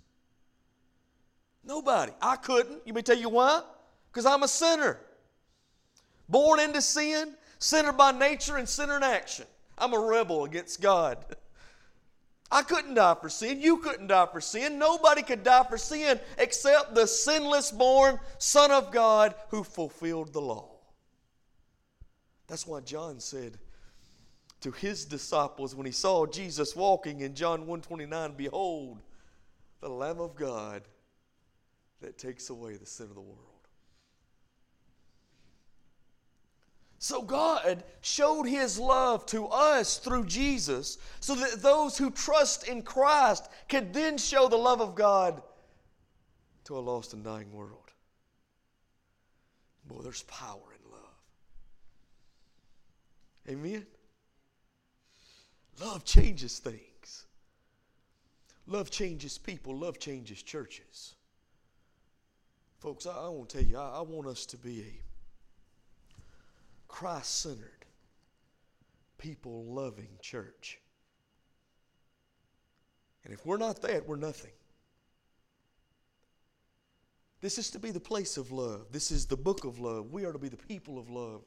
Nobody. 1.65 2.13
I 2.21 2.37
couldn't. 2.37 2.83
You 2.85 2.93
may 2.93 3.03
tell 3.03 3.17
you 3.17 3.29
why? 3.29 3.63
Because 4.11 4.27
I'm 4.27 4.43
a 4.43 4.49
sinner. 4.49 4.99
Born 6.29 6.61
into 6.61 6.83
sin, 6.83 7.35
sinner 7.59 7.93
by 7.93 8.13
nature, 8.13 8.57
and 8.57 8.69
sinner 8.69 8.97
in 8.97 9.03
action. 9.03 9.47
I'm 9.79 9.95
a 9.95 9.99
rebel 9.99 10.45
against 10.45 10.81
God. 10.81 11.25
I 12.51 12.63
couldn't 12.63 12.95
die 12.95 13.17
for 13.21 13.31
sin. 13.31 13.63
You 13.63 13.79
couldn't 13.79 14.09
die 14.09 14.27
for 14.31 14.41
sin. 14.41 14.79
Nobody 14.79 15.23
could 15.23 15.43
die 15.43 15.65
for 15.65 15.79
sin 15.79 16.21
except 16.37 16.95
the 16.95 17.07
sinless 17.07 17.71
born 17.71 18.21
Son 18.37 18.71
of 18.71 18.93
God 18.93 19.35
who 19.49 19.65
fulfilled 19.65 20.35
the 20.35 20.41
law. 20.41 20.72
That's 22.47 22.67
why 22.67 22.81
John 22.81 23.21
said 23.21 23.59
to 24.61 24.71
his 24.71 25.05
disciples 25.05 25.75
when 25.75 25.87
he 25.87 25.93
saw 25.93 26.27
Jesus 26.27 26.77
walking 26.77 27.21
in 27.21 27.35
John 27.35 27.61
129, 27.61 28.35
Behold, 28.37 29.01
the 29.81 29.89
Lamb 29.89 30.21
of 30.21 30.37
God 30.37 30.83
that 32.01 32.19
takes 32.19 32.51
away 32.51 32.77
the 32.77 32.87
sin 32.87 33.07
of 33.07 33.15
the 33.15 33.21
world. 33.21 33.39
So 36.99 37.21
God 37.21 37.83
showed 38.01 38.45
his 38.45 38.79
love 38.79 39.27
to 39.27 39.47
us 39.47 39.99
through 39.99 40.27
Jesus 40.27 40.99
so 41.19 41.35
that 41.35 41.61
those 41.61 41.99
who 41.99 42.13
trust 42.13 42.69
in 42.69 42.83
Christ 42.83 43.49
could 43.69 43.93
then 43.93 44.17
show 44.17 44.47
the 44.47 44.57
love 44.57 44.81
of 44.81 44.95
God 44.95 45.43
to 46.65 46.79
a 46.79 46.79
lost 46.79 47.13
and 47.13 47.25
dying 47.25 47.53
world. 47.53 47.91
Boy, 49.89 50.03
there's 50.03 50.23
power. 50.23 50.72
Amen. 53.49 53.87
Love 55.81 56.05
changes 56.05 56.59
things. 56.59 57.25
Love 58.67 58.91
changes 58.91 59.39
people. 59.39 59.77
Love 59.77 59.99
changes 59.99 60.43
churches. 60.43 61.15
Folks, 62.79 63.07
I, 63.07 63.13
I 63.13 63.29
want 63.29 63.49
to 63.51 63.59
tell 63.59 63.67
you, 63.67 63.79
I, 63.79 63.99
I 63.99 64.01
want 64.03 64.27
us 64.27 64.47
to 64.47 64.57
be 64.57 64.81
a 64.81 65.03
Christ 66.89 67.43
centered, 67.43 67.87
people 69.19 69.65
loving 69.65 70.09
church. 70.21 70.79
And 73.25 73.33
if 73.33 73.47
we're 73.47 73.57
not 73.57 73.83
that, 73.83 74.07
we're 74.07 74.17
nothing. 74.17 74.51
This 77.41 77.59
is 77.59 77.71
to 77.71 77.81
be 77.81 77.91
the 77.91 78.01
place 78.01 78.37
of 78.37 78.53
love. 78.53 78.87
This 78.93 79.11
is 79.11 79.27
the 79.27 79.37
book 79.37 79.65
of 79.65 79.81
love. 79.81 80.13
We 80.13 80.25
are 80.25 80.33
to 80.33 80.39
be 80.39 80.49
the 80.49 80.57
people 80.57 80.99
of 80.99 81.11
love. 81.11 81.43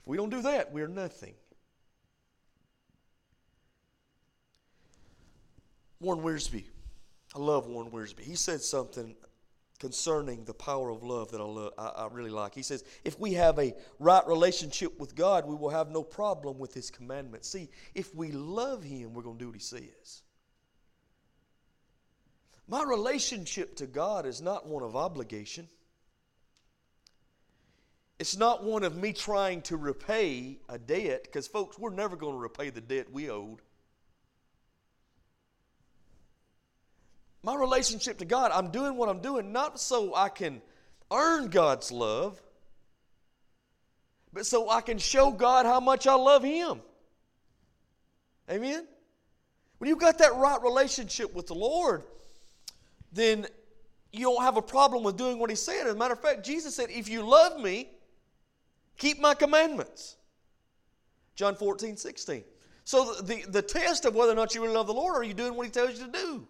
If 0.00 0.06
we 0.06 0.16
don't 0.16 0.30
do 0.30 0.42
that, 0.42 0.72
we 0.72 0.82
are 0.82 0.88
nothing. 0.88 1.34
Warren 6.00 6.22
Wiersbe, 6.22 6.64
I 7.34 7.38
love 7.38 7.66
Warren 7.66 7.90
Wiersbe. 7.90 8.20
He 8.20 8.34
said 8.34 8.62
something 8.62 9.14
concerning 9.78 10.44
the 10.44 10.54
power 10.54 10.90
of 10.90 11.02
love 11.02 11.30
that 11.30 11.40
I, 11.40 11.44
love, 11.44 11.72
I, 11.78 11.86
I, 11.88 12.08
really 12.10 12.30
like. 12.30 12.54
He 12.54 12.62
says, 12.62 12.84
if 13.04 13.18
we 13.18 13.32
have 13.34 13.58
a 13.58 13.74
right 13.98 14.26
relationship 14.26 14.98
with 15.00 15.14
God, 15.14 15.46
we 15.46 15.54
will 15.54 15.70
have 15.70 15.90
no 15.90 16.02
problem 16.02 16.58
with 16.58 16.72
His 16.72 16.90
commandments. 16.90 17.48
See, 17.48 17.68
if 17.94 18.14
we 18.14 18.30
love 18.30 18.82
Him, 18.82 19.14
we're 19.14 19.22
going 19.22 19.38
to 19.38 19.44
do 19.44 19.48
what 19.48 19.56
He 19.56 19.62
says. 19.62 20.22
My 22.68 22.84
relationship 22.84 23.74
to 23.76 23.86
God 23.86 24.26
is 24.26 24.40
not 24.40 24.66
one 24.66 24.82
of 24.82 24.94
obligation. 24.94 25.66
It's 28.20 28.36
not 28.36 28.62
one 28.62 28.84
of 28.84 28.96
me 28.96 29.12
trying 29.12 29.62
to 29.62 29.76
repay 29.76 30.58
a 30.68 30.78
debt, 30.78 31.24
because, 31.24 31.48
folks, 31.48 31.78
we're 31.78 31.90
never 31.90 32.14
going 32.14 32.34
to 32.34 32.38
repay 32.38 32.70
the 32.70 32.80
debt 32.80 33.10
we 33.10 33.30
owed. 33.30 33.60
my 37.42 37.54
relationship 37.54 38.18
to 38.18 38.24
God, 38.24 38.50
I'm 38.52 38.70
doing 38.70 38.96
what 38.96 39.08
I'm 39.08 39.20
doing 39.20 39.52
not 39.52 39.80
so 39.80 40.14
I 40.14 40.28
can 40.28 40.60
earn 41.10 41.48
God's 41.48 41.90
love, 41.90 42.40
but 44.32 44.46
so 44.46 44.68
I 44.68 44.80
can 44.82 44.98
show 44.98 45.30
God 45.30 45.66
how 45.66 45.80
much 45.80 46.06
I 46.06 46.14
love 46.14 46.42
Him. 46.42 46.80
Amen? 48.50 48.86
When 49.78 49.88
you've 49.88 49.98
got 49.98 50.18
that 50.18 50.34
right 50.34 50.62
relationship 50.62 51.34
with 51.34 51.46
the 51.46 51.54
Lord, 51.54 52.04
then 53.12 53.46
you 54.12 54.26
don't 54.26 54.42
have 54.42 54.58
a 54.58 54.62
problem 54.62 55.02
with 55.02 55.16
doing 55.16 55.38
what 55.38 55.48
He 55.48 55.56
said. 55.56 55.86
As 55.86 55.94
a 55.94 55.98
matter 55.98 56.12
of 56.12 56.20
fact, 56.20 56.44
Jesus 56.44 56.76
said, 56.76 56.90
If 56.90 57.08
you 57.08 57.22
love 57.22 57.58
me, 57.58 57.88
keep 59.00 59.18
my 59.18 59.34
commandments. 59.34 60.16
John 61.34 61.56
14, 61.56 61.96
16. 61.96 62.44
So 62.84 63.14
the, 63.14 63.22
the, 63.22 63.50
the 63.50 63.62
test 63.62 64.04
of 64.04 64.14
whether 64.14 64.30
or 64.30 64.36
not 64.36 64.54
you 64.54 64.62
really 64.62 64.74
love 64.74 64.86
the 64.86 64.94
Lord, 64.94 65.16
are 65.16 65.24
you 65.24 65.34
doing 65.34 65.54
what 65.54 65.66
He 65.66 65.72
tells 65.72 65.98
you 65.98 66.06
to 66.06 66.12
do? 66.12 66.46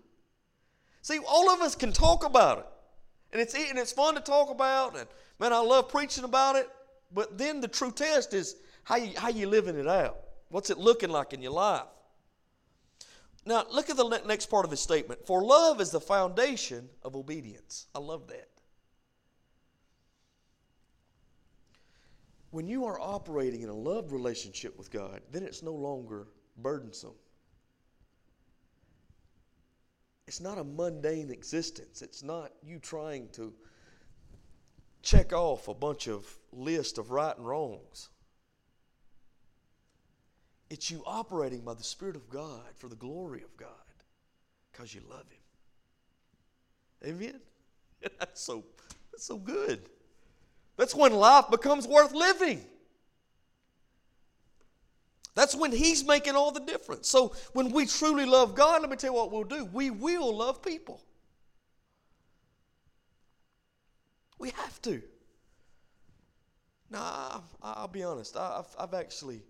See, 1.01 1.19
all 1.27 1.49
of 1.49 1.61
us 1.61 1.75
can 1.75 1.93
talk 1.93 2.25
about 2.25 2.59
it. 2.59 2.67
And 3.33 3.41
it's, 3.41 3.55
and 3.55 3.79
it's 3.79 3.93
fun 3.93 4.17
to 4.17 4.21
talk 4.21 4.51
about. 4.51 4.99
And 4.99 5.09
man, 5.39 5.53
I 5.53 5.61
love 5.61 5.89
preaching 5.89 6.25
about 6.25 6.57
it. 6.57 6.69
But 7.13 7.39
then 7.39 7.61
the 7.61 7.69
true 7.69 7.93
test 7.93 8.35
is 8.35 8.57
how 8.83 8.97
you, 8.97 9.13
how 9.17 9.29
you 9.29 9.49
living 9.49 9.79
it 9.79 9.89
out. 9.89 10.19
What's 10.49 10.71
it 10.71 10.79
looking 10.79 11.11
like 11.11 11.33
in 11.33 11.41
your 11.41 11.53
life? 11.53 11.87
Now, 13.47 13.65
look 13.73 13.89
at 13.89 13.97
the 13.97 14.09
next 14.27 14.47
part 14.47 14.65
of 14.65 14.71
his 14.71 14.81
statement. 14.81 15.27
For 15.27 15.43
love 15.43 15.81
is 15.81 15.91
the 15.91 16.01
foundation 16.01 16.89
of 17.03 17.17
obedience. 17.17 17.87
I 17.95 18.01
love 18.01 18.27
that. 18.29 18.50
When 22.51 22.67
you 22.67 22.85
are 22.85 23.01
operating 23.01 23.63
in 23.63 23.69
a 23.69 23.75
love 23.75 24.13
relationship 24.13 24.77
with 24.77 24.91
God, 24.91 25.21
then 25.31 25.43
it's 25.43 25.63
no 25.63 25.73
longer 25.73 26.27
burdensome. 26.57 27.15
It's 30.27 30.41
not 30.41 30.59
a 30.59 30.65
mundane 30.65 31.31
existence. 31.31 32.03
It's 32.03 32.23
not 32.23 32.53
you 32.63 32.79
trying 32.79 33.29
to 33.33 33.53
check 35.03 35.33
off 35.33 35.69
a 35.69 35.75
bunch 35.75 36.09
of 36.09 36.27
list 36.53 36.99
of 36.99 37.11
right 37.11 37.37
and 37.37 37.47
wrongs. 37.47 38.11
It's 40.69 40.91
you 40.91 41.03
operating 41.05 41.63
by 41.63 41.75
the 41.75 41.83
Spirit 41.83 42.15
of 42.15 42.29
God 42.29 42.63
for 42.77 42.89
the 42.89 42.97
glory 42.97 43.43
of 43.43 43.57
God 43.57 43.69
because 44.71 44.95
you 44.95 45.01
love 45.11 45.27
Him. 47.03 47.13
Amen? 47.13 47.41
That's 48.19 48.41
so, 48.41 48.65
that's 49.11 49.25
so 49.25 49.37
good. 49.37 49.89
That's 50.81 50.95
when 50.95 51.13
life 51.13 51.51
becomes 51.51 51.87
worth 51.87 52.15
living. 52.15 52.65
That's 55.35 55.55
when 55.55 55.73
He's 55.73 56.03
making 56.03 56.37
all 56.37 56.53
the 56.53 56.61
difference. 56.61 57.07
So 57.07 57.35
when 57.53 57.71
we 57.71 57.85
truly 57.85 58.25
love 58.25 58.55
God, 58.55 58.81
let 58.81 58.89
me 58.89 58.97
tell 58.97 59.11
you 59.11 59.15
what 59.15 59.31
we'll 59.31 59.45
do. 59.45 59.67
We 59.67 59.91
will 59.91 60.35
love 60.35 60.63
people. 60.63 61.03
We 64.39 64.53
have 64.53 64.81
to. 64.81 65.03
Now, 66.89 67.45
I'll 67.63 67.87
be 67.87 68.03
honest. 68.03 68.39
I've, 68.39 68.75
I've 68.79 68.95
actually 68.95 69.43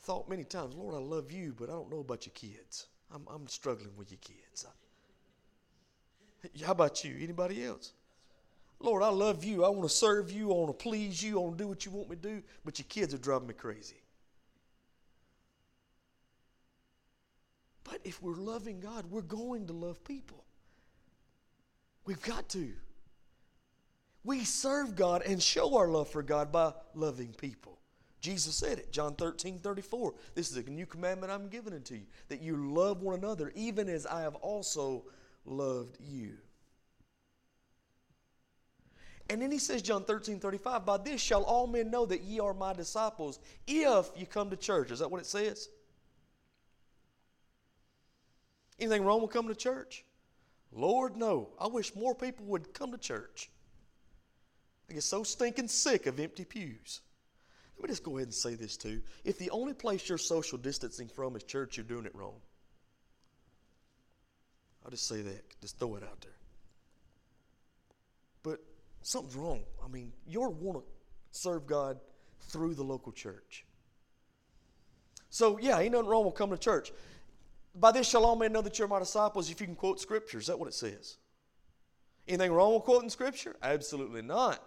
thought 0.00 0.26
many 0.26 0.44
times, 0.44 0.74
Lord, 0.74 0.94
I 0.94 1.00
love 1.00 1.32
you, 1.32 1.54
but 1.54 1.68
I 1.68 1.72
don't 1.72 1.90
know 1.90 2.00
about 2.00 2.24
your 2.24 2.32
kids. 2.32 2.86
I'm, 3.14 3.26
I'm 3.28 3.46
struggling 3.46 3.94
with 3.94 4.10
your 4.10 4.20
kids. 4.22 4.64
How 6.64 6.72
about 6.72 7.04
you? 7.04 7.14
Anybody 7.20 7.62
else? 7.62 7.92
Lord, 8.80 9.02
I 9.02 9.08
love 9.08 9.44
you. 9.44 9.64
I 9.64 9.68
want 9.68 9.82
to 9.82 9.94
serve 9.94 10.30
you. 10.30 10.50
I 10.50 10.54
want 10.54 10.78
to 10.78 10.82
please 10.82 11.22
you. 11.22 11.38
I 11.38 11.42
want 11.42 11.58
to 11.58 11.64
do 11.64 11.68
what 11.68 11.86
you 11.86 11.92
want 11.92 12.10
me 12.10 12.16
to 12.16 12.22
do, 12.22 12.42
but 12.64 12.78
your 12.78 12.86
kids 12.88 13.14
are 13.14 13.18
driving 13.18 13.48
me 13.48 13.54
crazy. 13.54 13.96
But 17.84 18.00
if 18.04 18.22
we're 18.22 18.34
loving 18.34 18.80
God, 18.80 19.06
we're 19.10 19.22
going 19.22 19.66
to 19.66 19.72
love 19.72 20.02
people. 20.04 20.44
We've 22.06 22.22
got 22.22 22.48
to. 22.50 22.72
We 24.24 24.44
serve 24.44 24.96
God 24.96 25.22
and 25.22 25.42
show 25.42 25.76
our 25.76 25.88
love 25.88 26.08
for 26.08 26.22
God 26.22 26.50
by 26.50 26.72
loving 26.94 27.34
people. 27.34 27.78
Jesus 28.20 28.54
said 28.56 28.78
it, 28.78 28.90
John 28.90 29.14
13, 29.16 29.58
34. 29.58 30.14
This 30.34 30.50
is 30.50 30.56
a 30.56 30.62
new 30.62 30.86
commandment 30.86 31.30
I'm 31.30 31.48
giving 31.48 31.74
unto 31.74 31.94
you, 31.94 32.06
that 32.28 32.40
you 32.40 32.56
love 32.56 33.02
one 33.02 33.18
another, 33.18 33.52
even 33.54 33.86
as 33.86 34.06
I 34.06 34.22
have 34.22 34.34
also 34.36 35.04
loved 35.44 35.98
you. 36.00 36.38
And 39.30 39.40
then 39.40 39.50
he 39.50 39.58
says, 39.58 39.80
John 39.80 40.04
13, 40.04 40.38
35, 40.38 40.84
By 40.84 40.98
this 40.98 41.20
shall 41.20 41.44
all 41.44 41.66
men 41.66 41.90
know 41.90 42.04
that 42.06 42.22
ye 42.22 42.40
are 42.40 42.52
my 42.52 42.72
disciples, 42.74 43.38
if 43.66 44.10
you 44.16 44.26
come 44.26 44.50
to 44.50 44.56
church. 44.56 44.90
Is 44.90 44.98
that 44.98 45.10
what 45.10 45.20
it 45.20 45.26
says? 45.26 45.68
Anything 48.78 49.04
wrong 49.04 49.22
with 49.22 49.30
coming 49.30 49.48
to 49.48 49.58
church? 49.58 50.04
Lord, 50.72 51.16
no. 51.16 51.50
I 51.58 51.68
wish 51.68 51.94
more 51.94 52.14
people 52.14 52.44
would 52.46 52.74
come 52.74 52.92
to 52.92 52.98
church. 52.98 53.50
I 54.90 54.94
get 54.94 55.02
so 55.02 55.22
stinking 55.22 55.68
sick 55.68 56.06
of 56.06 56.20
empty 56.20 56.44
pews. 56.44 57.00
Let 57.76 57.84
me 57.84 57.88
just 57.88 58.02
go 58.02 58.16
ahead 58.16 58.28
and 58.28 58.34
say 58.34 58.54
this 58.54 58.76
too. 58.76 59.00
If 59.24 59.38
the 59.38 59.50
only 59.50 59.72
place 59.72 60.08
you're 60.08 60.18
social 60.18 60.58
distancing 60.58 61.08
from 61.08 61.36
is 61.36 61.44
church, 61.44 61.76
you're 61.76 61.84
doing 61.84 62.04
it 62.04 62.14
wrong. 62.14 62.34
I'll 64.84 64.90
just 64.90 65.08
say 65.08 65.22
that. 65.22 65.60
Just 65.60 65.78
throw 65.78 65.94
it 65.96 66.02
out 66.02 66.20
there. 66.20 66.32
Something's 69.04 69.36
wrong. 69.36 69.64
I 69.84 69.88
mean, 69.88 70.12
you're 70.26 70.48
want 70.48 70.78
to 70.78 70.84
serve 71.30 71.66
God 71.66 71.98
through 72.48 72.74
the 72.74 72.82
local 72.82 73.12
church. 73.12 73.66
So, 75.28 75.58
yeah, 75.58 75.78
ain't 75.78 75.92
nothing 75.92 76.08
wrong 76.08 76.24
with 76.24 76.34
coming 76.34 76.56
to 76.56 76.62
church. 76.62 76.90
By 77.74 77.92
this 77.92 78.08
shall 78.08 78.24
all 78.24 78.34
men 78.34 78.52
know 78.52 78.62
that 78.62 78.78
you're 78.78 78.88
my 78.88 78.98
disciples 78.98 79.50
if 79.50 79.60
you 79.60 79.66
can 79.66 79.76
quote 79.76 80.00
Scripture. 80.00 80.38
Is 80.38 80.46
that 80.46 80.58
what 80.58 80.68
it 80.68 80.74
says? 80.74 81.18
Anything 82.26 82.52
wrong 82.52 82.72
with 82.72 82.84
quoting 82.84 83.10
Scripture? 83.10 83.54
Absolutely 83.62 84.22
not. 84.22 84.62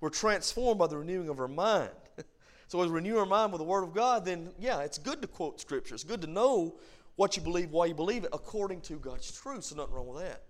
We're 0.00 0.08
transformed 0.08 0.78
by 0.78 0.86
the 0.86 0.96
renewing 0.96 1.28
of 1.28 1.38
our 1.38 1.46
mind. 1.46 1.90
so 2.68 2.80
as 2.80 2.88
we 2.88 2.94
renew 2.94 3.18
our 3.18 3.26
mind 3.26 3.52
with 3.52 3.58
the 3.58 3.66
Word 3.66 3.82
of 3.82 3.92
God, 3.92 4.24
then 4.24 4.48
yeah, 4.58 4.80
it's 4.80 4.96
good 4.96 5.20
to 5.20 5.28
quote 5.28 5.60
Scripture. 5.60 5.94
It's 5.94 6.04
good 6.04 6.22
to 6.22 6.26
know 6.26 6.76
what 7.16 7.36
you 7.36 7.42
believe, 7.42 7.70
why 7.70 7.84
you 7.84 7.94
believe 7.94 8.24
it, 8.24 8.30
according 8.32 8.80
to 8.82 8.94
God's 8.94 9.30
truth. 9.30 9.64
So 9.64 9.76
nothing 9.76 9.94
wrong 9.94 10.06
with 10.08 10.22
that. 10.22 10.42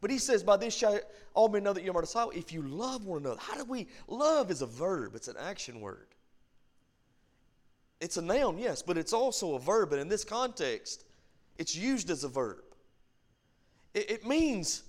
But 0.00 0.10
he 0.10 0.18
says, 0.18 0.42
By 0.42 0.56
this 0.56 0.74
shall 0.74 0.98
all 1.34 1.48
men 1.48 1.62
know 1.62 1.72
that 1.72 1.84
you're 1.84 1.94
my 1.94 2.00
disciple, 2.00 2.32
if 2.34 2.52
you 2.52 2.62
love 2.62 3.04
one 3.04 3.20
another. 3.20 3.40
How 3.40 3.56
do 3.56 3.64
we? 3.64 3.88
Love 4.08 4.50
is 4.50 4.62
a 4.62 4.66
verb, 4.66 5.14
it's 5.14 5.28
an 5.28 5.36
action 5.38 5.80
word. 5.80 6.06
It's 8.00 8.16
a 8.16 8.22
noun, 8.22 8.56
yes, 8.56 8.80
but 8.82 8.96
it's 8.96 9.12
also 9.12 9.54
a 9.54 9.58
verb. 9.58 9.92
And 9.92 10.00
in 10.00 10.08
this 10.08 10.24
context, 10.24 11.04
it's 11.58 11.76
used 11.76 12.10
as 12.10 12.24
a 12.24 12.28
verb. 12.28 12.62
It, 13.92 14.10
it 14.10 14.26
means 14.26 14.84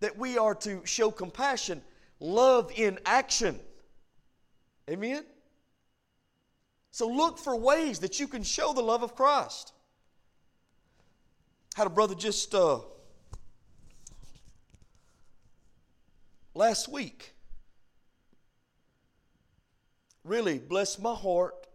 that 0.00 0.18
we 0.18 0.36
are 0.36 0.54
to 0.56 0.82
show 0.84 1.10
compassion, 1.10 1.80
love 2.20 2.70
in 2.76 2.98
action. 3.06 3.58
Amen? 4.90 5.24
So 6.90 7.08
look 7.08 7.38
for 7.38 7.56
ways 7.56 8.00
that 8.00 8.20
you 8.20 8.28
can 8.28 8.42
show 8.42 8.74
the 8.74 8.82
love 8.82 9.02
of 9.02 9.16
Christ. 9.16 9.72
Had 11.74 11.86
a 11.86 11.90
brother 11.90 12.14
just 12.14 12.54
uh, 12.54 12.80
last 16.54 16.88
week 16.88 17.34
really 20.24 20.58
blessed 20.58 21.02
my 21.02 21.14
heart 21.14 21.66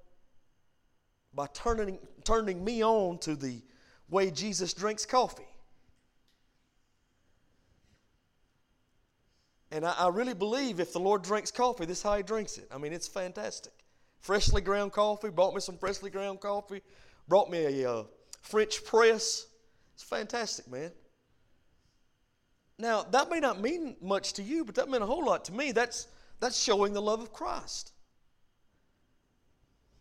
by 1.34 1.48
turning, 1.54 2.00
turning 2.24 2.64
me 2.64 2.84
on 2.84 3.20
to 3.20 3.36
the 3.36 3.62
way 4.10 4.32
Jesus 4.32 4.74
drinks 4.74 5.06
coffee. 5.06 5.44
And 9.72 9.86
I, 9.86 9.94
I, 10.00 10.08
really 10.10 10.34
believe 10.34 10.80
if 10.80 10.94
the 10.94 11.00
Lord 11.00 11.22
drinks 11.22 11.52
coffee, 11.52 11.86
this 11.86 12.00
is 12.00 12.04
how 12.04 12.18
he 12.18 12.24
drinks 12.24 12.58
it. 12.58 12.68
I 12.74 12.80
mean, 12.80 12.92
it's 12.92 13.08
fantastic. 13.08 13.74
Freshly 14.20 14.62
ground 14.62 14.92
coffee, 14.92 15.30
brought 15.30 15.54
me 15.54 15.62
some 15.62 15.78
freshly 15.78 16.10
ground 16.10 16.40
coffee, 16.40 16.82
brought 17.28 17.52
me 17.52 17.84
a 17.84 17.92
uh, 17.92 18.04
French 18.42 18.84
press. 18.84 19.46
It's 19.94 20.04
fantastic, 20.04 20.68
man. 20.70 20.92
Now, 22.80 23.04
that 23.12 23.30
may 23.30 23.42
not 23.42 23.60
mean 23.60 23.98
much 24.02 24.34
to 24.34 24.42
you, 24.42 24.64
but 24.64 24.74
that 24.76 24.90
meant 24.90 25.04
a 25.04 25.06
whole 25.06 25.26
lot 25.26 25.44
to 25.46 25.54
me. 25.54 25.74
That's, 25.74 26.08
that's 26.40 26.58
showing 26.58 26.94
the 26.94 27.02
love 27.02 27.20
of 27.20 27.34
Christ. 27.34 27.92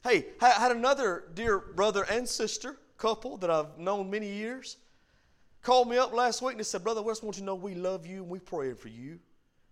Hey, 0.05 0.27
I 0.41 0.51
had 0.51 0.71
another 0.71 1.25
dear 1.35 1.59
brother 1.59 2.07
and 2.09 2.27
sister 2.27 2.79
couple 2.97 3.37
that 3.39 3.51
I've 3.51 3.79
known 3.79 4.11
many 4.11 4.33
years 4.33 4.77
called 5.63 5.89
me 5.89 5.99
up 5.99 6.13
last 6.13 6.41
week 6.41 6.53
and 6.53 6.61
they 6.61 6.65
said, 6.65 6.85
Brother 6.85 7.03
West, 7.03 7.23
want 7.23 7.37
you 7.37 7.41
to 7.41 7.47
know 7.47 7.57
we 7.57 7.75
love 7.75 8.07
you 8.07 8.19
and 8.23 8.29
we 8.29 8.39
praying 8.39 8.77
for 8.77 8.89
you. 8.89 9.19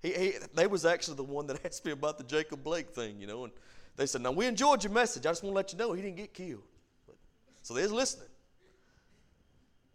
He, 0.02 0.12
he, 0.12 0.32
they 0.54 0.66
was 0.66 0.84
actually 0.84 1.16
the 1.16 1.24
one 1.24 1.46
that 1.46 1.64
asked 1.64 1.84
me 1.84 1.92
about 1.92 2.18
the 2.18 2.24
Jacob 2.24 2.62
Blake 2.64 2.90
thing, 2.90 3.20
you 3.20 3.26
know, 3.26 3.44
and 3.44 3.52
they 3.96 4.06
said, 4.06 4.20
Now 4.20 4.32
we 4.32 4.46
enjoyed 4.46 4.82
your 4.82 4.92
message. 4.92 5.26
I 5.26 5.30
just 5.30 5.42
want 5.44 5.52
to 5.52 5.56
let 5.56 5.72
you 5.72 5.78
know 5.78 5.92
he 5.92 6.02
didn't 6.02 6.16
get 6.16 6.34
killed. 6.34 6.62
But, 7.06 7.16
so 7.62 7.72
they're 7.74 7.88
listening. 7.88 8.28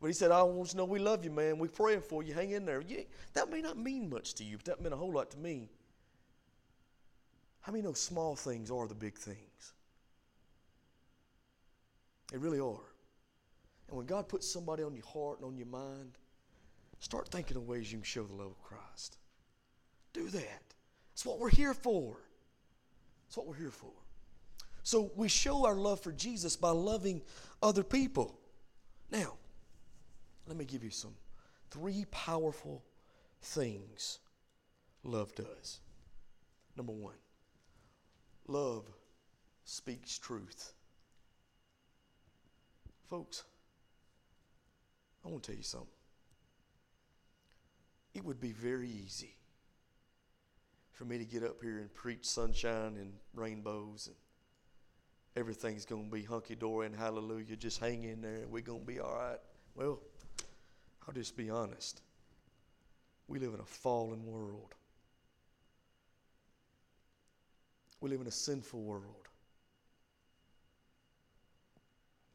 But 0.01 0.07
he 0.07 0.13
said, 0.13 0.31
I 0.31 0.41
want 0.41 0.69
to 0.71 0.77
know 0.77 0.85
we 0.85 0.97
love 0.97 1.23
you, 1.23 1.29
man. 1.29 1.59
We're 1.59 1.67
praying 1.67 2.01
for 2.01 2.23
you. 2.23 2.33
Hang 2.33 2.51
in 2.51 2.65
there. 2.65 2.83
That 3.33 3.51
may 3.51 3.61
not 3.61 3.77
mean 3.77 4.09
much 4.09 4.33
to 4.33 4.43
you, 4.43 4.57
but 4.57 4.65
that 4.65 4.81
meant 4.81 4.95
a 4.95 4.97
whole 4.97 5.13
lot 5.13 5.29
to 5.31 5.37
me. 5.37 5.69
How 7.61 7.71
many 7.71 7.83
know 7.83 7.93
small 7.93 8.35
things 8.35 8.71
are 8.71 8.87
the 8.87 8.95
big 8.95 9.15
things? 9.15 9.73
They 12.31 12.37
really 12.39 12.59
are. 12.59 12.89
And 13.89 13.97
when 13.97 14.07
God 14.07 14.27
puts 14.27 14.51
somebody 14.51 14.81
on 14.81 14.95
your 14.95 15.05
heart 15.05 15.37
and 15.39 15.47
on 15.47 15.55
your 15.55 15.67
mind, 15.67 16.17
start 16.97 17.27
thinking 17.27 17.57
of 17.57 17.67
ways 17.67 17.91
you 17.91 17.99
can 17.99 18.03
show 18.03 18.23
the 18.23 18.33
love 18.33 18.51
of 18.51 18.61
Christ. 18.63 19.17
Do 20.13 20.29
that. 20.29 20.63
That's 21.11 21.25
what 21.25 21.37
we're 21.37 21.49
here 21.49 21.75
for. 21.75 22.17
That's 23.27 23.37
what 23.37 23.45
we're 23.45 23.55
here 23.55 23.69
for. 23.69 23.91
So 24.81 25.11
we 25.15 25.27
show 25.27 25.65
our 25.65 25.75
love 25.75 25.99
for 25.99 26.11
Jesus 26.11 26.55
by 26.55 26.71
loving 26.71 27.21
other 27.61 27.83
people. 27.83 28.39
Now, 29.11 29.33
let 30.47 30.57
me 30.57 30.65
give 30.65 30.83
you 30.83 30.89
some 30.89 31.13
three 31.69 32.05
powerful 32.11 32.83
things 33.41 34.19
love 35.03 35.33
does. 35.35 35.79
Number 36.77 36.93
one, 36.93 37.15
love 38.47 38.85
speaks 39.65 40.17
truth. 40.17 40.73
Folks, 43.09 43.43
I 45.25 45.29
want 45.29 45.43
to 45.43 45.51
tell 45.51 45.57
you 45.57 45.63
something. 45.63 45.87
It 48.13 48.23
would 48.25 48.39
be 48.39 48.51
very 48.51 48.89
easy 48.89 49.35
for 50.91 51.05
me 51.05 51.17
to 51.17 51.25
get 51.25 51.43
up 51.43 51.61
here 51.61 51.79
and 51.79 51.93
preach 51.93 52.25
sunshine 52.25 52.97
and 52.97 53.13
rainbows 53.33 54.07
and 54.07 54.15
everything's 55.35 55.85
going 55.85 56.05
to 56.05 56.11
be 56.11 56.23
hunky 56.23 56.55
dory 56.55 56.87
and 56.87 56.95
hallelujah. 56.95 57.55
Just 57.55 57.79
hang 57.79 58.03
in 58.03 58.21
there 58.21 58.41
and 58.41 58.51
we're 58.51 58.61
going 58.61 58.81
to 58.81 58.85
be 58.85 58.99
all 58.99 59.15
right. 59.15 59.39
Well, 59.75 59.99
I'll 61.07 61.13
just 61.13 61.35
be 61.35 61.49
honest. 61.49 62.01
We 63.27 63.39
live 63.39 63.53
in 63.53 63.59
a 63.59 63.65
fallen 63.65 64.25
world. 64.25 64.75
We 67.99 68.09
live 68.09 68.21
in 68.21 68.27
a 68.27 68.31
sinful 68.31 68.81
world. 68.81 69.27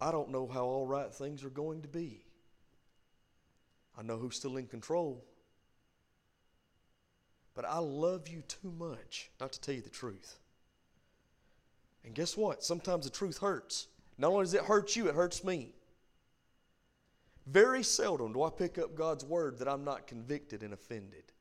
I 0.01 0.11
don't 0.11 0.31
know 0.31 0.47
how 0.47 0.65
all 0.65 0.87
right 0.87 1.13
things 1.13 1.43
are 1.45 1.51
going 1.51 1.83
to 1.83 1.89
be. 1.89 2.23
I 3.99 4.03
know 4.03 4.17
who's 4.19 4.37
still 4.37 4.57
in 4.57 4.67
control. 4.67 5.25
but 7.57 7.65
I 7.65 7.79
love 7.79 8.29
you 8.29 8.43
too 8.47 8.71
much 8.79 9.31
not 9.41 9.53
to 9.53 9.61
tell 9.61 9.75
you 9.75 9.81
the 9.81 9.89
truth. 9.89 10.37
And 12.05 12.15
guess 12.15 12.37
what? 12.37 12.63
Sometimes 12.63 13.07
the 13.07 13.11
truth 13.11 13.39
hurts. 13.39 13.89
Not 14.19 14.31
only 14.31 14.45
does 14.45 14.55
it 14.55 14.63
hurt 14.63 14.95
you, 14.95 15.09
it 15.09 15.15
hurts 15.15 15.43
me. 15.43 15.73
Very 17.47 17.83
seldom 17.83 18.33
do 18.33 18.43
I 18.43 18.51
pick 18.51 18.77
up 18.79 18.95
God's 18.95 19.25
word 19.25 19.59
that 19.59 19.69
I'm 19.69 19.85
not 19.85 20.07
convicted 20.07 20.63
and 20.63 20.75
offended. 20.75 21.33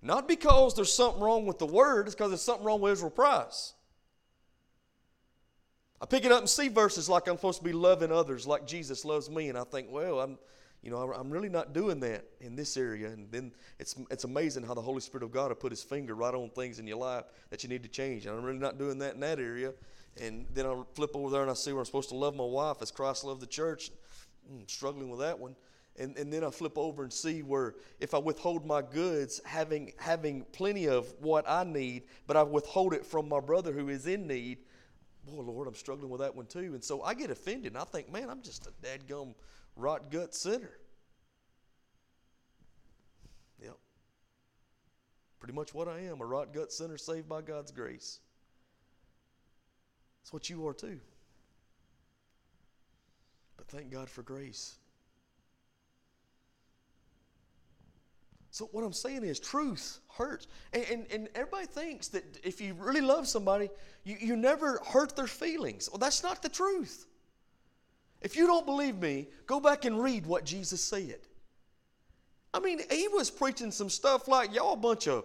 Not 0.00 0.28
because 0.28 0.74
there's 0.74 0.92
something 0.92 1.22
wrong 1.22 1.46
with 1.46 1.58
the 1.58 1.66
word, 1.66 2.06
it's 2.06 2.14
because 2.14 2.30
there's 2.30 2.42
something 2.42 2.64
wrong 2.64 2.80
with 2.80 2.92
Israel 2.92 3.10
Price. 3.10 3.74
I 6.00 6.06
pick 6.06 6.26
it 6.26 6.32
up 6.32 6.40
and 6.40 6.48
see 6.48 6.68
verses 6.68 7.08
like 7.08 7.26
I'm 7.28 7.36
supposed 7.36 7.60
to 7.60 7.64
be 7.64 7.72
loving 7.72 8.12
others 8.12 8.46
like 8.46 8.66
Jesus 8.66 9.06
loves 9.06 9.30
me, 9.30 9.48
and 9.48 9.56
I 9.56 9.64
think, 9.64 9.88
well, 9.90 10.20
I'm, 10.20 10.38
you 10.82 10.90
know, 10.90 10.98
I'm 10.98 11.30
really 11.30 11.48
not 11.48 11.72
doing 11.72 11.98
that 12.00 12.26
in 12.40 12.56
this 12.56 12.76
area. 12.76 13.08
And 13.08 13.30
then 13.32 13.52
it's, 13.78 13.94
it's 14.10 14.24
amazing 14.24 14.64
how 14.64 14.74
the 14.74 14.82
Holy 14.82 15.00
Spirit 15.00 15.24
of 15.24 15.32
God 15.32 15.48
will 15.48 15.54
put 15.54 15.72
His 15.72 15.82
finger 15.82 16.14
right 16.14 16.34
on 16.34 16.50
things 16.50 16.78
in 16.78 16.86
your 16.86 16.98
life 16.98 17.24
that 17.48 17.62
you 17.62 17.70
need 17.70 17.82
to 17.84 17.88
change. 17.88 18.26
And 18.26 18.36
I'm 18.36 18.44
really 18.44 18.58
not 18.58 18.76
doing 18.76 18.98
that 18.98 19.14
in 19.14 19.20
that 19.20 19.38
area. 19.38 19.72
And 20.20 20.44
then 20.52 20.66
I 20.66 20.82
flip 20.94 21.12
over 21.14 21.30
there 21.30 21.40
and 21.40 21.50
I 21.50 21.54
see 21.54 21.72
where 21.72 21.80
I'm 21.80 21.86
supposed 21.86 22.10
to 22.10 22.16
love 22.16 22.36
my 22.36 22.44
wife 22.44 22.82
as 22.82 22.90
Christ 22.90 23.24
loved 23.24 23.40
the 23.40 23.46
church. 23.46 23.90
Mm, 24.52 24.70
struggling 24.70 25.10
with 25.10 25.20
that 25.20 25.38
one. 25.38 25.56
And, 25.96 26.16
and 26.16 26.32
then 26.32 26.42
I 26.42 26.50
flip 26.50 26.76
over 26.76 27.04
and 27.04 27.12
see 27.12 27.42
where 27.42 27.76
if 28.00 28.14
I 28.14 28.18
withhold 28.18 28.66
my 28.66 28.82
goods, 28.82 29.40
having, 29.44 29.92
having 29.96 30.44
plenty 30.52 30.88
of 30.88 31.12
what 31.20 31.48
I 31.48 31.62
need, 31.62 32.04
but 32.26 32.36
I 32.36 32.42
withhold 32.42 32.94
it 32.94 33.06
from 33.06 33.28
my 33.28 33.38
brother 33.38 33.72
who 33.72 33.88
is 33.88 34.06
in 34.06 34.26
need, 34.26 34.58
boy, 35.24 35.42
Lord, 35.42 35.68
I'm 35.68 35.74
struggling 35.74 36.10
with 36.10 36.20
that 36.20 36.34
one 36.34 36.46
too. 36.46 36.74
And 36.74 36.82
so 36.82 37.02
I 37.02 37.14
get 37.14 37.30
offended 37.30 37.72
and 37.72 37.78
I 37.78 37.84
think, 37.84 38.12
man, 38.12 38.28
I'm 38.28 38.42
just 38.42 38.66
a 38.66 38.72
dadgum 38.84 39.34
rot 39.76 40.10
gut 40.10 40.34
sinner. 40.34 40.72
Yep. 43.62 43.76
Pretty 45.38 45.54
much 45.54 45.74
what 45.74 45.86
I 45.86 46.00
am 46.00 46.20
a 46.20 46.26
rot 46.26 46.52
gut 46.52 46.72
sinner 46.72 46.98
saved 46.98 47.28
by 47.28 47.40
God's 47.40 47.70
grace. 47.70 48.18
That's 50.22 50.32
what 50.32 50.50
you 50.50 50.66
are 50.66 50.74
too. 50.74 51.00
But 53.56 53.68
thank 53.68 53.90
God 53.90 54.08
for 54.08 54.22
grace. 54.22 54.76
So, 58.50 58.68
what 58.70 58.84
I'm 58.84 58.92
saying 58.92 59.24
is, 59.24 59.40
truth 59.40 59.98
hurts. 60.16 60.46
And, 60.72 60.84
and, 60.88 61.06
and, 61.10 61.28
everybody 61.34 61.66
thinks 61.66 62.06
that 62.08 62.22
if 62.44 62.60
you 62.60 62.74
really 62.74 63.00
love 63.00 63.26
somebody, 63.26 63.68
you, 64.04 64.16
you 64.20 64.36
never 64.36 64.80
hurt 64.86 65.16
their 65.16 65.26
feelings. 65.26 65.88
Well, 65.90 65.98
that's 65.98 66.22
not 66.22 66.40
the 66.40 66.48
truth. 66.48 67.06
If 68.20 68.36
you 68.36 68.46
don't 68.46 68.64
believe 68.64 68.96
me, 68.96 69.26
go 69.46 69.58
back 69.58 69.84
and 69.84 70.00
read 70.00 70.24
what 70.24 70.44
Jesus 70.44 70.80
said. 70.80 71.18
I 72.54 72.60
mean, 72.60 72.80
he 72.90 73.08
was 73.08 73.28
preaching 73.28 73.72
some 73.72 73.90
stuff 73.90 74.28
like, 74.28 74.54
y'all 74.54 74.74
a 74.74 74.76
bunch 74.76 75.08
of 75.08 75.24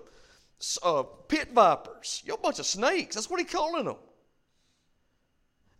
uh, 0.81 1.03
pit 1.03 1.49
vipers, 1.53 2.23
y'all 2.25 2.37
a 2.37 2.39
bunch 2.39 2.57
of 2.57 2.65
snakes. 2.65 3.13
That's 3.13 3.29
what 3.29 3.39
he 3.39 3.45
calling 3.45 3.85
them. 3.85 3.97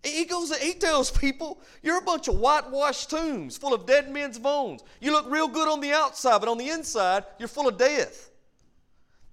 He 0.03 0.25
goes, 0.25 0.55
he 0.57 0.73
tells 0.73 1.11
people, 1.11 1.59
you're 1.83 1.97
a 1.97 2.01
bunch 2.01 2.27
of 2.29 2.39
whitewashed 2.39 3.09
tombs 3.09 3.57
full 3.57 3.73
of 3.73 3.85
dead 3.85 4.09
men's 4.09 4.39
bones. 4.39 4.81
You 5.01 5.11
look 5.11 5.29
real 5.29 5.47
good 5.47 5.67
on 5.67 5.81
the 5.81 5.91
outside, 5.91 6.39
but 6.39 6.47
on 6.47 6.57
the 6.57 6.69
inside, 6.69 7.25
you're 7.37 7.49
full 7.49 7.67
of 7.67 7.77
death. 7.77 8.29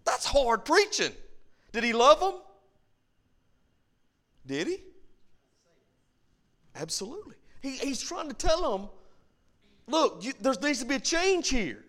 That's 0.04 0.26
hard 0.26 0.64
preaching. 0.64 1.12
Did 1.72 1.84
he 1.84 1.92
love 1.92 2.20
them? 2.20 2.34
Did 4.46 4.66
he? 4.66 4.78
Absolutely. 6.74 7.34
He, 7.60 7.72
he's 7.72 8.02
trying 8.02 8.28
to 8.28 8.34
tell 8.34 8.76
them, 8.76 8.88
look, 9.86 10.24
you, 10.24 10.32
there 10.40 10.54
needs 10.62 10.80
to 10.80 10.84
be 10.84 10.96
a 10.96 11.00
change 11.00 11.48
here. 11.48 11.84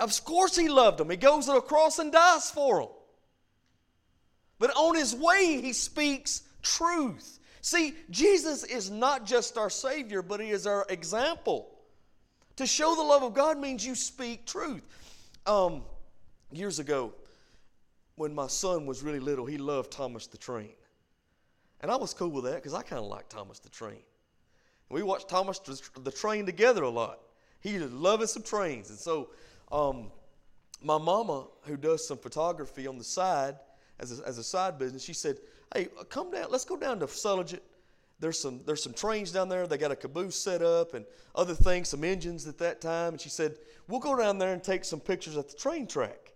Of 0.00 0.24
course, 0.24 0.56
he 0.56 0.68
loved 0.68 0.98
them. 0.98 1.10
He 1.10 1.16
goes 1.16 1.46
to 1.46 1.52
the 1.52 1.60
cross 1.60 2.00
and 2.00 2.10
dies 2.10 2.50
for 2.50 2.80
them. 2.80 2.88
But 4.62 4.70
on 4.76 4.94
his 4.94 5.12
way, 5.12 5.60
he 5.60 5.72
speaks 5.72 6.42
truth. 6.62 7.40
See, 7.62 7.94
Jesus 8.10 8.62
is 8.62 8.92
not 8.92 9.26
just 9.26 9.58
our 9.58 9.68
Savior, 9.68 10.22
but 10.22 10.38
he 10.38 10.50
is 10.50 10.68
our 10.68 10.86
example. 10.88 11.68
To 12.54 12.66
show 12.68 12.94
the 12.94 13.02
love 13.02 13.24
of 13.24 13.34
God 13.34 13.58
means 13.58 13.84
you 13.84 13.96
speak 13.96 14.46
truth. 14.46 14.84
Um, 15.46 15.82
years 16.52 16.78
ago, 16.78 17.12
when 18.14 18.32
my 18.32 18.46
son 18.46 18.86
was 18.86 19.02
really 19.02 19.18
little, 19.18 19.46
he 19.46 19.58
loved 19.58 19.90
Thomas 19.90 20.28
the 20.28 20.38
Train. 20.38 20.74
And 21.80 21.90
I 21.90 21.96
was 21.96 22.14
cool 22.14 22.28
with 22.28 22.44
that 22.44 22.54
because 22.54 22.72
I 22.72 22.82
kind 22.82 23.02
of 23.02 23.08
like 23.08 23.28
Thomas 23.28 23.58
the 23.58 23.68
Train. 23.68 23.94
And 23.94 24.04
we 24.90 25.02
watched 25.02 25.28
Thomas 25.28 25.58
the 25.58 26.12
Train 26.12 26.46
together 26.46 26.84
a 26.84 26.88
lot. 26.88 27.18
He 27.58 27.80
was 27.80 27.90
loving 27.90 28.28
some 28.28 28.44
trains. 28.44 28.90
And 28.90 28.98
so 29.00 29.30
um, 29.72 30.12
my 30.80 30.98
mama, 30.98 31.48
who 31.62 31.76
does 31.76 32.06
some 32.06 32.18
photography 32.18 32.86
on 32.86 32.96
the 32.96 33.02
side, 33.02 33.56
as 34.02 34.20
a, 34.20 34.26
as 34.26 34.36
a 34.38 34.42
side 34.42 34.78
business, 34.78 35.02
she 35.02 35.14
said, 35.14 35.38
Hey, 35.74 35.88
uh, 35.98 36.04
come 36.04 36.30
down, 36.30 36.48
let's 36.50 36.66
go 36.66 36.76
down 36.76 37.00
to 37.00 37.08
Sulligent. 37.08 37.62
There's 38.20 38.38
some, 38.38 38.60
there's 38.66 38.82
some 38.82 38.92
trains 38.92 39.32
down 39.32 39.48
there. 39.48 39.66
They 39.66 39.78
got 39.78 39.90
a 39.90 39.96
caboose 39.96 40.36
set 40.36 40.62
up 40.62 40.94
and 40.94 41.04
other 41.34 41.54
things, 41.54 41.88
some 41.88 42.04
engines 42.04 42.46
at 42.46 42.58
that 42.58 42.80
time. 42.80 43.14
And 43.14 43.20
she 43.20 43.28
said, 43.28 43.56
We'll 43.88 44.00
go 44.00 44.16
down 44.16 44.38
there 44.38 44.52
and 44.52 44.62
take 44.62 44.84
some 44.84 45.00
pictures 45.00 45.36
at 45.36 45.48
the 45.48 45.56
train 45.56 45.86
track. 45.86 46.32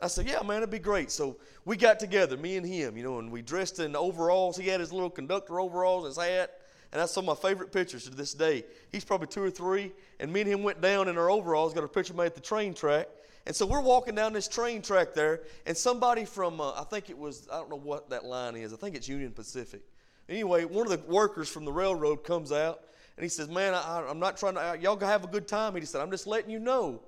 I 0.00 0.08
said, 0.08 0.26
Yeah, 0.26 0.42
man, 0.42 0.58
it'd 0.58 0.70
be 0.70 0.78
great. 0.78 1.10
So 1.10 1.36
we 1.64 1.76
got 1.76 2.00
together, 2.00 2.36
me 2.36 2.56
and 2.56 2.66
him, 2.66 2.96
you 2.96 3.02
know, 3.02 3.18
and 3.18 3.30
we 3.30 3.42
dressed 3.42 3.78
in 3.78 3.94
overalls. 3.94 4.56
He 4.56 4.66
had 4.66 4.80
his 4.80 4.92
little 4.92 5.10
conductor 5.10 5.60
overalls, 5.60 6.06
his 6.06 6.16
hat, 6.16 6.50
and 6.92 7.00
that's 7.00 7.12
some 7.12 7.28
of 7.28 7.42
my 7.42 7.48
favorite 7.48 7.72
pictures 7.72 8.04
to 8.04 8.10
this 8.10 8.34
day. 8.34 8.64
He's 8.90 9.04
probably 9.04 9.28
two 9.28 9.42
or 9.42 9.50
three, 9.50 9.92
and 10.18 10.32
me 10.32 10.40
and 10.40 10.50
him 10.50 10.62
went 10.62 10.80
down 10.80 11.08
in 11.08 11.16
our 11.16 11.30
overalls, 11.30 11.72
got 11.72 11.84
a 11.84 11.88
picture 11.88 12.14
made 12.14 12.26
at 12.26 12.34
the 12.34 12.40
train 12.40 12.74
track, 12.74 13.08
and 13.50 13.56
so 13.56 13.66
we're 13.66 13.80
walking 13.80 14.14
down 14.14 14.32
this 14.32 14.46
train 14.46 14.80
track 14.80 15.12
there, 15.12 15.40
and 15.66 15.76
somebody 15.76 16.24
from, 16.24 16.60
uh, 16.60 16.70
I 16.70 16.84
think 16.84 17.10
it 17.10 17.18
was, 17.18 17.48
I 17.50 17.56
don't 17.56 17.68
know 17.68 17.74
what 17.74 18.08
that 18.10 18.24
line 18.24 18.54
is, 18.54 18.72
I 18.72 18.76
think 18.76 18.94
it's 18.94 19.08
Union 19.08 19.32
Pacific. 19.32 19.82
Anyway, 20.28 20.64
one 20.64 20.86
of 20.86 20.92
the 20.92 21.12
workers 21.12 21.48
from 21.48 21.64
the 21.64 21.72
railroad 21.72 22.22
comes 22.22 22.52
out, 22.52 22.84
and 23.16 23.24
he 23.24 23.28
says, 23.28 23.48
Man, 23.48 23.74
I, 23.74 24.08
am 24.08 24.20
not 24.20 24.36
trying 24.36 24.54
to, 24.54 24.78
y'all 24.80 24.96
have 25.00 25.24
a 25.24 25.26
good 25.26 25.48
time. 25.48 25.74
He 25.74 25.84
said, 25.84 26.00
I'm 26.00 26.12
just 26.12 26.28
letting 26.28 26.48
you 26.48 26.60
know 26.60 27.02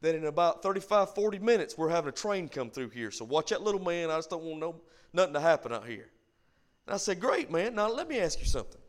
that 0.00 0.14
in 0.14 0.26
about 0.26 0.62
35, 0.62 1.12
40 1.12 1.40
minutes, 1.40 1.76
we're 1.76 1.88
having 1.88 2.10
a 2.10 2.12
train 2.12 2.48
come 2.48 2.70
through 2.70 2.90
here. 2.90 3.10
So 3.10 3.24
watch 3.24 3.50
that 3.50 3.62
little 3.62 3.82
man. 3.82 4.12
I 4.12 4.16
just 4.18 4.30
don't 4.30 4.44
want 4.44 4.60
no, 4.60 4.76
nothing 5.12 5.34
to 5.34 5.40
happen 5.40 5.72
out 5.72 5.88
here. 5.88 6.08
And 6.86 6.94
I 6.94 6.98
said, 6.98 7.18
Great, 7.18 7.50
man. 7.50 7.74
Now 7.74 7.90
let 7.90 8.06
me 8.06 8.20
ask 8.20 8.38
you 8.38 8.46
something. 8.46 8.80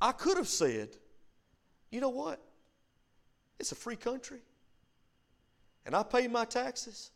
I 0.00 0.12
could 0.12 0.38
have 0.38 0.48
said, 0.48 0.96
You 1.90 2.00
know 2.00 2.08
what? 2.08 2.40
It's 3.58 3.72
a 3.72 3.74
free 3.74 3.96
country. 3.96 4.40
And 5.86 5.94
I 5.94 6.02
pay 6.02 6.28
my 6.28 6.44
taxes. 6.44 7.10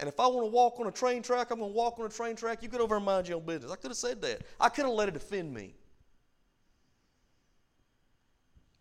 And 0.00 0.08
if 0.08 0.20
I 0.20 0.26
want 0.26 0.46
to 0.46 0.50
walk 0.50 0.78
on 0.78 0.86
a 0.86 0.92
train 0.92 1.22
track, 1.22 1.50
I'm 1.50 1.58
going 1.58 1.72
to 1.72 1.76
walk 1.76 1.98
on 1.98 2.06
a 2.06 2.08
train 2.08 2.36
track. 2.36 2.62
You 2.62 2.68
get 2.68 2.80
over 2.80 2.96
and 2.96 3.04
mind 3.04 3.28
your 3.28 3.38
own 3.38 3.46
business. 3.46 3.72
I 3.72 3.76
could 3.76 3.90
have 3.90 3.96
said 3.96 4.22
that. 4.22 4.42
I 4.60 4.68
could 4.68 4.84
have 4.84 4.94
let 4.94 5.08
it 5.08 5.16
offend 5.16 5.52
me. 5.52 5.74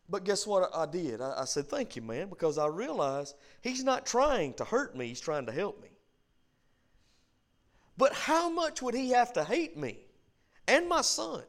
But 0.10 0.24
guess 0.24 0.48
what 0.48 0.70
I 0.74 0.86
did? 0.86 1.20
I, 1.22 1.42
I 1.42 1.46
said, 1.46 1.68
Thank 1.68 1.96
you, 1.96 2.02
man, 2.02 2.30
because 2.30 2.58
I 2.58 2.68
realized 2.68 3.36
he's 3.62 3.84
not 3.84 4.06
trying 4.06 4.54
to 4.56 4.64
hurt 4.64 4.96
me, 4.96 5.08
he's 5.08 5.20
trying 5.20 5.46
to 5.48 5.52
help 5.52 5.82
me. 5.82 5.90
But 7.98 8.14
how 8.14 8.50
much 8.50 8.82
would 8.82 8.94
he 8.94 9.10
have 9.10 9.34
to 9.34 9.44
hate 9.44 9.76
me 9.76 9.98
and 10.68 10.88
my 10.88 11.02
son 11.02 11.44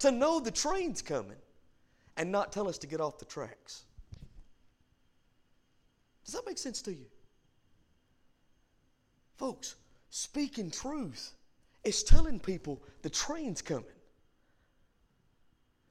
to 0.00 0.10
know 0.10 0.38
the 0.38 0.50
train's 0.50 1.00
coming 1.00 1.38
and 2.16 2.30
not 2.30 2.52
tell 2.52 2.68
us 2.68 2.78
to 2.78 2.86
get 2.86 3.00
off 3.00 3.18
the 3.18 3.24
tracks? 3.24 3.84
Does 6.24 6.34
that 6.34 6.46
make 6.46 6.58
sense 6.58 6.80
to 6.82 6.92
you? 6.92 7.06
Folks, 9.36 9.76
speaking 10.10 10.70
truth 10.70 11.32
is 11.84 12.02
telling 12.02 12.40
people 12.40 12.82
the 13.02 13.10
train's 13.10 13.60
coming. 13.60 13.84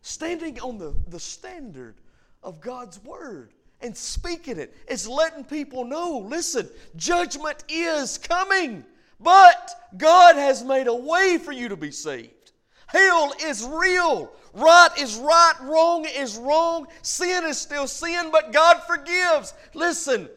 Standing 0.02 0.60
on 0.60 0.78
the, 0.78 0.96
the 1.08 1.20
standard 1.20 1.96
of 2.42 2.60
God's 2.60 3.02
word 3.04 3.54
and 3.82 3.96
speaking 3.96 4.58
it 4.58 4.76
is 4.88 5.08
letting 5.08 5.44
people 5.44 5.86
know 5.86 6.26
listen, 6.26 6.70
judgment 6.96 7.64
is 7.70 8.18
coming, 8.18 8.86
but 9.20 9.72
God 9.98 10.36
has 10.36 10.64
made 10.64 10.88
a 10.88 10.96
way 10.96 11.38
for 11.38 11.52
you 11.52 11.70
to 11.70 11.78
be 11.78 11.92
saved. 11.92 12.43
Hell 12.94 13.34
is 13.44 13.66
real. 13.66 14.32
Right 14.54 14.90
is 15.00 15.18
right. 15.18 15.54
Wrong 15.64 16.06
is 16.06 16.38
wrong. 16.38 16.86
Sin 17.02 17.44
is 17.44 17.58
still 17.58 17.88
sin, 17.88 18.30
but 18.32 18.54
God 18.54 18.84
forgives. 18.84 19.56
Listen, 19.74 20.30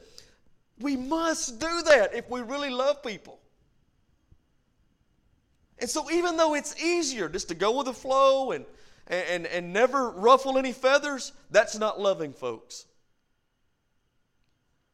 we 0.81 0.97
must 0.97 1.61
do 1.61 1.83
that 1.83 2.15
if 2.15 2.29
we 2.31 2.41
really 2.41 2.71
love 2.71 3.03
people. 3.03 3.39
And 5.79 5.91
so, 5.91 6.11
even 6.11 6.39
though 6.39 6.55
it's 6.55 6.83
easier 6.83 7.29
just 7.29 7.49
to 7.49 7.55
go 7.55 7.77
with 7.77 7.87
the 7.87 7.93
flow 7.93 8.53
and, 8.53 8.65
and, 9.07 9.47
and 9.47 9.75
never 9.75 10.09
ruffle 10.09 10.57
any 10.57 10.73
feathers, 10.73 11.33
that's 11.51 11.77
not 11.77 12.01
loving 12.01 12.33
folks. 12.33 12.87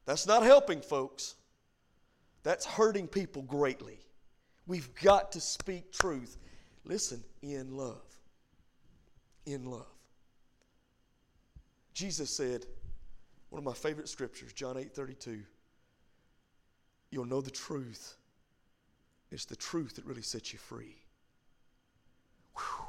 That's 0.04 0.26
not 0.26 0.42
helping 0.42 0.80
folks. 0.80 1.36
That's 2.42 2.66
hurting 2.66 3.06
people 3.06 3.42
greatly. 3.42 4.00
We've 4.66 4.92
got 4.96 5.30
to 5.32 5.40
speak 5.40 5.92
truth 5.92 6.36
Listen, 6.84 7.22
in 7.42 7.76
love. 7.76 8.02
In 9.46 9.66
love. 9.66 9.86
Jesus 11.94 12.30
said, 12.30 12.66
One 13.50 13.58
of 13.58 13.64
my 13.64 13.72
favorite 13.72 14.08
scriptures, 14.08 14.52
John 14.52 14.76
8 14.76 14.94
32. 14.94 15.42
You'll 17.10 17.26
know 17.26 17.40
the 17.40 17.50
truth. 17.50 18.16
It's 19.30 19.44
the 19.44 19.56
truth 19.56 19.96
that 19.96 20.04
really 20.04 20.22
sets 20.22 20.52
you 20.52 20.58
free. 20.58 20.96
Whew. 22.56 22.86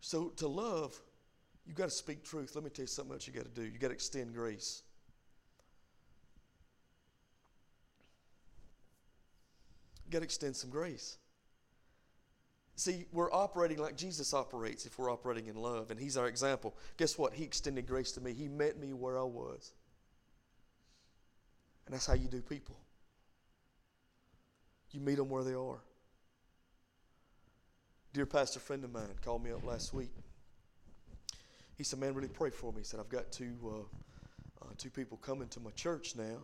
So 0.00 0.28
to 0.36 0.48
love, 0.48 0.98
you've 1.66 1.76
got 1.76 1.84
to 1.84 1.90
speak 1.90 2.24
truth. 2.24 2.54
Let 2.54 2.64
me 2.64 2.70
tell 2.70 2.84
you 2.84 2.88
something 2.88 3.12
else 3.12 3.26
you 3.26 3.32
got 3.32 3.44
to 3.44 3.60
do. 3.60 3.62
You 3.62 3.78
got 3.78 3.88
to 3.88 3.94
extend 3.94 4.34
grace. 4.34 4.82
You 10.06 10.12
got 10.12 10.18
to 10.20 10.24
extend 10.24 10.56
some 10.56 10.70
grace. 10.70 11.18
See, 12.78 13.06
we're 13.10 13.32
operating 13.32 13.78
like 13.78 13.96
Jesus 13.96 14.32
operates 14.32 14.86
if 14.86 15.00
we're 15.00 15.10
operating 15.10 15.48
in 15.48 15.56
love, 15.56 15.90
and 15.90 15.98
He's 15.98 16.16
our 16.16 16.28
example. 16.28 16.76
Guess 16.96 17.18
what? 17.18 17.32
He 17.32 17.42
extended 17.42 17.88
grace 17.88 18.12
to 18.12 18.20
me. 18.20 18.32
He 18.32 18.46
met 18.46 18.78
me 18.78 18.92
where 18.92 19.18
I 19.18 19.24
was. 19.24 19.72
And 21.84 21.92
that's 21.92 22.06
how 22.06 22.14
you 22.14 22.28
do 22.28 22.40
people. 22.40 22.76
You 24.92 25.00
meet 25.00 25.16
them 25.16 25.28
where 25.28 25.42
they 25.42 25.54
are. 25.54 25.80
Dear 28.12 28.26
pastor 28.26 28.60
friend 28.60 28.84
of 28.84 28.92
mine 28.92 29.08
called 29.24 29.42
me 29.42 29.50
up 29.50 29.66
last 29.66 29.92
week. 29.92 30.12
He 31.76 31.82
said, 31.82 31.98
"Man, 31.98 32.14
really 32.14 32.28
pray 32.28 32.50
for 32.50 32.72
me." 32.72 32.82
He 32.82 32.84
said, 32.84 33.00
"I've 33.00 33.08
got 33.08 33.32
two 33.32 33.56
uh, 33.64 34.64
uh, 34.64 34.70
two 34.78 34.90
people 34.90 35.16
coming 35.16 35.48
to 35.48 35.58
my 35.58 35.72
church 35.72 36.14
now." 36.14 36.38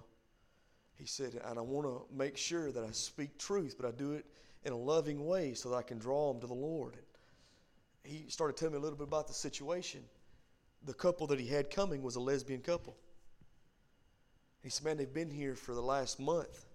He 0.96 1.06
said, 1.06 1.40
"And 1.44 1.60
I 1.60 1.62
want 1.62 1.86
to 1.86 2.12
make 2.12 2.36
sure 2.36 2.72
that 2.72 2.82
I 2.82 2.90
speak 2.90 3.38
truth, 3.38 3.76
but 3.78 3.86
I 3.86 3.92
do 3.92 4.14
it 4.14 4.26
in 4.64 4.72
a 4.72 4.76
loving 4.76 5.26
way 5.26 5.54
so 5.54 5.70
that 5.70 5.76
I 5.76 5.82
can 5.82 5.98
draw 5.98 6.32
them 6.32 6.40
to 6.40 6.46
the 6.46 6.54
Lord." 6.54 6.96
And 8.04 8.12
he 8.12 8.28
started 8.28 8.56
telling 8.56 8.72
me 8.74 8.78
a 8.78 8.82
little 8.82 8.98
bit 8.98 9.08
about 9.08 9.28
the 9.28 9.34
situation. 9.34 10.02
The 10.84 10.94
couple 10.94 11.26
that 11.28 11.40
he 11.40 11.46
had 11.46 11.70
coming 11.70 12.02
was 12.02 12.16
a 12.16 12.20
lesbian 12.20 12.60
couple. 12.60 12.96
He 14.62 14.70
said, 14.70 14.84
"Man, 14.84 14.96
they've 14.96 15.12
been 15.12 15.30
here 15.30 15.54
for 15.54 15.74
the 15.74 15.82
last 15.82 16.20
month." 16.20 16.66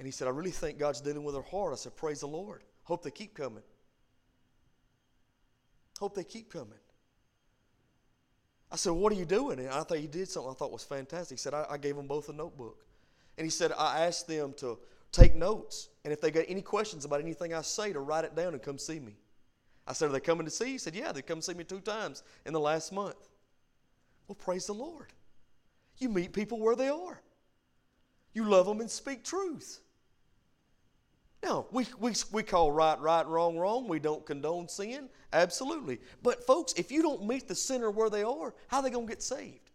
And 0.00 0.06
he 0.06 0.12
said, 0.12 0.28
I 0.28 0.30
really 0.30 0.50
think 0.50 0.78
God's 0.78 1.02
dealing 1.02 1.24
with 1.24 1.34
their 1.34 1.42
heart. 1.42 1.74
I 1.74 1.76
said, 1.76 1.94
Praise 1.94 2.20
the 2.20 2.26
Lord. 2.26 2.64
Hope 2.84 3.02
they 3.02 3.10
keep 3.10 3.34
coming. 3.34 3.62
Hope 5.98 6.14
they 6.14 6.24
keep 6.24 6.50
coming. 6.50 6.78
I 8.72 8.76
said, 8.76 8.92
What 8.92 9.12
are 9.12 9.16
you 9.16 9.26
doing? 9.26 9.58
And 9.58 9.68
I 9.68 9.82
thought 9.82 9.98
he 9.98 10.06
did 10.06 10.26
something 10.30 10.50
I 10.50 10.54
thought 10.54 10.72
was 10.72 10.84
fantastic. 10.84 11.36
He 11.36 11.42
said, 11.42 11.52
I, 11.52 11.66
I 11.72 11.76
gave 11.76 11.96
them 11.96 12.06
both 12.06 12.30
a 12.30 12.32
notebook. 12.32 12.82
And 13.36 13.44
he 13.44 13.50
said, 13.50 13.72
I 13.76 14.06
asked 14.06 14.26
them 14.26 14.54
to 14.56 14.78
take 15.12 15.34
notes. 15.34 15.88
And 16.04 16.12
if 16.12 16.20
they 16.20 16.30
got 16.30 16.44
any 16.48 16.62
questions 16.62 17.04
about 17.04 17.20
anything 17.20 17.54
I 17.54 17.62
say, 17.62 17.92
to 17.92 18.00
write 18.00 18.24
it 18.24 18.34
down 18.34 18.54
and 18.54 18.62
come 18.62 18.78
see 18.78 19.00
me. 19.00 19.16
I 19.86 19.92
said, 19.92 20.08
Are 20.08 20.12
they 20.12 20.20
coming 20.20 20.44
to 20.44 20.50
see 20.50 20.66
you? 20.66 20.72
He 20.72 20.78
said, 20.78 20.94
Yeah, 20.94 21.12
they 21.12 21.22
come 21.22 21.42
see 21.42 21.54
me 21.54 21.64
two 21.64 21.80
times 21.80 22.22
in 22.46 22.52
the 22.52 22.60
last 22.60 22.92
month. 22.92 23.28
Well, 24.28 24.36
praise 24.36 24.66
the 24.66 24.74
Lord. 24.74 25.12
You 25.98 26.08
meet 26.08 26.32
people 26.32 26.58
where 26.58 26.76
they 26.76 26.88
are, 26.88 27.20
you 28.32 28.44
love 28.44 28.66
them 28.66 28.80
and 28.80 28.90
speak 28.90 29.24
truth. 29.24 29.80
Now, 31.42 31.66
we, 31.70 31.86
we, 31.98 32.12
we 32.32 32.42
call 32.42 32.70
right, 32.70 33.00
right, 33.00 33.26
wrong, 33.26 33.56
wrong. 33.56 33.88
We 33.88 33.98
don't 33.98 34.26
condone 34.26 34.68
sin. 34.68 35.08
Absolutely. 35.32 35.98
But, 36.22 36.44
folks, 36.44 36.74
if 36.74 36.92
you 36.92 37.00
don't 37.00 37.26
meet 37.26 37.48
the 37.48 37.54
sinner 37.54 37.90
where 37.90 38.10
they 38.10 38.22
are, 38.22 38.54
how 38.68 38.78
are 38.78 38.82
they 38.82 38.90
going 38.90 39.06
to 39.06 39.10
get 39.10 39.22
saved? 39.22 39.69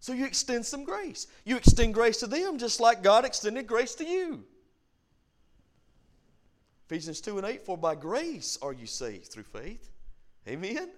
So 0.00 0.12
you 0.12 0.24
extend 0.24 0.64
some 0.64 0.84
grace. 0.84 1.26
You 1.44 1.56
extend 1.56 1.94
grace 1.94 2.18
to 2.18 2.26
them 2.26 2.58
just 2.58 2.80
like 2.80 3.02
God 3.02 3.24
extended 3.24 3.66
grace 3.66 3.94
to 3.96 4.04
you. 4.04 4.44
Ephesians 6.86 7.20
2 7.20 7.38
and 7.38 7.46
8, 7.46 7.66
for 7.66 7.76
by 7.76 7.94
grace 7.94 8.58
are 8.62 8.72
you 8.72 8.86
saved 8.86 9.26
through 9.26 9.42
faith. 9.42 9.90
Amen? 10.46 10.90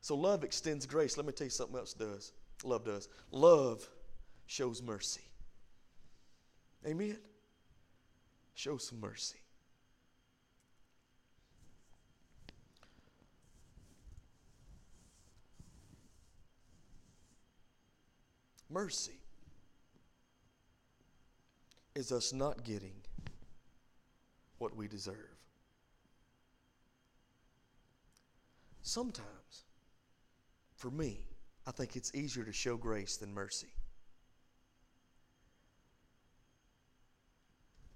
So 0.00 0.14
love 0.14 0.44
extends 0.44 0.86
grace. 0.86 1.16
Let 1.16 1.26
me 1.26 1.32
tell 1.32 1.46
you 1.46 1.50
something 1.50 1.76
else 1.76 1.92
does. 1.92 2.32
Love 2.64 2.84
does. 2.84 3.08
Love 3.30 3.86
shows 4.46 4.82
mercy. 4.82 5.20
Amen? 6.86 7.18
Show 8.54 8.78
some 8.78 9.00
mercy. 9.00 9.38
Mercy 18.70 19.20
is 21.94 22.12
us 22.12 22.32
not 22.32 22.64
getting 22.64 22.94
what 24.58 24.76
we 24.76 24.86
deserve. 24.88 25.14
Sometimes, 28.82 29.64
for 30.74 30.90
me, 30.90 31.24
I 31.66 31.70
think 31.70 31.96
it's 31.96 32.14
easier 32.14 32.44
to 32.44 32.52
show 32.52 32.76
grace 32.76 33.16
than 33.16 33.34
mercy. 33.34 33.68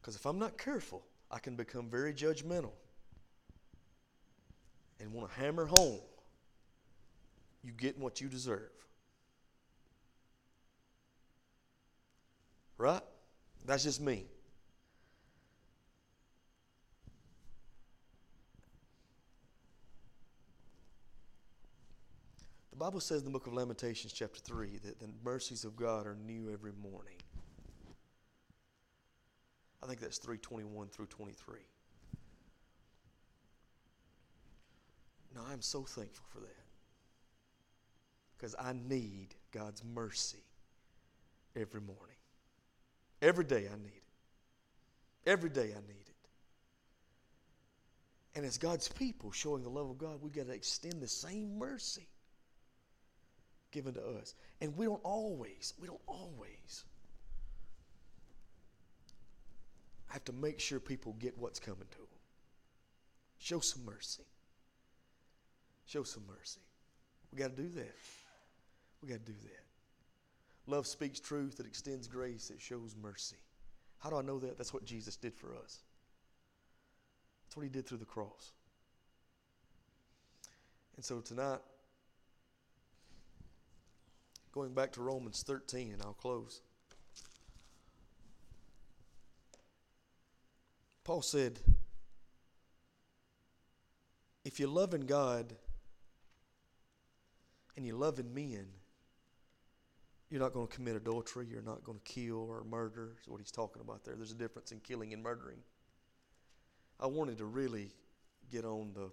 Because 0.01 0.16
if 0.16 0.27
I'm 0.27 0.39
not 0.39 0.59
careful, 0.59 1.03
I 1.31 1.39
can 1.39 1.55
become 1.55 1.89
very 1.89 2.12
judgmental 2.12 2.73
and 5.01 5.12
want 5.12 5.33
to 5.33 5.41
hammer 5.41 5.66
home 5.66 6.01
you 7.62 7.73
getting 7.73 8.03
what 8.03 8.20
you 8.20 8.29
deserve. 8.29 8.70
Right? 12.83 13.01
That's 13.64 13.85
just 13.85 14.01
me. 14.01 14.24
The 22.72 22.76
Bible 22.76 22.99
says 22.99 23.20
in 23.20 23.26
the 23.26 23.30
book 23.30 23.47
of 23.47 23.53
Lamentations, 23.53 24.12
chapter 24.12 24.41
3, 24.41 24.80
that 24.85 24.99
the 24.99 25.09
mercies 25.22 25.64
of 25.64 25.76
God 25.76 26.09
are 26.09 26.16
new 26.26 26.51
every 26.53 26.72
morning. 26.72 27.14
I 29.80 29.87
think 29.87 30.01
that's 30.01 30.18
321 30.18 30.89
through 30.89 31.07
23. 31.07 31.61
Now, 35.37 35.43
I'm 35.53 35.62
so 35.62 35.85
thankful 35.85 36.26
for 36.33 36.41
that 36.41 36.66
because 38.37 38.57
I 38.59 38.72
need 38.72 39.37
God's 39.53 39.85
mercy 39.85 40.43
every 41.55 41.80
morning. 41.80 42.16
Every 43.23 43.45
day 43.45 43.68
I 43.73 43.77
need 43.77 43.87
it. 43.87 45.31
Every 45.31 45.49
day 45.49 45.70
I 45.73 45.81
need 45.81 46.09
it. 46.09 46.16
And 48.35 48.45
as 48.45 48.59
God's 48.59 48.89
people 48.89 49.31
showing 49.31 49.62
the 49.62 49.68
love 49.68 49.89
of 49.89 49.97
God, 49.99 50.18
we've 50.20 50.33
got 50.33 50.49
to 50.49 50.53
extend 50.53 51.01
the 51.01 51.09
same 51.09 51.57
mercy 51.57 52.09
given 53.70 53.95
to 53.95 54.01
us. 54.20 54.35
And 54.61 54.77
we 54.77 54.87
don't 54.87 55.01
always, 55.05 55.75
we 55.81 55.87
don't 55.87 56.01
always 56.07 56.85
have 60.09 60.25
to 60.25 60.33
make 60.33 60.59
sure 60.59 60.81
people 60.81 61.14
get 61.18 61.39
what's 61.39 61.61
coming 61.61 61.87
to 61.91 61.99
them. 61.99 62.07
Show 63.39 63.61
some 63.61 63.85
mercy. 63.85 64.25
Show 65.87 66.03
some 66.03 66.25
mercy. 66.27 66.61
We 67.33 67.39
got 67.39 67.57
to 67.57 67.62
do 67.62 67.68
that. 67.70 67.95
We 69.03 69.09
got 69.09 69.25
to 69.25 69.33
do 69.33 69.39
that. 69.43 69.61
Love 70.66 70.86
speaks 70.86 71.18
truth, 71.18 71.58
it 71.58 71.66
extends 71.66 72.06
grace, 72.06 72.50
it 72.50 72.60
shows 72.60 72.94
mercy. 73.00 73.36
How 73.98 74.10
do 74.10 74.16
I 74.16 74.22
know 74.22 74.38
that? 74.38 74.58
That's 74.58 74.72
what 74.72 74.84
Jesus 74.84 75.16
did 75.16 75.34
for 75.34 75.54
us. 75.56 75.80
That's 77.44 77.56
what 77.56 77.62
he 77.64 77.68
did 77.68 77.86
through 77.86 77.98
the 77.98 78.04
cross. 78.04 78.52
And 80.96 81.04
so 81.04 81.20
tonight, 81.20 81.60
going 84.52 84.74
back 84.74 84.92
to 84.92 85.02
Romans 85.02 85.42
13, 85.46 85.92
and 85.92 86.02
I'll 86.02 86.12
close. 86.12 86.60
Paul 91.04 91.22
said, 91.22 91.58
if 94.44 94.60
you're 94.60 94.68
loving 94.68 95.02
God 95.02 95.54
and 97.76 97.86
you're 97.86 97.96
loving 97.96 98.34
men, 98.34 98.66
you're 100.33 100.41
not 100.41 100.55
going 100.55 100.66
to 100.66 100.74
commit 100.74 100.97
adultery, 100.97 101.47
you're 101.51 101.61
not 101.61 101.85
going 101.85 101.99
to 101.99 102.05
kill 102.11 102.49
or 102.49 102.64
murder, 102.64 103.11
is 103.20 103.28
what 103.28 103.39
he's 103.39 103.51
talking 103.51 103.83
about 103.83 104.03
there. 104.03 104.14
There's 104.16 104.33
a 104.33 104.35
difference 104.35 104.72
in 104.72 104.80
killing 104.80 105.12
and 105.12 105.22
murdering. 105.22 105.59
I 106.99 107.07
wanted 107.07 107.37
to 107.39 107.45
really 107.45 107.91
get 108.51 108.64
on 108.64 108.93
the. 108.95 109.11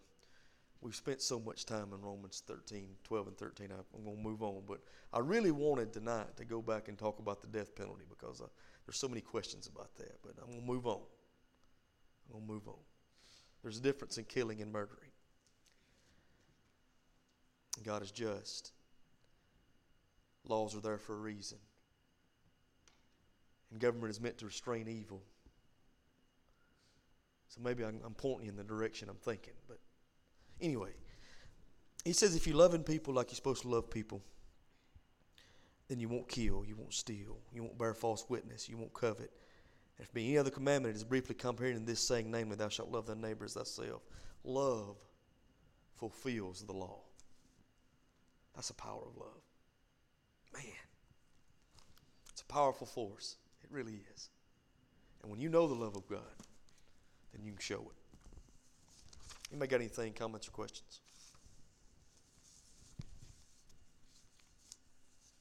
We've 0.79 0.95
spent 0.95 1.21
so 1.21 1.37
much 1.37 1.65
time 1.65 1.91
in 1.93 2.01
Romans 2.01 2.41
13, 2.47 2.87
12, 3.03 3.27
and 3.27 3.37
13. 3.37 3.67
I'm 3.69 4.05
going 4.05 4.15
to 4.15 4.23
move 4.23 4.41
on. 4.41 4.61
But 4.65 4.79
I 5.11 5.19
really 5.19 5.51
wanted 5.51 5.91
tonight 5.91 6.37
to 6.37 6.45
go 6.45 6.61
back 6.61 6.87
and 6.87 6.97
talk 6.97 7.19
about 7.19 7.41
the 7.41 7.47
death 7.47 7.75
penalty 7.75 8.05
because 8.09 8.39
uh, 8.39 8.45
there's 8.85 8.97
so 8.97 9.09
many 9.09 9.19
questions 9.19 9.67
about 9.67 9.93
that. 9.97 10.19
But 10.23 10.35
I'm 10.41 10.47
going 10.47 10.61
to 10.61 10.65
move 10.65 10.87
on. 10.87 11.01
I'm 12.27 12.33
going 12.33 12.47
to 12.47 12.53
move 12.53 12.67
on. 12.69 12.79
There's 13.61 13.77
a 13.77 13.81
difference 13.81 14.17
in 14.17 14.23
killing 14.23 14.61
and 14.61 14.71
murdering. 14.71 15.11
God 17.83 18.03
is 18.03 18.11
just. 18.11 18.71
Laws 20.49 20.75
are 20.75 20.81
there 20.81 20.97
for 20.97 21.13
a 21.13 21.19
reason. 21.19 21.59
And 23.71 23.79
government 23.79 24.09
is 24.09 24.19
meant 24.19 24.37
to 24.39 24.45
restrain 24.45 24.87
evil. 24.87 25.21
So 27.47 27.61
maybe 27.63 27.83
I'm, 27.83 27.99
I'm 28.05 28.15
pointing 28.15 28.47
in 28.47 28.55
the 28.55 28.63
direction 28.63 29.09
I'm 29.09 29.15
thinking. 29.15 29.53
But 29.67 29.79
anyway, 30.59 30.91
he 32.03 32.13
says 32.13 32.35
if 32.35 32.47
you're 32.47 32.57
loving 32.57 32.83
people 32.83 33.13
like 33.13 33.29
you're 33.29 33.35
supposed 33.35 33.61
to 33.61 33.67
love 33.67 33.89
people, 33.89 34.21
then 35.87 35.99
you 35.99 36.09
won't 36.09 36.27
kill, 36.27 36.63
you 36.65 36.75
won't 36.75 36.93
steal, 36.93 37.37
you 37.53 37.63
won't 37.63 37.77
bear 37.77 37.93
false 37.93 38.25
witness, 38.29 38.69
you 38.69 38.77
won't 38.77 38.93
covet. 38.93 39.31
If 39.99 40.13
be 40.13 40.27
any 40.27 40.37
other 40.37 40.51
commandment, 40.51 40.95
it 40.95 40.97
is 40.97 41.03
briefly 41.03 41.35
comprehended 41.35 41.81
in 41.81 41.85
this 41.85 41.99
saying, 41.99 42.31
namely, 42.31 42.55
thou 42.55 42.69
shalt 42.69 42.89
love 42.89 43.05
thy 43.05 43.15
neighbor 43.15 43.45
as 43.45 43.55
thyself. 43.55 44.01
Love 44.43 44.97
fulfills 45.97 46.61
the 46.61 46.71
law. 46.71 47.01
That's 48.55 48.69
the 48.69 48.75
power 48.75 49.01
of 49.05 49.17
love. 49.17 49.41
Man, 50.53 50.63
it's 52.31 52.41
a 52.41 52.45
powerful 52.45 52.87
force. 52.87 53.37
It 53.63 53.69
really 53.71 53.99
is. 54.15 54.29
And 55.21 55.31
when 55.31 55.39
you 55.39 55.49
know 55.49 55.67
the 55.67 55.75
love 55.75 55.95
of 55.95 56.07
God, 56.07 56.21
then 57.33 57.43
you 57.43 57.51
can 57.51 57.61
show 57.61 57.81
it. 57.91 57.99
Anybody 59.51 59.69
got 59.69 59.77
anything, 59.77 60.13
comments, 60.13 60.47
or 60.47 60.51
questions? 60.51 61.01